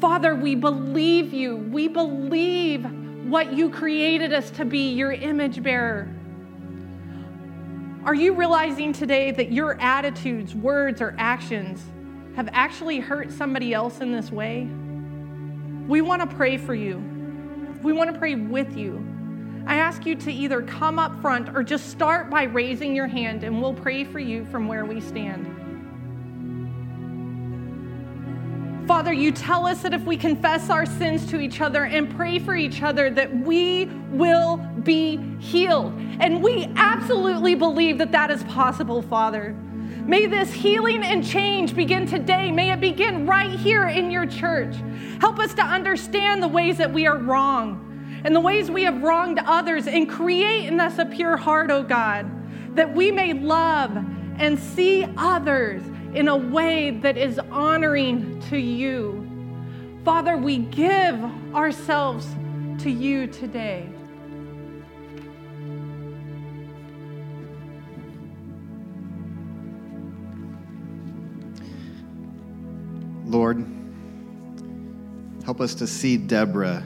Father, 0.06 0.36
we 0.36 0.53
believe 0.53 1.34
you. 1.34 1.56
We 1.56 1.88
believe 1.88 2.86
what 3.28 3.53
you 3.53 3.72
created 3.72 4.34
us 4.34 4.51
to 4.51 4.64
be, 4.64 4.93
your 4.93 5.12
image 5.12 5.64
bearer. 5.64 6.08
Are 8.03 8.14
you 8.14 8.36
realizing 8.36 8.93
today 8.93 9.32
that 9.32 9.51
your 9.51 9.82
attitudes, 9.82 10.53
words, 10.53 11.01
or 11.01 11.16
actions 11.18 11.84
have 12.36 12.47
actually 12.51 12.99
hurt 12.99 13.32
somebody 13.32 13.74
else 13.74 13.99
in 13.99 14.12
this 14.12 14.32
way? 14.32 14.70
We 15.88 16.01
want 16.01 16.22
to 16.22 16.36
pray 16.36 16.58
for 16.58 16.76
you. 16.76 16.97
We 17.82 17.91
want 17.91 18.14
to 18.14 18.20
pray 18.20 18.36
with 18.36 18.78
you. 18.78 19.03
I 19.66 19.78
ask 19.78 20.06
you 20.06 20.14
to 20.18 20.32
either 20.32 20.62
come 20.62 20.99
up 20.99 21.20
front 21.20 21.58
or 21.58 21.64
just 21.64 21.89
start 21.89 22.30
by 22.30 22.43
raising 22.43 22.95
your 22.95 23.08
hand, 23.08 23.43
and 23.43 23.60
we'll 23.60 23.74
pray 23.74 24.03
for 24.03 24.20
you 24.20 24.45
from 24.45 24.68
where 24.68 24.86
we 24.86 25.01
stand. 25.01 25.64
Father, 28.88 29.12
you 29.12 29.32
tell 29.32 29.66
us 29.66 29.82
that 29.82 29.96
if 29.96 30.04
we 30.04 30.16
confess 30.16 30.70
our 30.70 30.86
sins 30.86 31.26
to 31.32 31.40
each 31.40 31.60
other 31.60 31.86
and 31.86 32.08
pray 32.16 32.38
for 32.38 32.56
each 32.56 32.84
other, 32.84 33.10
that 33.10 33.36
we 33.36 33.86
will 34.12 34.58
be 34.84 35.18
healed. 35.40 35.92
And 36.20 36.44
we 36.44 36.72
absolutely 36.76 37.56
believe 37.56 37.98
that 37.98 38.12
that 38.12 38.30
is 38.30 38.44
possible, 38.44 39.02
Father. 39.02 39.54
May 40.06 40.28
this 40.28 40.54
healing 40.54 41.02
and 41.02 41.26
change 41.26 41.76
begin 41.76 42.06
today. 42.06 42.52
May 42.52 42.72
it 42.72 42.80
begin 42.80 43.26
right 43.26 43.50
here 43.50 43.88
in 43.88 44.12
your 44.12 44.28
church. 44.28 44.76
Help 45.20 45.40
us 45.40 45.56
to 45.56 45.64
understand 45.64 46.44
the 46.44 46.48
ways 46.48 46.78
that 46.78 46.94
we 46.94 47.08
are 47.08 47.18
wrong 47.18 47.82
and 48.24 48.36
the 48.36 48.40
ways 48.40 48.70
we 48.70 48.84
have 48.84 49.02
wronged 49.02 49.40
others 49.46 49.88
and 49.88 50.08
create 50.08 50.68
in 50.68 50.80
us 50.80 51.00
a 51.00 51.06
pure 51.06 51.38
heart, 51.38 51.72
oh 51.72 51.82
God, 51.82 52.30
that 52.76 52.94
we 52.94 53.12
may 53.12 53.34
love 53.34 53.98
and 54.38 54.60
see 54.60 55.08
others 55.18 55.82
in 56.16 56.30
a 56.30 56.38
way 56.38 56.91
that 56.91 57.18
is 57.18 57.38
honoring 57.51 58.39
to 58.49 58.57
you. 58.57 59.22
Father, 60.05 60.38
we 60.38 60.59
give 60.59 61.22
ourselves 61.53 62.26
to 62.80 62.89
you 62.89 63.28
today. 63.28 63.89
Lord, 73.26 73.66
help 75.43 75.59
us 75.59 75.76
to 75.76 75.88
see 75.88 76.16
Deborah 76.16 76.82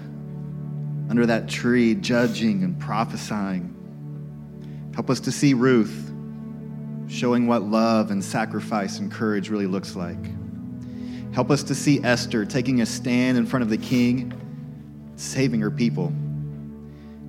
under 1.08 1.28
that 1.28 1.48
tree, 1.48 1.94
judging 1.94 2.64
and 2.64 2.80
prophesying. 2.80 3.76
Help 4.96 5.12
us 5.12 5.20
to 5.20 5.32
see 5.32 5.54
Ruth 5.54 6.09
showing 7.10 7.48
what 7.48 7.64
love 7.64 8.12
and 8.12 8.24
sacrifice 8.24 9.00
and 9.00 9.12
courage 9.12 9.50
really 9.50 9.66
looks 9.66 9.96
like. 9.96 10.18
Help 11.34 11.50
us 11.50 11.64
to 11.64 11.76
see 11.76 12.00
Esther 12.04 12.46
taking 12.46 12.82
a 12.82 12.86
stand 12.86 13.38
in 13.38 13.46
front 13.46 13.64
of 13.64 13.70
the 13.70 13.78
king, 13.78 14.32
saving 15.16 15.60
her 15.60 15.72
people. 15.72 16.14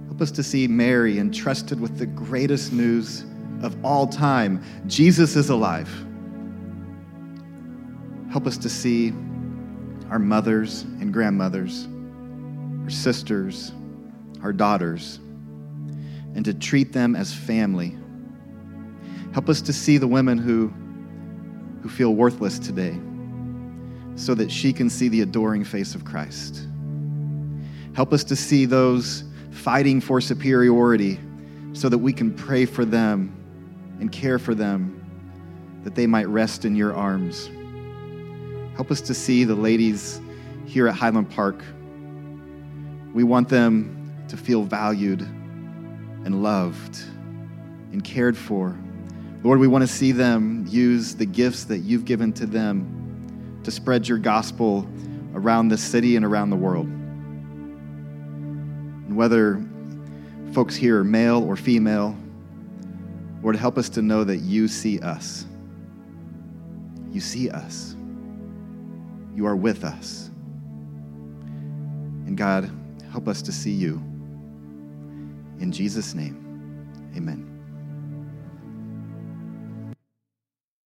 Help 0.07 0.21
us 0.21 0.31
to 0.31 0.43
see 0.43 0.69
Mary 0.69 1.19
entrusted 1.19 1.81
with 1.81 1.99
the 1.99 2.07
greatest 2.07 2.73
news 2.73 3.25
of 3.63 3.83
all 3.85 4.07
time 4.07 4.63
Jesus 4.87 5.35
is 5.35 5.49
alive. 5.49 5.89
Help 8.31 8.47
us 8.47 8.59
to 8.59 8.69
see 8.69 9.13
our 10.11 10.19
mothers 10.19 10.83
and 10.83 11.13
grandmothers, 11.13 11.89
our 12.85 12.91
sisters, 12.91 13.73
our 14.43 14.53
daughters, 14.53 15.19
and 16.35 16.45
to 16.45 16.55
treat 16.55 16.93
them 16.93 17.17
as 17.17 17.33
family 17.33 17.97
Help 19.33 19.49
us 19.49 19.61
to 19.63 19.73
see 19.73 19.99
the 19.99 20.09
women 20.09 20.39
who, 20.39 20.73
who 21.83 21.89
feel 21.89 22.15
worthless 22.15 22.59
today 22.59 22.99
so 24.17 24.35
that 24.35 24.51
she 24.51 24.73
can 24.73 24.91
see 24.91 25.09
the 25.09 25.21
adoring 25.21 25.65
face 25.65 25.95
of 25.95 26.05
Christ. 26.05 26.67
Help 27.95 28.13
us 28.13 28.25
to 28.25 28.37
see 28.37 28.67
those 28.67 29.25
fighting 29.51 30.01
for 30.01 30.21
superiority 30.21 31.19
so 31.73 31.89
that 31.89 31.99
we 31.99 32.13
can 32.13 32.35
pray 32.35 32.67
for 32.67 32.85
them 32.85 33.35
and 34.01 34.11
care 34.11 34.39
for 34.39 34.55
them 34.55 34.97
that 35.85 35.95
they 35.95 36.07
might 36.07 36.29
rest 36.29 36.65
in 36.65 36.75
your 36.75 36.95
arms. 36.95 37.51
Help 38.75 38.91
us 38.91 39.01
to 39.01 39.15
see 39.15 39.45
the 39.45 39.55
ladies 39.55 40.21
here 40.67 40.89
at 40.89 40.95
Highland 40.95 41.31
Park. 41.31 41.63
We 43.13 43.25
want 43.25 43.49
them 43.49 44.25
to 44.29 44.37
feel 44.37 44.63
valued 44.63 45.23
and 45.23 46.43
loved 46.43 46.99
and 47.93 48.03
cared 48.05 48.37
for. 48.37 48.77
Lord, 49.43 49.59
we 49.59 49.69
want 49.69 49.83
to 49.83 49.89
see 49.89 50.13
them 50.13 50.67
use 50.69 51.15
the 51.15 51.25
gifts 51.25 51.65
that 51.65 51.79
you've 51.79 52.05
given 52.05 52.33
to 52.35 52.45
them 52.47 53.61
to 53.65 53.71
spread 53.71 54.07
your 54.07 54.19
gospel 54.19 54.87
around 55.35 55.69
the 55.69 55.79
city 55.79 56.17
and 56.17 56.25
around 56.25 56.51
the 56.51 56.57
world. 56.57 56.87
And 59.07 59.17
whether 59.17 59.65
folks 60.53 60.77
here 60.77 61.01
are 61.01 61.05
male 61.05 61.43
or 61.43 61.57
female, 61.57 62.17
Lord, 63.43 63.57
help 63.57 63.79
us 63.79 63.89
to 63.91 64.03
know 64.03 64.25
that 64.25 64.39
you 64.39 64.69
see 64.69 65.01
us. 65.01 65.47
You 67.11 67.21
see 67.21 67.49
us. 67.49 67.97
You 69.35 69.47
are 69.47 69.57
with 69.57 69.85
us. 69.85 70.29
And 72.27 72.37
God, 72.37 72.71
help 73.11 73.27
us 73.27 73.41
to 73.43 73.53
see 73.53 73.73
you. 73.73 73.95
In 75.61 75.73
Jesus' 75.73 76.15
name, 76.15 76.37
amen. 77.17 77.50